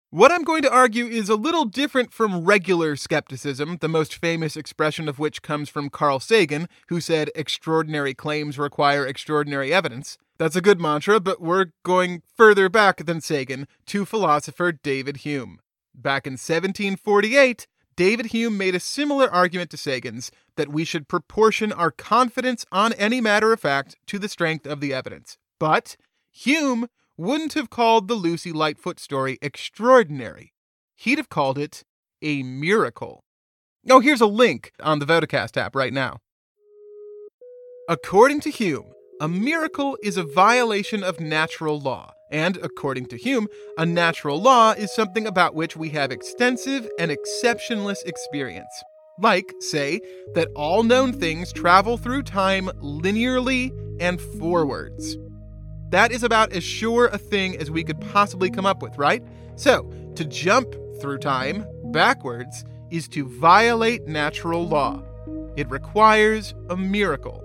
What 0.10 0.32
I'm 0.32 0.43
going 0.43 0.62
to 0.62 0.72
argue 0.72 1.05
is 1.05 1.28
a 1.28 1.36
little 1.36 1.66
different 1.66 2.14
from 2.14 2.45
regular 2.45 2.95
skepticism, 2.95 3.80
the 3.82 3.89
most 3.89 4.16
famous 4.16 4.55
expression 4.55 5.10
of 5.10 5.20
which 5.20 5.41
comes 5.41 5.68
from 5.68 5.89
Carl 5.89 6.22
Sagan, 6.22 6.70
who 6.88 7.01
said 7.01 7.30
extraordinary 7.36 8.14
claims 8.14 8.58
require 8.58 9.05
extraordinary 9.05 9.74
evidence. 9.74 10.18
That's 10.38 10.55
a 10.55 10.62
good 10.62 10.80
mantra, 10.80 11.20
but 11.20 11.41
we're 11.41 11.72
going 11.84 12.22
further 12.38 12.70
back 12.70 13.05
than 13.05 13.20
Sagan 13.20 13.68
to 13.88 14.05
philosopher 14.05 14.72
David 14.72 15.18
Hume. 15.18 15.60
Back 15.93 16.26
in 16.26 16.34
1748, 16.34 17.68
David 17.97 18.28
Hume 18.28 18.58
made 18.58 18.76
a 18.76 18.80
similar 18.80 19.30
argument 19.30 19.72
to 19.72 19.78
Sagan's 19.78 20.32
that 20.55 20.70
we 20.70 20.86
should 20.86 21.10
proportion 21.10 21.74
our 21.74 21.91
confidence 21.91 22.66
on 22.72 22.93
any 22.93 23.20
matter 23.20 23.51
of 23.51 23.60
fact 23.60 23.97
to 24.05 24.20
the 24.20 24.30
strength 24.30 24.66
of 24.66 24.80
the 24.80 24.93
evidence. 24.93 25.38
But 25.60 25.97
Hume 26.32 26.88
wouldn't 27.18 27.53
have 27.53 27.70
called 27.70 28.07
the 28.07 28.13
Lucy 28.13 28.51
Lightfoot 28.51 28.99
story 28.99 29.39
extraordinary. 29.41 30.53
He'd 30.95 31.18
have 31.18 31.30
called 31.30 31.57
it 31.57 31.84
a 32.22 32.43
miracle. 32.43 33.24
Oh, 33.89 33.99
here's 33.99 34.22
a 34.22 34.28
link 34.28 34.72
on 34.80 34.99
the 34.99 35.05
Vodacast 35.05 35.57
app 35.57 35.76
right 35.76 35.93
now. 35.93 36.20
According 37.89 38.41
to 38.41 38.49
Hume, 38.49 38.91
a 39.20 39.28
miracle 39.28 39.97
is 40.03 40.18
a 40.18 40.24
violation 40.24 41.03
of 41.03 41.20
natural 41.20 41.80
law. 41.80 42.13
And 42.32 42.57
according 42.57 43.05
to 43.07 43.18
Hume, 43.18 43.47
a 43.78 43.86
natural 43.86 44.41
law 44.41 44.74
is 44.74 44.93
something 44.93 45.26
about 45.26 45.55
which 45.55 45.78
we 45.78 45.89
have 45.89 46.11
extensive 46.11 46.88
and 46.99 47.09
exceptionless 47.09 48.03
experience. 48.05 48.84
Like, 49.18 49.53
say, 49.59 50.01
that 50.36 50.49
all 50.55 50.84
known 50.84 51.13
things 51.13 51.53
travel 51.53 51.97
through 51.97 52.24
time 52.24 52.68
linearly 52.84 53.72
and 53.99 54.22
forwards. 54.22 55.18
That 55.90 56.12
is 56.12 56.24
about 56.24 56.52
as 56.52 56.64
sure 56.64 57.08
a 57.08 57.18
thing 57.18 57.58
as 57.58 57.72
we 57.72 57.84
could 57.84 58.00
possibly 58.02 58.50
come 58.50 58.66
up 58.66 58.82
with, 58.82 58.98
right? 58.98 59.24
So, 59.56 59.92
to 60.16 60.26
jump 60.26 60.76
through 61.00 61.20
time 61.20 61.66
backwards 61.86 62.66
is 62.92 63.08
to 63.10 63.28
violate 63.40 64.06
natural 64.06 64.68
law. 64.68 65.02
It 65.56 65.70
requires 65.70 66.54
a 66.70 66.78
miracle. 66.78 67.42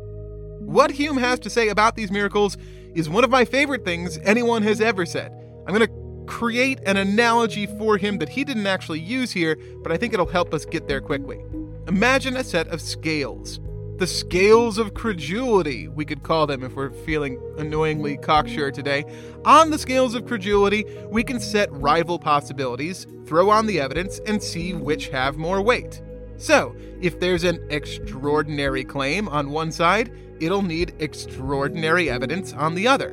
What 0.60 0.90
Hume 0.90 1.16
has 1.16 1.38
to 1.40 1.50
say 1.50 1.68
about 1.68 1.96
these 1.96 2.10
miracles 2.10 2.56
is 2.94 3.08
one 3.08 3.24
of 3.24 3.30
my 3.30 3.44
favorite 3.44 3.84
things 3.84 4.18
anyone 4.18 4.62
has 4.62 4.80
ever 4.80 5.06
said. 5.06 5.32
I'm 5.66 5.74
going 5.74 5.86
to 5.86 6.24
create 6.26 6.80
an 6.86 6.96
analogy 6.96 7.66
for 7.66 7.96
him 7.96 8.18
that 8.18 8.28
he 8.28 8.44
didn't 8.44 8.66
actually 8.66 9.00
use 9.00 9.32
here, 9.32 9.56
but 9.82 9.92
I 9.92 9.96
think 9.96 10.12
it'll 10.14 10.26
help 10.26 10.52
us 10.52 10.64
get 10.64 10.88
there 10.88 11.00
quickly. 11.00 11.42
Imagine 11.88 12.36
a 12.36 12.44
set 12.44 12.68
of 12.68 12.80
scales 12.80 13.60
the 14.02 14.06
scales 14.08 14.78
of 14.78 14.94
credulity, 14.94 15.86
we 15.86 16.04
could 16.04 16.24
call 16.24 16.44
them 16.44 16.64
if 16.64 16.74
we're 16.74 16.90
feeling 16.90 17.40
annoyingly 17.56 18.16
cocksure 18.16 18.72
today. 18.72 19.04
On 19.44 19.70
the 19.70 19.78
scales 19.78 20.16
of 20.16 20.26
credulity, 20.26 20.84
we 21.06 21.22
can 21.22 21.38
set 21.38 21.70
rival 21.70 22.18
possibilities, 22.18 23.06
throw 23.26 23.48
on 23.48 23.66
the 23.66 23.78
evidence, 23.78 24.18
and 24.26 24.42
see 24.42 24.74
which 24.74 25.06
have 25.10 25.36
more 25.36 25.62
weight. 25.62 26.02
So, 26.36 26.74
if 27.00 27.20
there's 27.20 27.44
an 27.44 27.64
extraordinary 27.70 28.82
claim 28.82 29.28
on 29.28 29.50
one 29.50 29.70
side, 29.70 30.10
it'll 30.40 30.62
need 30.62 30.96
extraordinary 30.98 32.10
evidence 32.10 32.52
on 32.54 32.74
the 32.74 32.88
other. 32.88 33.10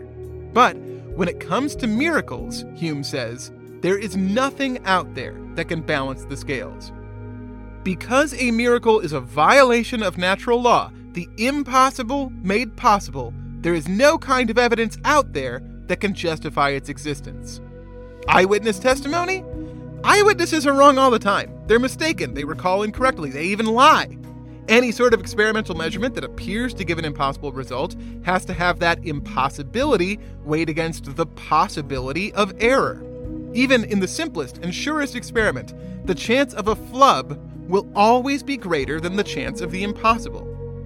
But 0.54 0.76
when 0.76 1.28
it 1.28 1.40
comes 1.40 1.76
to 1.76 1.86
miracles, 1.86 2.66
Hume 2.74 3.04
says, 3.04 3.52
there 3.82 4.00
is 4.00 4.18
nothing 4.18 4.84
out 4.86 5.14
there 5.14 5.40
that 5.54 5.68
can 5.68 5.82
balance 5.82 6.26
the 6.26 6.36
scales. 6.36 6.92
Because 7.84 8.34
a 8.34 8.52
miracle 8.52 9.00
is 9.00 9.14
a 9.14 9.22
violation 9.22 10.04
of 10.04 10.18
natural 10.18 10.62
law, 10.62 10.92
the 11.14 11.30
impossible 11.38 12.30
made 12.42 12.76
possible, 12.76 13.34
there 13.62 13.74
is 13.74 13.88
no 13.88 14.18
kind 14.18 14.50
of 14.50 14.58
evidence 14.58 14.98
out 15.06 15.34
there 15.34 15.62
that 15.88 16.00
can 16.02 16.14
justify 16.14 16.70
its 16.70 16.90
existence. 16.90 17.62
Eyewitness 18.28 18.80
testimony? 18.80 19.44
Eyewitnesses 20.04 20.68
are 20.68 20.74
wrong 20.74 20.98
all 20.98 21.12
the 21.12 21.20
time. 21.20 21.54
They're 21.68 21.80
mistaken, 21.80 22.34
they 22.34 22.44
recall 22.44 22.84
incorrectly, 22.84 23.32
they 23.32 23.46
even 23.46 23.66
lie. 23.66 24.18
Any 24.68 24.92
sort 24.92 25.14
of 25.14 25.20
experimental 25.20 25.74
measurement 25.74 26.14
that 26.16 26.24
appears 26.24 26.74
to 26.76 26.86
give 26.86 27.00
an 27.00 27.06
impossible 27.06 27.52
result 27.52 27.96
has 28.24 28.46
to 28.46 28.54
have 28.54 28.80
that 28.80 29.04
impossibility 29.04 30.20
weighed 30.44 30.70
against 30.70 31.16
the 31.16 31.26
possibility 31.26 32.32
of 32.34 32.54
error. 32.60 33.04
Even 33.54 33.84
in 33.86 34.00
the 34.00 34.08
simplest 34.08 34.60
and 34.60 34.74
surest 34.74 35.16
experiment, 35.16 35.74
the 36.06 36.16
chance 36.16 36.54
of 36.54 36.68
a 36.68 36.76
flub 36.76 37.40
will 37.68 37.90
always 37.96 38.44
be 38.44 38.58
greater 38.58 39.00
than 39.00 39.16
the 39.16 39.24
chance 39.24 39.62
of 39.62 39.72
the 39.72 39.84
impossible. 39.84 40.46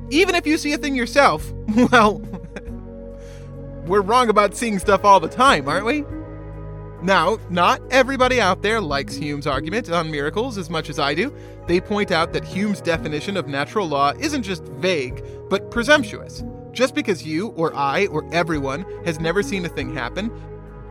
Even 0.10 0.36
if 0.36 0.46
you 0.46 0.58
see 0.58 0.74
a 0.74 0.78
thing 0.78 0.96
yourself, 0.96 1.52
well, 1.92 2.20
we're 3.86 4.02
wrong 4.02 4.30
about 4.30 4.56
seeing 4.56 4.80
stuff 4.80 5.04
all 5.04 5.20
the 5.20 5.28
time, 5.28 5.68
aren't 5.68 5.86
we? 5.86 6.04
Now, 7.02 7.38
not 7.50 7.82
everybody 7.92 8.40
out 8.40 8.62
there 8.62 8.80
likes 8.80 9.16
Hume's 9.16 9.46
argument 9.46 9.90
on 9.90 10.10
miracles 10.10 10.58
as 10.58 10.70
much 10.70 10.90
as 10.90 11.00
I 11.00 11.14
do. 11.14 11.36
They 11.68 11.82
point 11.82 12.12
out 12.12 12.32
that 12.32 12.46
Hume's 12.46 12.80
definition 12.80 13.36
of 13.36 13.48
natural 13.48 13.88
law 13.88 14.14
isn't 14.20 14.44
just 14.44 14.64
vague, 14.64 15.22
but 15.50 15.70
presumptuous. 15.70 16.44
Just 16.72 16.96
because 16.96 17.26
you, 17.26 17.50
or 17.50 17.76
I, 17.76 18.06
or 18.06 18.24
everyone 18.32 18.86
has 19.04 19.20
never 19.20 19.44
seen 19.44 19.66
a 19.66 19.70
thing 19.70 19.94
happen 19.94 20.32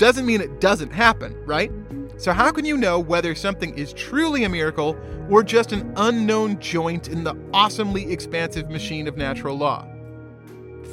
doesn't 0.03 0.26
mean 0.26 0.40
it 0.40 0.61
doesn't 0.61 0.92
happen, 0.92 1.32
right? 1.46 1.70
So, 2.16 2.32
how 2.32 2.50
can 2.50 2.64
you 2.64 2.76
know 2.76 2.98
whether 2.98 3.36
something 3.36 3.72
is 3.78 3.92
truly 3.92 4.42
a 4.42 4.48
miracle 4.48 4.96
or 5.30 5.44
just 5.44 5.70
an 5.70 5.92
unknown 5.96 6.59
joint 6.59 7.07
in 7.07 7.22
the 7.22 7.36
awesomely 7.55 8.11
expansive 8.11 8.68
machine 8.68 9.07
of 9.07 9.16
natural 9.16 9.57
law? 9.57 9.86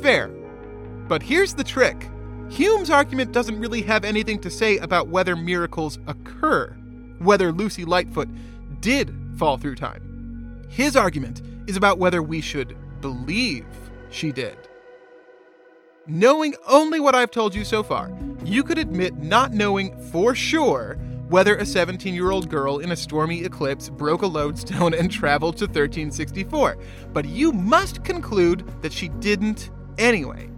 Fair. 0.03 0.27
But 1.07 1.23
here's 1.23 1.55
the 1.55 1.63
trick 1.63 2.07
Hume's 2.49 2.91
argument 2.91 3.31
doesn't 3.31 3.59
really 3.59 3.81
have 3.81 4.05
anything 4.05 4.39
to 4.41 4.51
say 4.51 4.77
about 4.77 5.07
whether 5.07 5.35
miracles 5.35 5.97
occur, 6.05 6.67
whether 7.17 7.51
Lucy 7.51 7.85
Lightfoot 7.85 8.29
did 8.79 9.11
fall 9.37 9.57
through 9.57 9.75
time. 9.75 10.67
His 10.69 10.95
argument 10.95 11.41
is 11.65 11.77
about 11.77 11.97
whether 11.97 12.21
we 12.21 12.41
should 12.41 12.77
believe 13.01 13.65
she 14.11 14.31
did. 14.31 14.68
Knowing 16.09 16.55
only 16.67 16.99
what 16.99 17.13
I've 17.13 17.29
told 17.29 17.53
you 17.53 17.63
so 17.63 17.83
far, 17.83 18.11
you 18.43 18.63
could 18.63 18.79
admit 18.79 19.15
not 19.17 19.53
knowing 19.53 19.95
for 20.11 20.33
sure 20.33 20.97
whether 21.27 21.55
a 21.55 21.65
17 21.65 22.15
year 22.15 22.31
old 22.31 22.49
girl 22.49 22.79
in 22.79 22.91
a 22.91 22.95
stormy 22.95 23.43
eclipse 23.43 23.89
broke 23.89 24.23
a 24.23 24.27
lodestone 24.27 24.95
and 24.95 25.11
traveled 25.11 25.57
to 25.57 25.65
1364, 25.65 26.77
but 27.13 27.25
you 27.25 27.51
must 27.51 28.03
conclude 28.03 28.65
that 28.81 28.91
she 28.91 29.09
didn't 29.09 29.69
anyway 29.99 30.49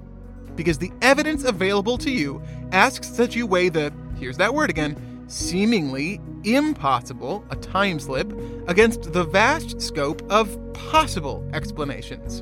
because 0.56 0.78
the 0.78 0.91
evidence 1.02 1.43
available 1.43 1.97
to 1.97 2.12
you 2.12 2.41
asks 2.72 3.10
that 3.10 3.36
you 3.36 3.45
weigh 3.45 3.68
the, 3.68 3.91
here's 4.18 4.38
that 4.38 4.54
word 4.54 4.70
again, 4.70 5.26
seemingly 5.28 6.22
impossible, 6.45 7.43
a 7.49 7.58
time 7.58 7.99
slip, 7.99 8.32
against 8.70 9.12
the 9.12 9.26
vast 9.26 9.82
scope 9.82 10.22
of 10.32 10.58
possible 10.74 11.45
explanations. 11.54 12.41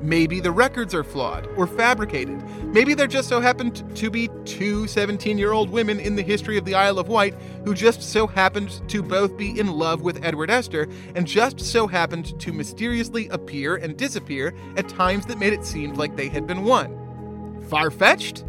Maybe 0.00 0.40
the 0.40 0.50
records 0.50 0.94
are 0.94 1.04
flawed 1.04 1.46
or 1.56 1.66
fabricated. 1.66 2.42
Maybe 2.64 2.94
there 2.94 3.06
just 3.06 3.28
so 3.28 3.40
happened 3.40 3.96
to 3.96 4.10
be 4.10 4.28
two 4.44 4.86
17 4.86 5.38
year 5.38 5.52
old 5.52 5.70
women 5.70 5.98
in 5.98 6.16
the 6.16 6.22
history 6.22 6.58
of 6.58 6.64
the 6.64 6.74
Isle 6.74 6.98
of 6.98 7.08
Wight 7.08 7.34
who 7.64 7.74
just 7.74 8.02
so 8.02 8.26
happened 8.26 8.82
to 8.88 9.02
both 9.02 9.36
be 9.36 9.58
in 9.58 9.70
love 9.72 10.02
with 10.02 10.24
Edward 10.24 10.50
Estur 10.50 10.92
and 11.14 11.26
just 11.26 11.60
so 11.60 11.86
happened 11.86 12.38
to 12.40 12.52
mysteriously 12.52 13.28
appear 13.28 13.76
and 13.76 13.96
disappear 13.96 14.54
at 14.76 14.88
times 14.88 15.26
that 15.26 15.38
made 15.38 15.52
it 15.52 15.64
seem 15.64 15.94
like 15.94 16.16
they 16.16 16.28
had 16.28 16.46
been 16.46 16.64
one. 16.64 17.64
Far 17.68 17.90
fetched? 17.90 18.44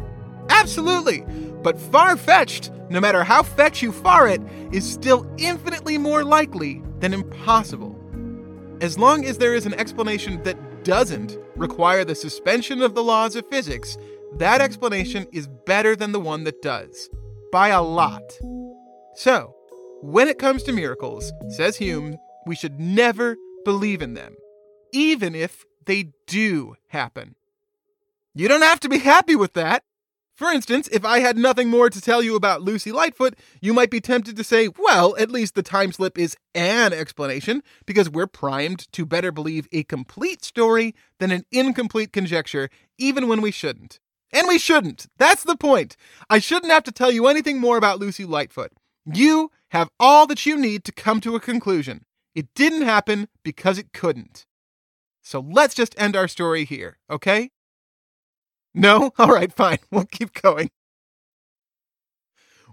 Absolutely! 0.50 1.24
But 1.62 1.78
far 1.78 2.16
fetched, 2.16 2.70
no 2.90 3.00
matter 3.00 3.24
how 3.24 3.42
fetch 3.42 3.82
you 3.82 3.92
far 3.92 4.28
it, 4.28 4.40
is 4.72 4.88
still 4.88 5.26
infinitely 5.38 5.98
more 5.98 6.22
likely 6.22 6.82
than 7.00 7.14
impossible. 7.14 7.98
As 8.80 8.98
long 8.98 9.24
as 9.24 9.38
there 9.38 9.54
is 9.54 9.64
an 9.64 9.74
explanation 9.74 10.42
that 10.42 10.58
doesn't 10.86 11.36
require 11.56 12.04
the 12.04 12.14
suspension 12.14 12.80
of 12.80 12.94
the 12.94 13.02
laws 13.02 13.34
of 13.34 13.44
physics, 13.50 13.98
that 14.34 14.60
explanation 14.60 15.26
is 15.32 15.48
better 15.66 15.96
than 15.96 16.12
the 16.12 16.20
one 16.20 16.44
that 16.44 16.62
does. 16.62 17.10
By 17.50 17.68
a 17.70 17.82
lot. 17.82 18.22
So, 19.16 19.52
when 20.00 20.28
it 20.28 20.38
comes 20.38 20.62
to 20.62 20.72
miracles, 20.72 21.32
says 21.48 21.76
Hume, 21.76 22.18
we 22.46 22.54
should 22.54 22.78
never 22.78 23.36
believe 23.64 24.00
in 24.00 24.14
them, 24.14 24.36
even 24.92 25.34
if 25.34 25.64
they 25.86 26.12
do 26.28 26.76
happen. 26.86 27.34
You 28.32 28.46
don't 28.46 28.62
have 28.62 28.78
to 28.80 28.88
be 28.88 28.98
happy 28.98 29.34
with 29.34 29.54
that. 29.54 29.82
For 30.36 30.50
instance, 30.50 30.86
if 30.92 31.02
I 31.02 31.20
had 31.20 31.38
nothing 31.38 31.70
more 31.70 31.88
to 31.88 32.00
tell 32.00 32.22
you 32.22 32.36
about 32.36 32.60
Lucy 32.60 32.92
Lightfoot, 32.92 33.36
you 33.62 33.72
might 33.72 33.90
be 33.90 34.02
tempted 34.02 34.36
to 34.36 34.44
say, 34.44 34.68
well, 34.78 35.16
at 35.16 35.30
least 35.30 35.54
the 35.54 35.62
time 35.62 35.92
slip 35.92 36.18
is 36.18 36.36
an 36.54 36.92
explanation, 36.92 37.62
because 37.86 38.10
we're 38.10 38.26
primed 38.26 38.92
to 38.92 39.06
better 39.06 39.32
believe 39.32 39.66
a 39.72 39.82
complete 39.84 40.44
story 40.44 40.94
than 41.18 41.30
an 41.30 41.46
incomplete 41.50 42.12
conjecture, 42.12 42.68
even 42.98 43.28
when 43.28 43.40
we 43.40 43.50
shouldn't. 43.50 43.98
And 44.30 44.46
we 44.46 44.58
shouldn't. 44.58 45.06
That's 45.16 45.42
the 45.42 45.56
point. 45.56 45.96
I 46.28 46.38
shouldn't 46.38 46.72
have 46.72 46.84
to 46.84 46.92
tell 46.92 47.10
you 47.10 47.28
anything 47.28 47.58
more 47.58 47.78
about 47.78 47.98
Lucy 47.98 48.26
Lightfoot. 48.26 48.72
You 49.06 49.50
have 49.70 49.88
all 49.98 50.26
that 50.26 50.44
you 50.44 50.58
need 50.58 50.84
to 50.84 50.92
come 50.92 51.22
to 51.22 51.34
a 51.34 51.40
conclusion. 51.40 52.04
It 52.34 52.48
didn't 52.54 52.82
happen 52.82 53.28
because 53.42 53.78
it 53.78 53.94
couldn't. 53.94 54.44
So 55.22 55.40
let's 55.40 55.74
just 55.74 55.94
end 55.98 56.14
our 56.14 56.28
story 56.28 56.66
here, 56.66 56.98
okay? 57.10 57.52
No? 58.76 59.10
All 59.18 59.28
right, 59.28 59.52
fine. 59.52 59.78
We'll 59.90 60.04
keep 60.04 60.40
going. 60.40 60.70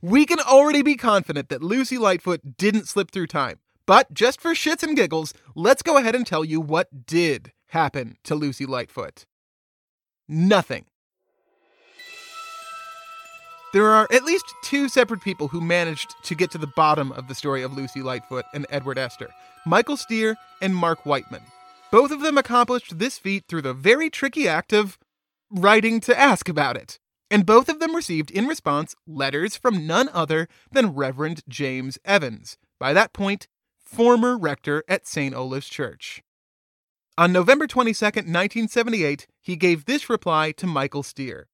We 0.01 0.25
can 0.25 0.39
already 0.39 0.81
be 0.81 0.95
confident 0.95 1.47
that 1.47 1.63
Lucy 1.63 1.97
Lightfoot 1.97 2.57
didn't 2.57 2.89
slip 2.89 3.09
through 3.09 3.27
time. 3.27 3.59
But 3.85 4.13
just 4.13 4.41
for 4.41 4.51
shits 4.51 4.83
and 4.83 4.95
giggles, 4.95 5.33
let's 5.55 5.81
go 5.81 5.97
ahead 5.97 6.13
and 6.13 6.27
tell 6.27 6.43
you 6.43 6.59
what 6.59 7.05
did 7.05 7.53
happen 7.67 8.17
to 8.25 8.35
Lucy 8.35 8.65
Lightfoot. 8.65 9.25
Nothing. 10.27 10.85
There 13.73 13.87
are 13.87 14.07
at 14.11 14.23
least 14.23 14.45
two 14.61 14.87
separate 14.87 15.21
people 15.21 15.47
who 15.47 15.59
managed 15.59 16.15
to 16.25 16.35
get 16.35 16.51
to 16.51 16.57
the 16.57 16.71
bottom 16.75 17.11
of 17.13 17.27
the 17.27 17.35
story 17.35 17.63
of 17.63 17.73
Lucy 17.73 18.01
Lightfoot 18.01 18.45
and 18.53 18.67
Edward 18.69 18.97
Estur 18.97 19.29
Michael 19.65 19.97
Steer 19.97 20.35
and 20.61 20.75
Mark 20.75 21.05
Whiteman. 21.05 21.41
Both 21.91 22.11
of 22.11 22.21
them 22.21 22.37
accomplished 22.37 22.99
this 22.99 23.17
feat 23.17 23.45
through 23.47 23.61
the 23.63 23.73
very 23.73 24.09
tricky 24.09 24.47
act 24.47 24.73
of 24.73 24.97
writing 25.53 25.99
to 26.01 26.19
ask 26.19 26.49
about 26.49 26.75
it. 26.75 26.99
And 27.29 27.45
both 27.45 27.69
of 27.69 27.79
them 27.79 27.95
received 27.95 28.31
in 28.31 28.47
response 28.47 28.95
letters 29.07 29.55
from 29.55 29.87
none 29.87 30.09
other 30.13 30.47
than 30.71 30.93
Reverend 30.93 31.41
James 31.47 31.97
Evans, 32.05 32.57
by 32.79 32.93
that 32.93 33.13
point, 33.13 33.47
former 33.83 34.37
rector 34.37 34.83
at 34.87 35.07
St. 35.07 35.33
Olave's 35.33 35.69
Church. 35.69 36.21
On 37.17 37.31
November 37.31 37.67
22, 37.67 38.05
1978, 38.05 39.27
he 39.41 39.55
gave 39.55 39.85
this 39.85 40.09
reply 40.09 40.51
to 40.53 40.67
Michael 40.67 41.03
Steer. 41.03 41.47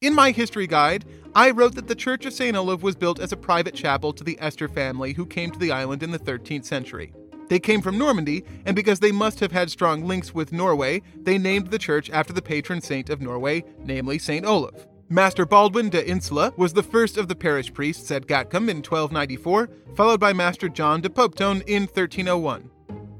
In 0.00 0.14
my 0.14 0.30
history 0.30 0.66
guide, 0.66 1.04
I 1.34 1.50
wrote 1.50 1.74
that 1.74 1.88
the 1.88 1.94
Church 1.94 2.24
of 2.24 2.32
St. 2.32 2.56
Olave 2.56 2.82
was 2.84 2.94
built 2.94 3.18
as 3.18 3.32
a 3.32 3.36
private 3.36 3.74
chapel 3.74 4.12
to 4.12 4.22
the 4.22 4.36
Estur 4.36 4.72
family 4.72 5.14
who 5.14 5.26
came 5.26 5.50
to 5.50 5.58
the 5.58 5.72
island 5.72 6.02
in 6.02 6.10
the 6.10 6.18
13th 6.18 6.64
century. 6.64 7.12
They 7.48 7.58
came 7.58 7.80
from 7.80 7.96
Normandy, 7.96 8.44
and 8.66 8.76
because 8.76 9.00
they 9.00 9.12
must 9.12 9.40
have 9.40 9.52
had 9.52 9.70
strong 9.70 10.06
links 10.06 10.34
with 10.34 10.52
Norway, 10.52 11.02
they 11.22 11.38
named 11.38 11.70
the 11.70 11.78
church 11.78 12.10
after 12.10 12.32
the 12.32 12.42
patron 12.42 12.80
saint 12.80 13.08
of 13.08 13.20
Norway, 13.20 13.64
namely 13.84 14.18
St. 14.18 14.44
Olaf. 14.44 14.86
Master 15.08 15.46
Baldwin 15.46 15.88
de 15.88 16.06
Insula 16.06 16.52
was 16.58 16.74
the 16.74 16.82
first 16.82 17.16
of 17.16 17.28
the 17.28 17.34
parish 17.34 17.72
priests 17.72 18.10
at 18.10 18.26
Gatcombe 18.26 18.68
in 18.68 18.76
1294, 18.78 19.70
followed 19.96 20.20
by 20.20 20.34
Master 20.34 20.68
John 20.68 21.00
de 21.00 21.08
Popetone 21.08 21.62
in 21.66 21.84
1301. 21.84 22.70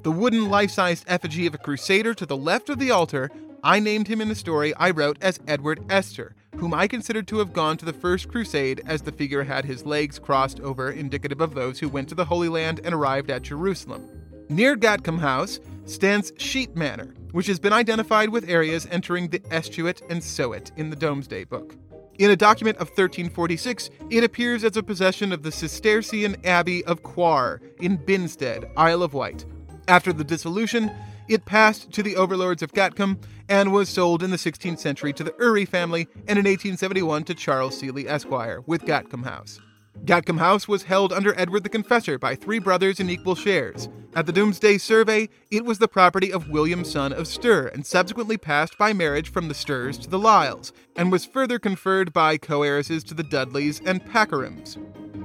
The 0.03 0.13
wooden 0.13 0.51
life 0.51 0.71
sized 0.71 1.05
effigy 1.09 1.47
of 1.47 1.55
a 1.55 1.59
crusader 1.59 2.13
to 2.13 2.27
the 2.27 2.37
left 2.37 2.69
of 2.69 2.79
the 2.79 2.91
altar, 2.91 3.31
I 3.65 3.81
named 3.81 4.09
him 4.09 4.21
in 4.21 4.29
the 4.29 4.35
story 4.35 4.75
I 4.75 4.91
wrote 4.91 5.17
as 5.23 5.41
Edward 5.49 5.81
Estur, 5.89 6.33
whom 6.57 6.75
I 6.75 6.87
considered 6.87 7.27
to 7.29 7.39
have 7.39 7.53
gone 7.53 7.77
to 7.79 7.85
the 7.85 7.93
First 7.93 8.29
Crusade 8.29 8.83
as 8.87 9.03
the 9.03 9.13
figure 9.13 9.45
had 9.45 9.65
his 9.65 9.87
legs 9.87 10.19
crossed 10.19 10.61
over, 10.61 10.91
indicative 10.91 11.41
of 11.41 11.55
those 11.55 11.79
who 11.79 11.89
went 11.89 12.09
to 12.09 12.15
the 12.15 12.25
Holy 12.25 12.49
Land 12.49 12.81
and 12.85 12.95
arrived 12.95 13.31
at 13.31 13.43
Jerusalem. 13.43 14.09
Near 14.49 14.77
Gatcombe 14.77 15.21
House 15.21 15.61
stands 15.85 16.33
Sheat 16.33 16.75
Manor, 16.75 17.15
which 17.33 17.47
has 17.47 17.59
been 17.59 17.73
identified 17.73 18.31
with 18.31 18.49
areas 18.49 18.87
entering 18.91 19.29
the 19.29 19.41
Estuate 19.51 20.03
and 20.09 20.23
Soet 20.23 20.73
in 20.77 20.91
the 20.91 20.97
Domesday 20.97 21.45
Book. 21.45 21.77
In 22.19 22.31
a 22.31 22.37
document 22.37 22.79
of 22.79 22.89
1346, 22.89 23.91
it 24.11 24.25
appears 24.25 24.65
as 24.65 24.77
a 24.77 24.83
possession 24.83 25.33
of 25.33 25.45
the 25.45 25.53
Cistercian 25.53 26.35
Abbey 26.45 26.85
of 26.85 27.05
Quarr 27.05 27.61
in 27.81 27.97
Binstead, 27.99 28.69
Isle 28.77 29.05
of 29.05 29.15
Wight. 29.15 29.45
After 29.87 30.13
the 30.13 30.25
dissolution, 30.25 30.91
it 31.29 31.45
passed 31.45 31.93
to 31.93 32.03
the 32.03 32.17
overlords 32.17 32.63
of 32.63 32.73
Gatcombe 32.73 33.21
and 33.49 33.73
was 33.73 33.89
sold 33.89 34.23
in 34.23 34.31
the 34.31 34.37
16th 34.37 34.79
century 34.79 35.13
to 35.13 35.25
the 35.25 35.35
Urry 35.41 35.65
family 35.65 36.09
and 36.27 36.39
in 36.39 36.45
1871 36.45 37.25
to 37.25 37.35
Charles 37.35 37.79
Seeley 37.79 38.09
Esquire 38.09 38.63
with 38.67 38.85
Gatcombe 38.85 39.25
House. 39.25 39.61
Gatcombe 40.05 40.39
House 40.39 40.69
was 40.69 40.85
held 40.85 41.13
under 41.13 41.39
Edward 41.39 41.65
the 41.65 41.69
Confessor 41.69 42.19
by 42.19 42.35
three 42.35 42.59
brothers 42.59 43.01
in 43.01 43.11
equal 43.11 43.35
shares. 43.35 43.89
At 44.15 44.27
the 44.27 44.33
Domesday 44.33 44.79
Survey, 44.79 45.29
it 45.51 45.65
was 45.65 45.79
the 45.79 45.89
property 45.89 46.33
of 46.33 46.49
William 46.49 46.85
son 46.85 47.13
of 47.13 47.27
Stir 47.27 47.67
and 47.69 47.85
subsequently 47.85 48.37
passed 48.37 48.79
by 48.79 48.93
marriage 48.93 49.31
from 49.31 49.49
the 49.49 49.55
Stirs 49.55 49.99
to 49.99 50.09
the 50.09 50.19
Lisles, 50.19 50.73
and 50.97 51.13
was 51.13 51.27
further 51.27 51.59
conferred 51.59 52.13
by 52.13 52.37
co-heiresses 52.37 53.05
to 53.05 53.15
the 53.15 53.23
Dudleys 53.23 53.81
and 53.85 54.05
Pakenhams. 54.05 54.77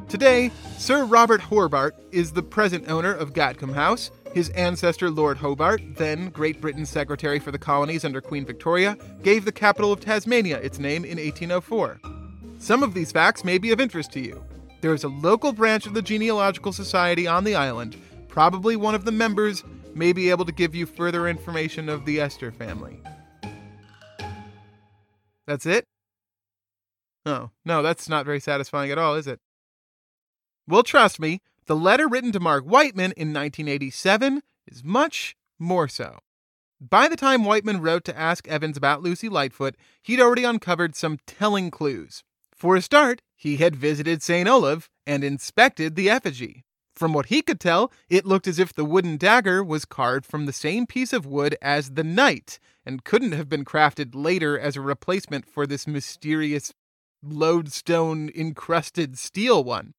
Today, 0.09 0.51
Sir 0.78 1.05
Robert 1.05 1.41
Hobart 1.41 1.95
is 2.11 2.34
the 2.34 2.43
present 2.43 2.89
owner 2.89 3.13
of 3.13 3.34
Gatcombe 3.34 3.74
House. 3.74 4.11
His 4.34 4.49
ancestor, 4.49 5.11
Lord 5.11 5.38
Hobart, 5.38 5.81
then 5.95 6.29
Great 6.29 6.59
Britain's 6.59 6.89
Secretary 6.89 7.38
for 7.38 7.51
the 7.51 7.59
Colonies 7.59 8.03
under 8.03 8.19
Queen 8.19 8.45
Victoria, 8.45 8.97
gave 9.21 9.45
the 9.45 9.51
capital 9.51 9.91
of 9.91 9.99
Tasmania 9.99 10.59
its 10.59 10.79
name 10.79 11.05
in 11.05 11.17
1804. 11.17 11.99
Some 12.57 12.81
of 12.81 12.95
these 12.95 13.11
facts 13.11 13.43
may 13.43 13.59
be 13.59 13.71
of 13.71 13.79
interest 13.79 14.11
to 14.13 14.19
you. 14.19 14.43
There 14.81 14.93
is 14.93 15.03
a 15.03 15.09
local 15.09 15.53
branch 15.53 15.86
of 15.86 15.93
the 15.93 16.01
Genealogical 16.01 16.73
Society 16.73 17.27
on 17.27 17.43
the 17.43 17.55
island. 17.55 17.95
Probably 18.27 18.75
one 18.75 18.95
of 18.95 19.05
the 19.05 19.11
members 19.11 19.63
may 19.93 20.13
be 20.13 20.31
able 20.31 20.45
to 20.45 20.51
give 20.51 20.73
you 20.73 20.88
further 20.88 21.27
information 21.27 21.88
of 21.88 22.05
the 22.05 22.17
Estur 22.17 22.51
family. 22.53 22.99
That's 25.45 25.67
it? 25.67 25.86
Oh, 27.25 27.51
no, 27.63 27.84
that's 27.84 28.09
not 28.09 28.25
very 28.25 28.39
satisfying 28.39 28.91
at 28.91 28.97
all, 28.97 29.13
is 29.13 29.27
it? 29.27 29.39
Well, 30.67 30.84
trust 30.84 31.19
me, 31.19 31.41
the 31.66 31.76
letter 31.76 32.07
written 32.07 32.32
to 32.32 32.39
Mark 32.39 32.64
Whiteman 32.66 33.14
in 33.18 33.34
1987 33.34 34.41
is 34.68 34.84
much 34.84 35.36
more 35.59 35.88
so. 35.88 36.20
By 36.80 37.07
the 37.07 37.16
time 37.16 37.45
Whiteman 37.45 37.82
wrote 37.82 38.03
to 38.05 38.18
ask 38.18 38.47
Evans 38.47 38.76
about 38.76 39.01
Lucy 39.01 39.30
Lightfoot, 39.30 39.76
he'd 40.01 40.20
already 40.20 40.43
uncovered 40.43 40.95
some 40.95 41.20
telling 41.26 41.72
clues. 41.72 42.24
For 42.55 42.76
a 42.76 42.82
start, 42.82 43.22
he 43.36 43.57
had 43.57 43.76
visited 43.76 44.22
St. 44.22 44.47
Olave 44.47 44.88
and 45.07 45.24
inspected 45.24 45.95
the 45.95 46.09
effigy. 46.09 46.64
From 46.95 47.14
what 47.14 47.28
he 47.28 47.41
could 47.41 47.59
tell, 47.59 47.91
it 48.09 48.26
looked 48.26 48.47
as 48.47 48.59
if 48.59 48.74
the 48.74 48.86
wooden 48.86 49.18
dagger 49.18 49.64
was 49.64 49.86
carved 49.86 50.26
from 50.26 50.45
the 50.45 50.53
same 50.53 50.86
piece 50.86 51.11
of 51.11 51.26
wood 51.26 51.57
as 51.61 51.91
the 51.91 52.03
knight 52.03 52.59
and 52.86 53.03
couldn't 53.03 53.32
have 53.32 53.49
been 53.49 53.66
crafted 53.66 54.11
later 54.14 54.59
as 54.59 54.76
a 54.76 54.82
replacement 54.82 55.45
for 55.47 55.66
this 55.66 55.88
mysterious 55.88 56.74
lodestone 57.24 58.30
encrusted 58.36 59.18
steel 59.18 59.64
one. 59.64 59.93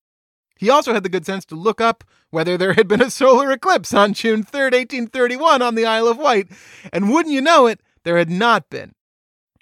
He 0.56 0.70
also 0.70 0.94
had 0.94 1.02
the 1.02 1.08
good 1.08 1.26
sense 1.26 1.44
to 1.46 1.54
look 1.54 1.80
up 1.80 2.04
whether 2.30 2.56
there 2.56 2.74
had 2.74 2.88
been 2.88 3.02
a 3.02 3.10
solar 3.10 3.50
eclipse 3.52 3.94
on 3.94 4.12
June 4.12 4.42
3rd, 4.42 4.72
1831, 4.72 5.62
on 5.62 5.74
the 5.74 5.86
Isle 5.86 6.08
of 6.08 6.18
Wight, 6.18 6.48
and 6.92 7.10
wouldn't 7.10 7.34
you 7.34 7.40
know 7.40 7.66
it, 7.66 7.80
there 8.02 8.18
had 8.18 8.30
not 8.30 8.70
been. 8.70 8.94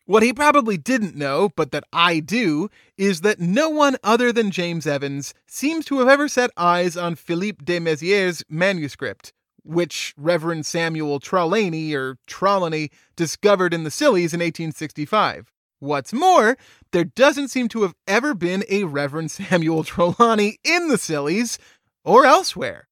What 0.05 0.23
he 0.23 0.33
probably 0.33 0.77
didn't 0.77 1.15
know, 1.15 1.51
but 1.55 1.71
that 1.71 1.85
I 1.93 2.19
do, 2.19 2.69
is 2.99 3.21
that 3.21 3.41
no 3.41 3.69
one 3.69 3.97
other 4.03 4.33
than 4.33 4.51
James 4.51 4.87
Evans 4.87 5.33
seems 5.47 5.85
to 5.87 6.01
have 6.01 6.09
ever 6.09 6.29
set 6.29 6.51
eyes 6.57 6.97
on 6.97 7.15
Philippe 7.15 7.65
de 7.65 7.79
Mézières' 7.79 8.43
manuscript, 8.49 9.33
which 9.63 10.13
Reverend 10.17 10.67
Samuel 10.67 11.21
Trelawney 11.21 11.95
or 11.95 12.19
Trelawney 12.27 12.91
discovered 13.17 13.73
in 13.73 13.85
the 13.85 13.91
Scillies 13.91 14.35
in 14.35 14.41
1865. 14.41 15.53
What's 15.83 16.13
more, 16.13 16.57
there 16.93 17.03
doesn't 17.03 17.49
seem 17.49 17.67
to 17.71 17.83
have 17.83 17.97
ever 18.07 18.35
been 18.35 18.63
a 18.69 18.85
Reverend 18.85 19.33
Samuel 19.33 19.83
Trelawney 19.83 20.59
in 20.63 20.87
the 20.87 20.95
Scillies 20.95 21.59
or 22.05 22.25
elsewhere. 22.25 22.87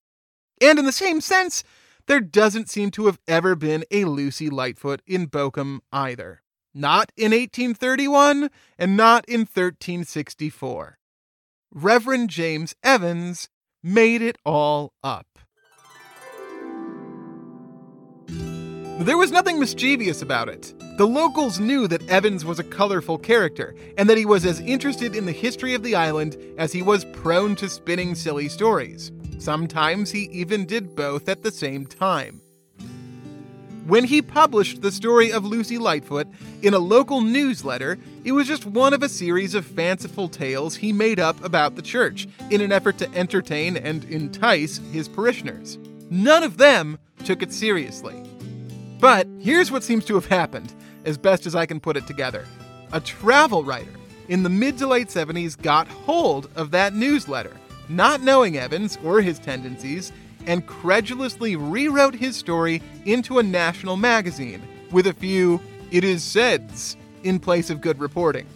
And 0.61 0.77
in 0.77 0.87
the 0.87 0.91
same 0.91 1.21
sense, 1.21 1.63
there 2.09 2.19
doesn't 2.19 2.69
seem 2.69 2.91
to 2.91 3.07
have 3.07 3.21
ever 3.29 3.55
been 3.55 3.85
a 3.93 4.07
Lucy 4.07 4.51
Lightfoot 4.51 5.03
in 5.07 5.29
Bowcombe 5.29 5.83
either. 5.93 6.43
Not 6.75 7.13
in 7.17 7.31
1831 7.31 8.51
and 8.77 8.97
not 8.97 9.25
in 9.29 9.43
1364. 9.43 10.99
Reverend 11.73 12.29
James 12.29 12.75
Evans 12.83 13.49
made 13.85 14.21
it 14.21 14.37
all 14.45 14.95
up. 15.05 15.30
There 19.01 19.17
was 19.17 19.33
nothing 19.33 19.59
mischievous 19.59 20.21
about 20.21 20.51
it. 20.51 20.75
The 20.99 21.07
locals 21.07 21.59
knew 21.59 21.89
that 21.89 22.07
Evans 22.11 22.45
was 22.45 22.59
a 22.59 22.65
colorful 22.65 23.17
character, 23.17 23.75
and 23.97 24.11
that 24.11 24.19
he 24.19 24.27
was 24.27 24.45
as 24.45 24.61
interested 24.61 25.17
in 25.17 25.25
the 25.25 25.33
history 25.33 25.73
of 25.73 25.83
the 25.83 25.95
island 25.95 26.37
as 26.59 26.71
he 26.71 26.83
was 26.83 27.07
prone 27.07 27.57
to 27.57 27.71
spinning 27.71 28.15
silly 28.15 28.47
stories. 28.51 29.11
Sometimes 29.39 30.11
he 30.11 30.25
even 30.25 30.67
did 30.67 30.95
both 30.95 31.31
at 31.31 31.43
the 31.43 31.51
same 31.51 31.87
time. 31.87 32.43
When 33.87 34.05
he 34.05 34.21
published 34.21 34.83
the 34.83 34.93
story 34.93 35.33
of 35.33 35.47
Lucy 35.47 35.79
Lightfoot 35.79 36.29
in 36.61 36.75
a 36.75 36.79
local 36.79 37.23
newsletter, 37.23 37.99
it 38.25 38.33
was 38.33 38.47
just 38.47 38.67
one 38.67 38.93
of 38.93 39.03
a 39.03 39.09
series 39.09 39.55
of 39.55 39.65
fanciful 39.65 40.29
tales 40.29 40.77
he 40.77 40.93
made 40.93 41.19
up 41.19 41.43
about 41.43 41.75
the 41.75 41.81
church 41.81 42.29
in 42.51 42.61
an 42.61 42.71
effort 42.71 42.99
to 42.99 43.11
entertain 43.15 43.79
and 43.79 44.05
entice 44.05 44.77
his 44.93 45.09
parishioners. 45.09 45.79
None 46.11 46.43
of 46.43 46.59
them 46.59 46.99
took 47.25 47.43
it 47.43 47.55
seriously. 47.55 48.30
But 49.01 49.27
here's 49.39 49.73
what 49.73 49.83
seems 49.83 50.05
to 50.07 50.15
have 50.15 50.27
happened, 50.27 50.75
as 51.07 51.17
best 51.17 51.47
as 51.47 51.55
I 51.55 51.65
can 51.65 51.81
put 51.81 51.97
it 51.97 52.07
together. 52.07 52.47
A 52.93 53.01
travel 53.01 53.65
writer 53.65 53.93
in 54.29 54.43
the 54.43 54.51
mid 54.51 54.77
to 54.79 54.87
late 54.87 55.09
70s 55.09 55.61
got 55.61 55.89
hold 55.89 56.51
of 56.55 56.71
that 56.73 56.95
newsletter, 56.95 57.57
not 57.89 58.21
knowing 58.21 58.59
Evans 58.59 58.99
or 59.03 59.23
his 59.23 59.39
tendencies, 59.39 60.13
and 60.47 60.67
credulously 60.67 61.57
rewrote 61.57 62.15
his 62.15 62.37
story 62.37 62.83
into 63.07 63.39
a 63.39 63.43
national 63.43 63.97
magazine 63.97 64.63
with 64.91 65.07
a 65.07 65.15
few 65.15 65.61
it 65.91 66.05
is 66.05 66.23
saids 66.23 66.97
in 67.25 67.39
place 67.39 67.71
of 67.71 67.81
good 67.81 67.99
reporting. 68.01 68.47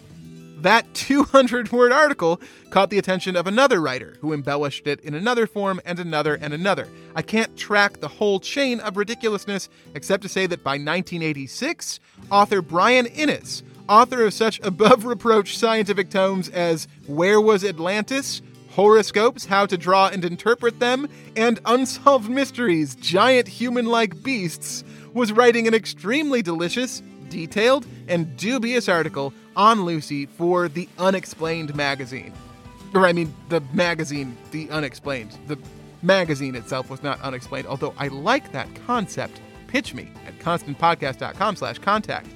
That 0.65 0.91
200 0.95 1.71
word 1.71 1.91
article 1.91 2.41
caught 2.71 2.89
the 2.89 2.97
attention 2.97 3.35
of 3.35 3.45
another 3.45 3.79
writer 3.79 4.15
who 4.21 4.33
embellished 4.33 4.87
it 4.87 4.99
in 5.01 5.13
another 5.13 5.45
form 5.45 5.79
and 5.85 5.99
another 5.99 6.33
and 6.33 6.55
another. 6.55 6.87
I 7.15 7.21
can't 7.21 7.55
track 7.55 7.99
the 7.99 8.07
whole 8.07 8.39
chain 8.39 8.79
of 8.79 8.97
ridiculousness 8.97 9.69
except 9.93 10.23
to 10.23 10.27
say 10.27 10.47
that 10.47 10.63
by 10.63 10.71
1986, 10.71 11.99
author 12.31 12.63
Brian 12.63 13.05
Innes, 13.05 13.61
author 13.87 14.25
of 14.25 14.33
such 14.33 14.59
above 14.61 15.05
reproach 15.05 15.55
scientific 15.55 16.09
tomes 16.09 16.49
as 16.49 16.87
Where 17.05 17.39
Was 17.39 17.63
Atlantis? 17.63 18.41
Horoscopes, 18.71 19.45
How 19.45 19.67
to 19.67 19.77
Draw 19.77 20.07
and 20.07 20.25
Interpret 20.25 20.79
Them, 20.79 21.07
and 21.35 21.59
Unsolved 21.67 22.27
Mysteries, 22.27 22.95
Giant 22.95 23.47
Human 23.47 23.85
Like 23.85 24.23
Beasts, 24.23 24.83
was 25.13 25.31
writing 25.31 25.67
an 25.67 25.75
extremely 25.75 26.41
delicious, 26.41 27.03
detailed, 27.35 27.85
and 28.07 28.37
dubious 28.37 28.87
article 28.87 29.33
on 29.57 29.83
Lucy 29.83 30.25
for 30.25 30.69
The 30.69 30.87
Unexplained 30.97 31.75
magazine. 31.75 32.31
Or, 32.93 33.05
I 33.05 33.11
mean, 33.11 33.35
the 33.49 33.59
magazine, 33.73 34.37
The 34.51 34.69
Unexplained. 34.69 35.37
The 35.47 35.59
magazine 36.01 36.55
itself 36.55 36.89
was 36.89 37.03
not 37.03 37.19
unexplained, 37.21 37.67
although 37.67 37.93
I 37.97 38.07
like 38.07 38.53
that 38.53 38.73
concept. 38.87 39.41
Pitch 39.67 39.93
me 39.93 40.07
at 40.25 40.39
constantpodcast.com 40.39 41.57
slash 41.57 41.77
contact. 41.79 42.27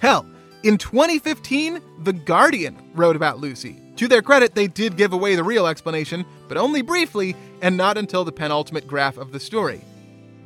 Hell, 0.00 0.26
in 0.62 0.76
2015, 0.76 1.80
The 2.02 2.12
Guardian 2.12 2.76
wrote 2.94 3.16
about 3.16 3.38
Lucy. 3.38 3.80
To 3.96 4.08
their 4.08 4.20
credit, 4.20 4.54
they 4.54 4.66
did 4.66 4.98
give 4.98 5.14
away 5.14 5.36
the 5.36 5.44
real 5.44 5.66
explanation, 5.66 6.26
but 6.48 6.58
only 6.58 6.82
briefly, 6.82 7.34
and 7.62 7.78
not 7.78 7.96
until 7.96 8.24
the 8.24 8.32
penultimate 8.32 8.86
graph 8.86 9.16
of 9.16 9.32
the 9.32 9.40
story. 9.40 9.80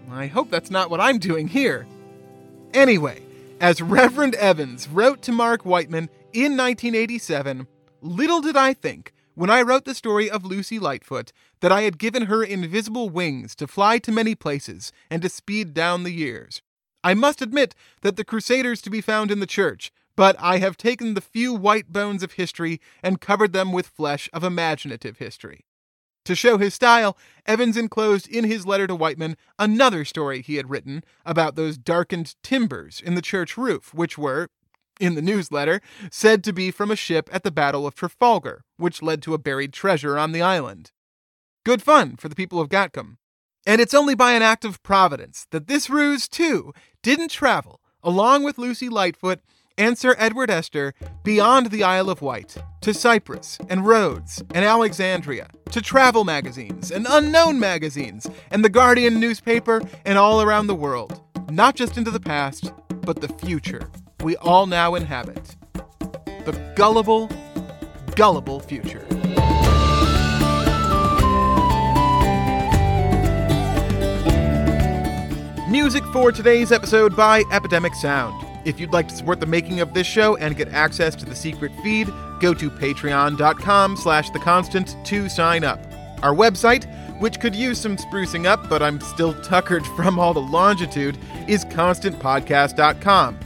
I 0.08 0.28
hope 0.28 0.50
that's 0.50 0.70
not 0.70 0.88
what 0.88 1.00
I'm 1.00 1.18
doing 1.18 1.48
here. 1.48 1.88
Anyway, 2.74 3.22
as 3.60 3.82
Reverend 3.82 4.34
Evans 4.36 4.88
wrote 4.88 5.20
to 5.22 5.32
Mark 5.32 5.66
Whiteman 5.66 6.08
in 6.32 6.56
1987, 6.56 7.66
little 8.00 8.40
did 8.40 8.56
I 8.56 8.72
think, 8.72 9.12
when 9.34 9.50
I 9.50 9.60
wrote 9.60 9.84
the 9.84 9.94
story 9.94 10.30
of 10.30 10.46
Lucy 10.46 10.78
Lightfoot, 10.78 11.32
that 11.60 11.70
I 11.70 11.82
had 11.82 11.98
given 11.98 12.26
her 12.26 12.42
invisible 12.42 13.10
wings 13.10 13.54
to 13.56 13.66
fly 13.66 13.98
to 13.98 14.10
many 14.10 14.34
places 14.34 14.92
and 15.10 15.20
to 15.20 15.28
speed 15.28 15.74
down 15.74 16.04
the 16.04 16.10
years. 16.10 16.62
I 17.04 17.12
must 17.12 17.42
admit 17.42 17.74
that 18.00 18.16
the 18.16 18.24
Crusaders 18.24 18.80
to 18.82 18.90
be 18.90 19.02
found 19.02 19.30
in 19.30 19.40
the 19.40 19.46
church, 19.46 19.92
but 20.16 20.36
I 20.38 20.58
have 20.58 20.76
taken 20.78 21.12
the 21.12 21.20
few 21.20 21.52
white 21.52 21.92
bones 21.92 22.22
of 22.22 22.32
history 22.32 22.80
and 23.02 23.20
covered 23.20 23.52
them 23.52 23.72
with 23.72 23.86
flesh 23.86 24.30
of 24.32 24.42
imaginative 24.42 25.18
history. 25.18 25.66
To 26.30 26.36
show 26.36 26.58
his 26.58 26.74
style, 26.74 27.18
Evans 27.44 27.76
enclosed 27.76 28.28
in 28.28 28.44
his 28.44 28.64
letter 28.64 28.86
to 28.86 28.94
Whiteman 28.94 29.36
another 29.58 30.04
story 30.04 30.42
he 30.42 30.54
had 30.54 30.70
written 30.70 31.02
about 31.26 31.56
those 31.56 31.76
darkened 31.76 32.36
timbers 32.44 33.02
in 33.04 33.16
the 33.16 33.20
church 33.20 33.56
roof, 33.56 33.92
which 33.92 34.16
were, 34.16 34.48
in 35.00 35.16
the 35.16 35.22
newsletter, 35.22 35.80
said 36.08 36.44
to 36.44 36.52
be 36.52 36.70
from 36.70 36.88
a 36.88 36.94
ship 36.94 37.28
at 37.32 37.42
the 37.42 37.50
Battle 37.50 37.84
of 37.84 37.96
Trafalgar, 37.96 38.62
which 38.76 39.02
led 39.02 39.22
to 39.22 39.34
a 39.34 39.38
buried 39.38 39.72
treasure 39.72 40.16
on 40.16 40.30
the 40.30 40.40
island. 40.40 40.92
Good 41.64 41.82
fun 41.82 42.14
for 42.14 42.28
the 42.28 42.36
people 42.36 42.60
of 42.60 42.68
Gatcombe. 42.68 43.16
And 43.66 43.80
it's 43.80 43.92
only 43.92 44.14
by 44.14 44.30
an 44.30 44.42
act 44.42 44.64
of 44.64 44.84
providence 44.84 45.48
that 45.50 45.66
this 45.66 45.90
ruse, 45.90 46.28
too, 46.28 46.72
didn't 47.02 47.32
travel, 47.32 47.80
along 48.04 48.44
with 48.44 48.56
Lucy 48.56 48.88
Lightfoot 48.88 49.40
and 49.78 49.96
Sir 49.96 50.14
Edward 50.18 50.50
Estur 50.50 50.92
beyond 51.22 51.70
the 51.70 51.82
Isle 51.82 52.10
of 52.10 52.22
Wight, 52.22 52.56
to 52.80 52.92
Cyprus 52.94 53.58
and 53.68 53.86
Rhodes 53.86 54.42
and 54.54 54.64
Alexandria, 54.64 55.48
to 55.70 55.80
travel 55.80 56.24
magazines 56.24 56.90
and 56.90 57.06
unknown 57.08 57.58
magazines, 57.58 58.26
and 58.50 58.64
the 58.64 58.68
Guardian 58.68 59.20
newspaper, 59.20 59.82
and 60.04 60.18
all 60.18 60.42
around 60.42 60.66
the 60.66 60.74
world, 60.74 61.20
not 61.50 61.74
just 61.74 61.96
into 61.96 62.10
the 62.10 62.20
past, 62.20 62.72
but 63.02 63.20
the 63.20 63.28
future 63.28 63.90
we 64.22 64.36
all 64.36 64.66
now 64.66 64.94
inhabit. 64.94 65.56
The 66.44 66.72
gullible, 66.76 67.30
gullible 68.14 68.60
future. 68.60 69.06
Music 75.70 76.02
for 76.12 76.32
today's 76.32 76.72
episode 76.72 77.14
by 77.14 77.44
Epidemic 77.52 77.94
Sound. 77.94 78.39
If 78.64 78.78
you'd 78.78 78.92
like 78.92 79.08
to 79.08 79.14
support 79.14 79.40
the 79.40 79.46
making 79.46 79.80
of 79.80 79.94
this 79.94 80.06
show 80.06 80.36
and 80.36 80.56
get 80.56 80.68
access 80.68 81.14
to 81.16 81.24
the 81.24 81.34
secret 81.34 81.72
feed, 81.82 82.08
go 82.40 82.54
to 82.54 82.70
patreon.com 82.70 83.96
slash 83.96 84.30
theconstant 84.30 85.02
to 85.06 85.28
sign 85.28 85.64
up. 85.64 85.80
Our 86.22 86.34
website, 86.34 86.84
which 87.20 87.40
could 87.40 87.54
use 87.54 87.80
some 87.80 87.96
sprucing 87.96 88.46
up, 88.46 88.68
but 88.68 88.82
I'm 88.82 89.00
still 89.00 89.34
tuckered 89.42 89.86
from 89.96 90.18
all 90.18 90.34
the 90.34 90.40
longitude, 90.40 91.18
is 91.48 91.64
constantpodcast.com. 91.66 93.38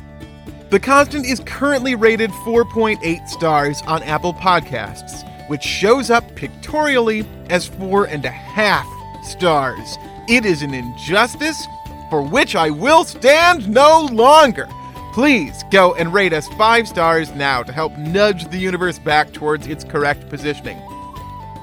The 0.70 0.80
Constant 0.80 1.26
is 1.26 1.40
currently 1.40 1.94
rated 1.94 2.30
4.8 2.30 3.28
stars 3.28 3.80
on 3.82 4.02
Apple 4.02 4.34
Podcasts, 4.34 5.22
which 5.48 5.62
shows 5.62 6.10
up 6.10 6.24
pictorially 6.34 7.24
as 7.48 7.68
four 7.68 8.06
and 8.06 8.24
a 8.24 8.30
half 8.30 8.86
stars. 9.24 9.96
It 10.28 10.44
is 10.44 10.62
an 10.62 10.74
injustice 10.74 11.64
for 12.10 12.22
which 12.22 12.56
I 12.56 12.70
will 12.70 13.04
stand 13.04 13.68
no 13.68 14.08
longer. 14.10 14.68
Please 15.14 15.62
go 15.70 15.94
and 15.94 16.12
rate 16.12 16.32
us 16.32 16.48
five 16.58 16.88
stars 16.88 17.32
now 17.36 17.62
to 17.62 17.70
help 17.70 17.96
nudge 17.96 18.50
the 18.50 18.58
universe 18.58 18.98
back 18.98 19.32
towards 19.32 19.68
its 19.68 19.84
correct 19.84 20.28
positioning. 20.28 20.76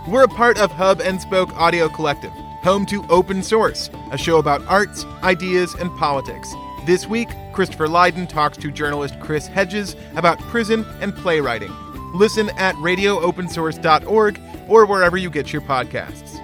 We're 0.07 0.23
a 0.23 0.29
part 0.29 0.57
of 0.57 0.71
Hub 0.71 1.01
and 1.01 1.19
Spoke 1.19 1.53
Audio 1.57 1.89
Collective, 1.89 2.31
home 2.63 2.85
to 2.85 3.05
Open 3.09 3.43
Source, 3.43 3.89
a 4.13 4.17
show 4.17 4.37
about 4.37 4.65
arts, 4.67 5.03
ideas, 5.21 5.73
and 5.81 5.93
politics. 5.97 6.49
This 6.85 7.07
week, 7.07 7.27
Christopher 7.51 7.89
Lydon 7.89 8.25
talks 8.25 8.57
to 8.59 8.71
journalist 8.71 9.19
Chris 9.19 9.47
Hedges 9.47 9.97
about 10.15 10.39
prison 10.39 10.85
and 11.01 11.13
playwriting. 11.13 11.73
Listen 12.13 12.51
at 12.51 12.75
radioopensource.org 12.75 14.39
or 14.69 14.85
wherever 14.85 15.17
you 15.17 15.29
get 15.29 15.51
your 15.51 15.61
podcasts. 15.63 16.39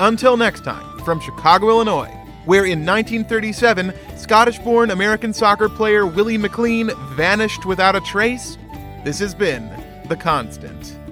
Until 0.00 0.36
next 0.36 0.64
time, 0.64 0.98
from 1.04 1.20
Chicago, 1.20 1.68
Illinois, 1.68 2.12
where 2.44 2.64
in 2.64 2.84
1937, 2.84 3.92
Scottish 4.16 4.58
born 4.58 4.90
American 4.90 5.32
soccer 5.32 5.68
player 5.68 6.06
Willie 6.06 6.38
McLean 6.38 6.90
vanished 7.14 7.64
without 7.66 7.96
a 7.96 8.00
trace, 8.00 8.58
this 9.04 9.18
has 9.18 9.34
been 9.34 9.70
The 10.08 10.16
Constant. 10.16 11.03